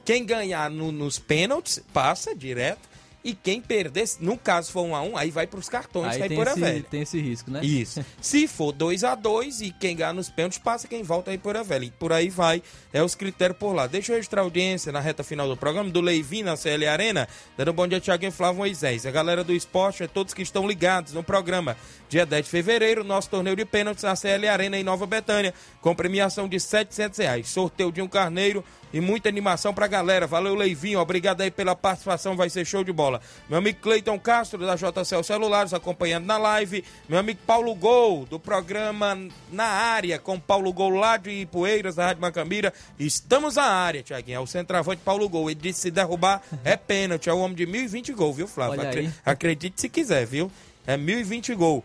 Quem 0.03 0.25
ganhar 0.25 0.69
no- 0.71 0.91
nos 0.91 1.19
pênaltis, 1.19 1.81
passa 1.93 2.35
direto. 2.35 2.88
E 3.23 3.33
quem 3.33 3.59
perder, 3.59 4.07
no 4.21 4.37
caso 4.37 4.71
for 4.71 4.83
1 4.83 4.95
a 4.95 5.01
1 5.01 5.17
aí 5.17 5.29
vai 5.29 5.45
pros 5.45 5.67
cartões 5.67 6.13
Aí 6.13 6.19
tem 6.19 6.31
Empoeira 6.31 6.51
esse, 6.51 6.59
Velha. 6.59 6.85
tem 6.89 7.01
esse 7.01 7.19
risco, 7.19 7.51
né? 7.51 7.59
Isso. 7.63 8.03
Se 8.21 8.47
for 8.47 8.71
2 8.71 9.03
a 9.03 9.13
2 9.13 9.61
e 9.61 9.71
quem 9.71 9.95
ganhar 9.95 10.13
nos 10.13 10.29
pênaltis 10.29 10.57
passa, 10.57 10.87
quem 10.87 11.03
volta 11.03 11.31
aí 11.31 11.37
por 11.37 11.57
a 11.57 11.63
velha. 11.63 11.85
E 11.85 11.91
por 11.91 12.13
aí 12.13 12.29
vai. 12.29 12.63
É 12.93 13.03
os 13.03 13.15
critérios 13.15 13.57
por 13.57 13.73
lá. 13.73 13.87
Deixa 13.87 14.11
eu 14.11 14.15
registrar 14.15 14.41
a 14.41 14.45
audiência 14.45 14.91
na 14.91 14.99
reta 14.99 15.23
final 15.23 15.47
do 15.47 15.57
programa 15.57 15.89
do 15.89 15.99
Leivin 15.99 16.43
na 16.43 16.55
CL 16.55 16.87
Arena. 16.87 17.27
Dando 17.57 17.71
um 17.71 17.73
bom 17.73 17.87
dia, 17.87 17.99
Thiago 17.99 18.25
e 18.25 18.31
Flávio 18.31 18.59
Moisés. 18.59 19.05
A 19.05 19.11
galera 19.11 19.43
do 19.43 19.53
esporte, 19.53 20.03
é 20.03 20.07
todos 20.07 20.33
que 20.33 20.41
estão 20.41 20.67
ligados 20.67 21.13
no 21.13 21.23
programa. 21.23 21.75
Dia 22.07 22.25
10 22.25 22.45
de 22.45 22.51
fevereiro, 22.51 23.03
nosso 23.03 23.29
torneio 23.29 23.55
de 23.55 23.65
pênaltis 23.65 24.03
na 24.03 24.15
CL 24.15 24.47
Arena 24.47 24.77
em 24.77 24.83
Nova 24.83 25.05
Betânia, 25.05 25.53
com 25.81 25.93
premiação 25.93 26.47
de 26.47 26.59
700 26.59 27.19
reais. 27.19 27.49
Sorteio 27.49 27.91
de 27.91 28.01
um 28.01 28.07
carneiro 28.07 28.63
e 28.91 28.99
muita 28.99 29.29
animação 29.29 29.73
pra 29.73 29.87
galera. 29.87 30.25
Valeu, 30.25 30.55
Leivinho. 30.55 30.99
Obrigado 30.99 31.41
aí 31.41 31.51
pela 31.51 31.75
participação. 31.75 32.35
Vai 32.35 32.49
ser 32.49 32.65
show 32.65 32.83
de 32.83 32.91
bola. 32.91 33.08
Meu 33.47 33.57
amigo 33.57 33.79
Cleiton 33.81 34.19
Castro, 34.19 34.59
da 34.59 34.75
JCL 34.75 35.23
Celulares, 35.23 35.73
acompanhando 35.73 36.25
na 36.25 36.37
live. 36.37 36.83
Meu 37.07 37.17
amigo 37.17 37.39
Paulo 37.47 37.73
Gol, 37.73 38.25
do 38.25 38.39
programa 38.39 39.17
Na 39.51 39.65
Área, 39.65 40.19
com 40.19 40.39
Paulo 40.39 40.71
Gol 40.73 40.91
lá 40.91 41.17
de 41.17 41.31
Ipueiras, 41.31 41.95
da 41.95 42.05
Rádio 42.05 42.21
Macambira. 42.21 42.73
Estamos 42.99 43.55
na 43.55 43.63
área, 43.63 44.03
Tiaguinho. 44.03 44.37
É 44.37 44.39
o 44.39 44.47
centroavante 44.47 45.01
Paulo 45.03 45.27
Gol. 45.27 45.49
Ele 45.49 45.59
disse 45.59 45.81
se 45.81 45.91
derrubar 45.91 46.41
é 46.63 46.75
pênalti. 46.75 47.29
É 47.29 47.33
o 47.33 47.39
homem 47.39 47.55
de 47.55 47.65
1020 47.65 48.13
gols, 48.13 48.35
viu, 48.35 48.47
Flávio? 48.47 48.81
Acre-. 48.81 49.11
Acredite 49.25 49.81
se 49.81 49.89
quiser, 49.89 50.25
viu? 50.25 50.51
É 50.85 50.97
1020 50.97 51.55
gols. 51.55 51.83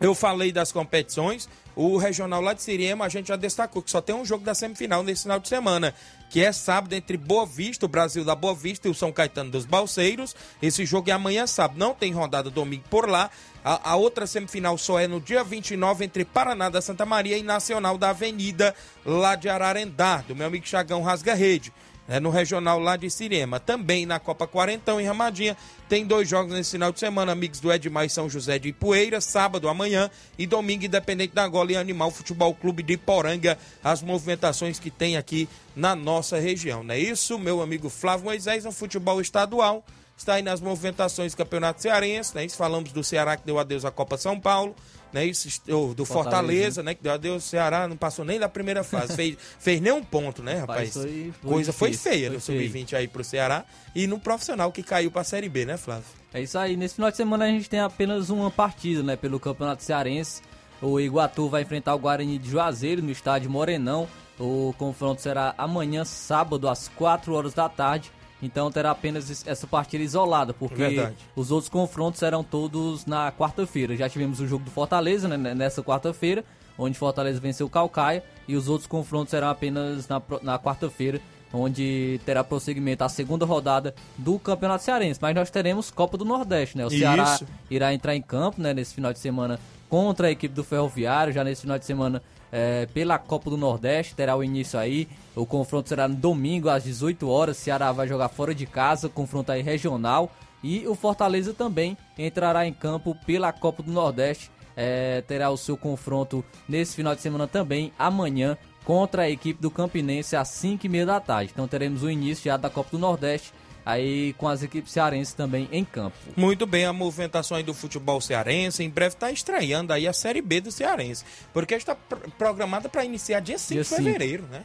Eu 0.00 0.14
falei 0.14 0.50
das 0.50 0.72
competições. 0.72 1.48
O 1.74 1.96
regional 1.96 2.40
lá 2.40 2.52
de 2.52 2.62
Siriema, 2.62 3.04
a 3.04 3.08
gente 3.08 3.28
já 3.28 3.36
destacou 3.36 3.82
que 3.82 3.90
só 3.90 4.00
tem 4.00 4.14
um 4.14 4.24
jogo 4.24 4.44
da 4.44 4.54
semifinal 4.54 5.02
nesse 5.02 5.22
final 5.22 5.38
de 5.38 5.48
semana, 5.48 5.94
que 6.28 6.42
é 6.42 6.52
sábado 6.52 6.92
entre 6.92 7.16
Boa 7.16 7.46
Vista, 7.46 7.86
o 7.86 7.88
Brasil 7.88 8.24
da 8.24 8.34
Boa 8.34 8.54
Vista 8.54 8.88
e 8.88 8.90
o 8.90 8.94
São 8.94 9.12
Caetano 9.12 9.50
dos 9.50 9.64
Balseiros. 9.64 10.34
Esse 10.60 10.84
jogo 10.84 11.10
é 11.10 11.12
amanhã 11.12 11.46
sábado, 11.46 11.78
não 11.78 11.94
tem 11.94 12.12
rodada 12.12 12.50
domingo 12.50 12.84
por 12.90 13.08
lá. 13.08 13.30
A, 13.64 13.92
a 13.92 13.96
outra 13.96 14.26
semifinal 14.26 14.76
só 14.78 14.98
é 14.98 15.06
no 15.06 15.20
dia 15.20 15.44
29 15.44 16.04
entre 16.04 16.24
Paraná 16.24 16.68
da 16.68 16.80
Santa 16.80 17.04
Maria 17.04 17.36
e 17.36 17.42
Nacional 17.42 17.98
da 17.98 18.10
Avenida, 18.10 18.74
lá 19.04 19.34
de 19.34 19.48
Ararendá, 19.48 20.18
do 20.26 20.34
meu 20.34 20.46
amigo 20.46 20.66
Chagão 20.66 21.02
Rasga 21.02 21.34
Rede. 21.34 21.72
Né, 22.10 22.18
no 22.18 22.28
regional 22.28 22.80
lá 22.80 22.96
de 22.96 23.08
Siriema. 23.08 23.60
Também 23.60 24.04
na 24.04 24.18
Copa 24.18 24.44
Quarentão, 24.44 25.00
em 25.00 25.06
Ramadinha, 25.06 25.56
tem 25.88 26.04
dois 26.04 26.28
jogos 26.28 26.52
nesse 26.52 26.72
final 26.72 26.90
de 26.90 26.98
semana, 26.98 27.30
amigos 27.30 27.60
do 27.60 27.72
Edmar 27.72 28.04
e 28.04 28.10
São 28.10 28.28
José 28.28 28.58
de 28.58 28.70
Ipueira, 28.70 29.20
sábado 29.20 29.68
amanhã 29.68 30.10
e 30.36 30.44
domingo, 30.44 30.84
Independente 30.84 31.32
da 31.32 31.44
Angola 31.44 31.70
e 31.70 31.76
Animal 31.76 32.10
Futebol 32.10 32.52
Clube 32.52 32.82
de 32.82 32.96
Poranga, 32.96 33.56
as 33.84 34.02
movimentações 34.02 34.80
que 34.80 34.90
tem 34.90 35.16
aqui 35.16 35.48
na 35.76 35.94
nossa 35.94 36.36
região, 36.36 36.82
não 36.82 36.94
é 36.94 36.98
isso? 36.98 37.38
Meu 37.38 37.62
amigo 37.62 37.88
Flávio 37.88 38.24
Moisés, 38.24 38.64
no 38.64 38.72
futebol 38.72 39.20
estadual, 39.20 39.84
está 40.20 40.34
aí 40.34 40.42
nas 40.42 40.60
movimentações 40.60 41.32
do 41.32 41.36
Campeonato 41.36 41.82
Cearense, 41.82 42.34
né? 42.34 42.48
Falamos 42.48 42.92
do 42.92 43.02
Ceará 43.02 43.36
que 43.36 43.44
deu 43.44 43.58
adeus 43.58 43.84
à 43.84 43.90
Copa 43.90 44.16
São 44.16 44.38
Paulo, 44.38 44.74
né? 45.12 45.24
Isso, 45.24 45.48
do 45.66 46.04
Fortaleza, 46.04 46.06
Fortaleza, 46.06 46.82
né? 46.82 46.94
Que 46.94 47.02
deu 47.02 47.12
adeus 47.12 47.34
ao 47.34 47.40
Ceará, 47.40 47.88
não 47.88 47.96
passou 47.96 48.24
nem 48.24 48.38
da 48.38 48.48
primeira 48.48 48.84
fase, 48.84 49.14
fez, 49.14 49.36
fez 49.58 49.80
nem 49.80 49.92
um 49.92 50.02
ponto, 50.02 50.42
né, 50.42 50.58
rapaz? 50.58 50.92
Foi, 50.92 51.32
foi 51.40 51.50
Coisa 51.50 51.72
foi 51.72 51.90
difícil, 51.90 52.12
feia 52.12 52.26
foi 52.28 52.34
no 52.34 52.40
Sub-20 52.40 52.94
aí 52.94 53.08
pro 53.08 53.24
Ceará 53.24 53.64
e 53.94 54.06
no 54.06 54.18
profissional 54.18 54.70
que 54.70 54.82
caiu 54.82 55.10
pra 55.10 55.24
Série 55.24 55.48
B, 55.48 55.64
né, 55.64 55.76
Flávio? 55.76 56.04
É 56.32 56.40
isso 56.40 56.58
aí. 56.58 56.76
Nesse 56.76 56.94
final 56.94 57.10
de 57.10 57.16
semana 57.16 57.44
a 57.44 57.48
gente 57.48 57.68
tem 57.68 57.80
apenas 57.80 58.30
uma 58.30 58.50
partida, 58.50 59.02
né, 59.02 59.16
pelo 59.16 59.40
Campeonato 59.40 59.82
Cearense. 59.82 60.42
O 60.80 60.98
Iguatu 60.98 61.48
vai 61.48 61.62
enfrentar 61.62 61.94
o 61.94 61.98
Guarani 61.98 62.38
de 62.38 62.48
Juazeiro 62.50 63.02
no 63.02 63.10
estádio 63.10 63.50
Morenão. 63.50 64.08
O 64.38 64.74
confronto 64.78 65.20
será 65.20 65.54
amanhã, 65.58 66.04
sábado, 66.04 66.68
às 66.68 66.88
4 66.88 67.34
horas 67.34 67.52
da 67.52 67.68
tarde. 67.68 68.10
Então 68.42 68.70
terá 68.70 68.90
apenas 68.90 69.46
essa 69.46 69.66
partida 69.66 70.02
isolada, 70.02 70.54
porque 70.54 70.74
Verdade. 70.74 71.16
os 71.36 71.50
outros 71.50 71.68
confrontos 71.68 72.20
serão 72.20 72.42
todos 72.42 73.04
na 73.06 73.30
quarta-feira. 73.30 73.96
Já 73.96 74.08
tivemos 74.08 74.40
o 74.40 74.46
jogo 74.46 74.64
do 74.64 74.70
Fortaleza 74.70 75.28
né, 75.28 75.54
nessa 75.54 75.82
quarta-feira, 75.82 76.44
onde 76.78 76.98
Fortaleza 76.98 77.38
venceu 77.38 77.66
o 77.66 77.70
Calcaia, 77.70 78.24
e 78.48 78.56
os 78.56 78.68
outros 78.68 78.86
confrontos 78.86 79.30
serão 79.30 79.48
apenas 79.48 80.08
na, 80.08 80.22
na 80.42 80.58
quarta-feira, 80.58 81.20
onde 81.52 82.20
terá 82.24 82.42
prosseguimento 82.42 83.04
a 83.04 83.08
segunda 83.08 83.44
rodada 83.44 83.94
do 84.16 84.38
Campeonato 84.38 84.84
Cearense. 84.84 85.18
Mas 85.20 85.34
nós 85.34 85.50
teremos 85.50 85.90
Copa 85.90 86.16
do 86.16 86.24
Nordeste, 86.24 86.78
né? 86.78 86.86
O 86.86 86.90
Ceará 86.90 87.34
Isso. 87.34 87.46
irá 87.70 87.92
entrar 87.92 88.14
em 88.14 88.22
campo 88.22 88.60
né, 88.60 88.72
nesse 88.72 88.94
final 88.94 89.12
de 89.12 89.18
semana 89.18 89.58
contra 89.88 90.28
a 90.28 90.30
equipe 90.30 90.54
do 90.54 90.62
Ferroviário, 90.62 91.32
já 91.32 91.42
nesse 91.42 91.62
final 91.62 91.78
de 91.78 91.84
semana 91.84 92.22
é, 92.52 92.86
pela 92.86 93.18
Copa 93.18 93.50
do 93.50 93.56
Nordeste, 93.56 94.14
terá 94.14 94.36
o 94.36 94.42
início 94.42 94.78
aí. 94.78 95.08
O 95.34 95.46
confronto 95.46 95.88
será 95.88 96.08
no 96.08 96.14
domingo 96.14 96.68
às 96.68 96.84
18 96.84 97.28
horas. 97.28 97.56
Ceará 97.56 97.92
vai 97.92 98.08
jogar 98.08 98.28
fora 98.28 98.54
de 98.54 98.66
casa, 98.66 99.08
confronto 99.08 99.52
aí 99.52 99.62
regional. 99.62 100.30
E 100.62 100.86
o 100.86 100.94
Fortaleza 100.94 101.54
também 101.54 101.96
entrará 102.18 102.66
em 102.66 102.72
campo 102.72 103.16
pela 103.26 103.52
Copa 103.52 103.82
do 103.82 103.92
Nordeste. 103.92 104.50
É, 104.76 105.22
terá 105.22 105.50
o 105.50 105.56
seu 105.56 105.76
confronto 105.76 106.44
nesse 106.68 106.94
final 106.94 107.14
de 107.14 107.20
semana 107.20 107.46
também, 107.46 107.92
amanhã, 107.98 108.56
contra 108.84 109.22
a 109.22 109.30
equipe 109.30 109.60
do 109.60 109.70
Campinense 109.70 110.36
às 110.36 110.48
5h30 110.48 111.04
da 111.04 111.20
tarde. 111.20 111.50
Então 111.52 111.68
teremos 111.68 112.02
o 112.02 112.10
início 112.10 112.44
já 112.44 112.56
da 112.56 112.70
Copa 112.70 112.90
do 112.92 112.98
Nordeste, 112.98 113.52
aí 113.84 114.34
com 114.38 114.46
as 114.48 114.62
equipes 114.62 114.92
cearenses 114.92 115.32
também 115.34 115.68
em 115.72 115.84
campo. 115.84 116.16
Muito 116.36 116.66
bem, 116.66 116.84
a 116.84 116.92
movimentação 116.92 117.56
aí 117.56 117.62
do 117.62 117.74
futebol 117.74 118.20
cearense. 118.20 118.82
Em 118.82 118.90
breve 118.90 119.14
está 119.14 119.30
estreando 119.30 119.92
aí 119.92 120.06
a 120.06 120.12
Série 120.12 120.40
B 120.42 120.60
do 120.60 120.70
Cearense. 120.70 121.24
Porque 121.52 121.74
está 121.74 121.94
pr- 121.94 122.28
programada 122.38 122.88
para 122.88 123.04
iniciar 123.04 123.40
dia 123.40 123.58
5 123.58 123.72
Dia 123.74 123.82
de 123.82 123.88
fevereiro, 123.88 124.44
né? 124.50 124.64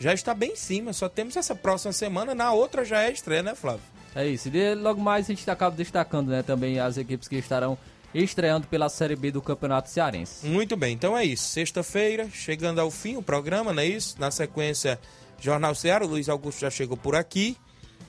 Já 0.00 0.14
está 0.14 0.32
bem 0.32 0.52
em 0.52 0.56
cima, 0.56 0.92
só 0.92 1.08
temos 1.08 1.36
essa 1.36 1.54
próxima 1.56 1.92
semana, 1.92 2.32
na 2.34 2.52
outra 2.52 2.84
já 2.84 3.02
é 3.02 3.10
estreia, 3.10 3.42
né, 3.42 3.54
Flávio? 3.54 3.80
É 4.14 4.26
isso. 4.26 4.48
E 4.48 4.74
logo 4.74 5.00
mais 5.00 5.26
a 5.26 5.34
gente 5.34 5.50
acaba 5.50 5.74
destacando 5.76 6.28
né, 6.28 6.42
também 6.42 6.78
as 6.78 6.96
equipes 6.96 7.26
que 7.26 7.34
estarão 7.36 7.76
estreando 8.14 8.66
pela 8.68 8.88
Série 8.88 9.16
B 9.16 9.30
do 9.32 9.42
Campeonato 9.42 9.90
Cearense. 9.90 10.46
Muito 10.46 10.76
bem, 10.76 10.94
então 10.94 11.16
é 11.18 11.24
isso. 11.24 11.48
Sexta-feira, 11.48 12.28
chegando 12.32 12.80
ao 12.80 12.90
fim 12.90 13.16
o 13.16 13.22
programa, 13.22 13.72
não 13.72 13.82
é 13.82 13.86
isso? 13.86 14.14
Na 14.18 14.30
sequência, 14.30 14.98
Jornal 15.40 15.74
Ceará, 15.74 16.04
o 16.04 16.08
Luiz 16.08 16.28
Augusto 16.28 16.60
já 16.60 16.70
chegou 16.70 16.96
por 16.96 17.14
aqui. 17.14 17.56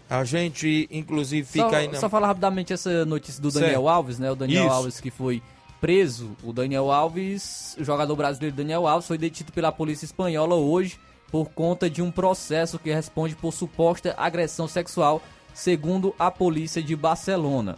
A 0.10 0.24
gente, 0.24 0.88
inclusive, 0.92 1.48
fica 1.48 1.70
só, 1.70 1.76
aí... 1.76 1.88
na- 1.88 2.00
só 2.00 2.10
falar 2.10 2.28
rapidamente 2.28 2.74
essa 2.74 3.06
notícia 3.06 3.42
do 3.42 3.52
Daniel 3.52 3.72
Certo. 3.72 3.88
Alves, 3.90 4.18
né? 4.20 4.32
O 4.32 4.36
Daniel 4.36 4.66
Isso. 4.66 4.74
Alves 4.74 5.00
que 5.00 5.12
foi 5.12 5.42
preso. 5.80 6.32
O 6.44 6.52
Daniel 6.52 6.92
Alves, 6.92 7.76
o 7.80 7.84
jogador 7.84 8.16
brasileiro 8.16 8.56
Daniel 8.56 8.88
Alves, 8.88 9.08
foi 9.08 9.18
detido 9.18 9.52
pela 9.52 9.72
polícia 9.72 10.06
espanhola 10.06 10.56
hoje 10.56 11.00
por 11.32 11.50
conta 11.52 11.88
de 11.90 12.02
um 12.02 12.10
processo 12.10 12.80
que 12.80 12.92
responde 12.92 13.36
por 13.36 13.54
suposta 13.54 14.16
agressão 14.18 14.68
sexual, 14.68 15.22
segundo 15.54 16.16
a 16.18 16.32
polícia 16.32 16.82
de 16.82 16.96
Barcelona. 16.96 17.78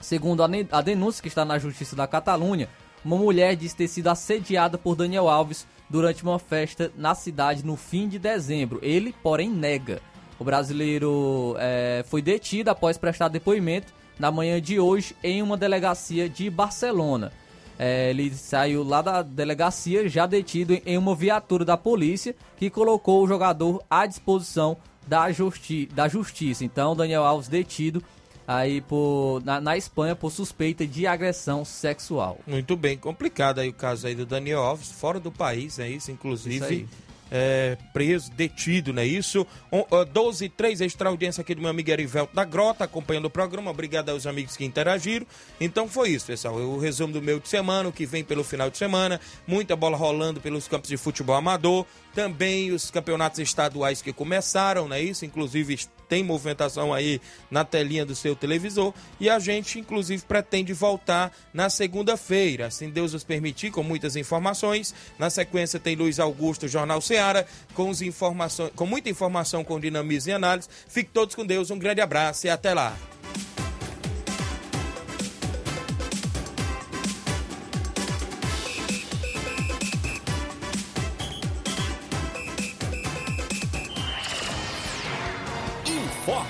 Segundo 0.00 0.42
a 0.70 0.80
denúncia 0.82 1.22
que 1.22 1.28
está 1.28 1.46
na 1.46 1.58
Justiça 1.58 1.96
da 1.96 2.06
Catalunha, 2.06 2.68
uma 3.02 3.16
mulher 3.16 3.56
diz 3.56 3.72
ter 3.72 3.88
sido 3.88 4.08
assediada 4.08 4.76
por 4.76 4.94
Daniel 4.94 5.30
Alves 5.30 5.66
durante 5.88 6.22
uma 6.22 6.38
festa 6.38 6.92
na 6.94 7.14
cidade 7.14 7.64
no 7.64 7.74
fim 7.74 8.06
de 8.06 8.18
dezembro. 8.18 8.78
Ele, 8.82 9.14
porém, 9.22 9.48
nega. 9.48 10.02
O 10.38 10.44
brasileiro 10.44 11.54
eh, 11.58 12.04
foi 12.08 12.20
detido 12.20 12.70
após 12.70 12.98
prestar 12.98 13.28
depoimento 13.28 13.92
na 14.18 14.30
manhã 14.30 14.60
de 14.60 14.78
hoje 14.80 15.14
em 15.22 15.42
uma 15.42 15.56
delegacia 15.56 16.28
de 16.28 16.50
Barcelona. 16.50 17.32
Eh, 17.78 18.10
ele 18.10 18.34
saiu 18.34 18.82
lá 18.82 19.02
da 19.02 19.22
delegacia 19.22 20.08
já 20.08 20.26
detido 20.26 20.78
em 20.84 20.98
uma 20.98 21.14
viatura 21.14 21.64
da 21.64 21.76
polícia 21.76 22.34
que 22.56 22.70
colocou 22.70 23.22
o 23.22 23.28
jogador 23.28 23.82
à 23.88 24.06
disposição 24.06 24.76
da, 25.06 25.30
justi 25.30 25.86
da 25.86 26.08
justiça. 26.08 26.64
Então, 26.64 26.96
Daniel 26.96 27.24
Alves 27.24 27.48
detido 27.48 28.02
aí 28.46 28.80
por, 28.80 29.42
na, 29.44 29.60
na 29.60 29.76
Espanha 29.76 30.14
por 30.14 30.30
suspeita 30.30 30.86
de 30.86 31.06
agressão 31.06 31.64
sexual. 31.64 32.38
Muito 32.46 32.76
bem, 32.76 32.96
complicado 32.96 33.58
aí 33.58 33.68
o 33.68 33.72
caso 33.72 34.06
aí 34.06 34.14
do 34.14 34.26
Daniel 34.26 34.60
Alves, 34.60 34.92
fora 34.92 35.18
do 35.18 35.32
país, 35.32 35.78
é 35.78 35.88
isso, 35.88 35.96
Isso 35.96 36.10
inclusive 36.10 36.64
aí. 36.64 36.88
É, 37.30 37.76
preso, 37.92 38.30
detido, 38.32 38.92
não 38.92 39.02
é 39.02 39.06
isso? 39.06 39.46
On- 39.70 39.84
ó, 39.90 40.04
12 40.04 40.44
e 40.44 40.48
3, 40.48 40.80
extra 40.80 41.08
audiência 41.08 41.40
aqui 41.40 41.54
do 41.54 41.60
meu 41.60 41.70
amigo 41.70 41.90
Erivelto 41.90 42.34
da 42.34 42.44
Grota, 42.44 42.84
acompanhando 42.84 43.26
o 43.26 43.30
programa, 43.30 43.70
obrigado 43.70 44.10
aos 44.10 44.26
amigos 44.26 44.56
que 44.56 44.64
interagiram. 44.64 45.26
Então 45.60 45.88
foi 45.88 46.10
isso, 46.10 46.26
pessoal, 46.26 46.54
o 46.54 46.78
resumo 46.78 47.12
do 47.12 47.22
meu 47.22 47.40
de 47.40 47.48
semana, 47.48 47.88
o 47.88 47.92
que 47.92 48.06
vem 48.06 48.22
pelo 48.24 48.44
final 48.44 48.70
de 48.70 48.78
semana, 48.78 49.20
muita 49.46 49.74
bola 49.74 49.96
rolando 49.96 50.40
pelos 50.40 50.68
campos 50.68 50.88
de 50.88 50.96
futebol 50.96 51.34
amador, 51.36 51.86
também 52.14 52.70
os 52.70 52.90
campeonatos 52.90 53.40
estaduais 53.40 54.00
que 54.00 54.12
começaram, 54.12 54.88
não 54.88 54.96
é 54.96 55.02
isso? 55.02 55.24
Inclusive 55.24 55.78
tem 56.08 56.22
movimentação 56.22 56.92
aí 56.92 57.20
na 57.50 57.64
telinha 57.64 58.04
do 58.04 58.14
seu 58.14 58.36
televisor 58.36 58.92
e 59.18 59.28
a 59.28 59.38
gente 59.38 59.78
inclusive 59.78 60.22
pretende 60.24 60.72
voltar 60.72 61.32
na 61.52 61.68
segunda-feira, 61.68 62.70
se 62.70 62.86
Deus 62.86 63.12
nos 63.12 63.24
permitir, 63.24 63.70
com 63.70 63.82
muitas 63.82 64.14
informações. 64.14 64.94
Na 65.18 65.28
sequência 65.28 65.80
tem 65.80 65.96
Luiz 65.96 66.20
Augusto, 66.20 66.68
Jornal 66.68 67.00
Ceará, 67.00 67.44
com, 67.74 67.88
os 67.88 68.00
informações, 68.00 68.70
com 68.76 68.86
muita 68.86 69.10
informação 69.10 69.64
com 69.64 69.80
dinamismo 69.80 70.30
e 70.30 70.34
análise. 70.34 70.68
Fique 70.88 71.10
todos 71.10 71.34
com 71.34 71.44
Deus, 71.44 71.70
um 71.70 71.78
grande 71.78 72.00
abraço 72.00 72.46
e 72.46 72.50
até 72.50 72.72
lá. 72.72 72.96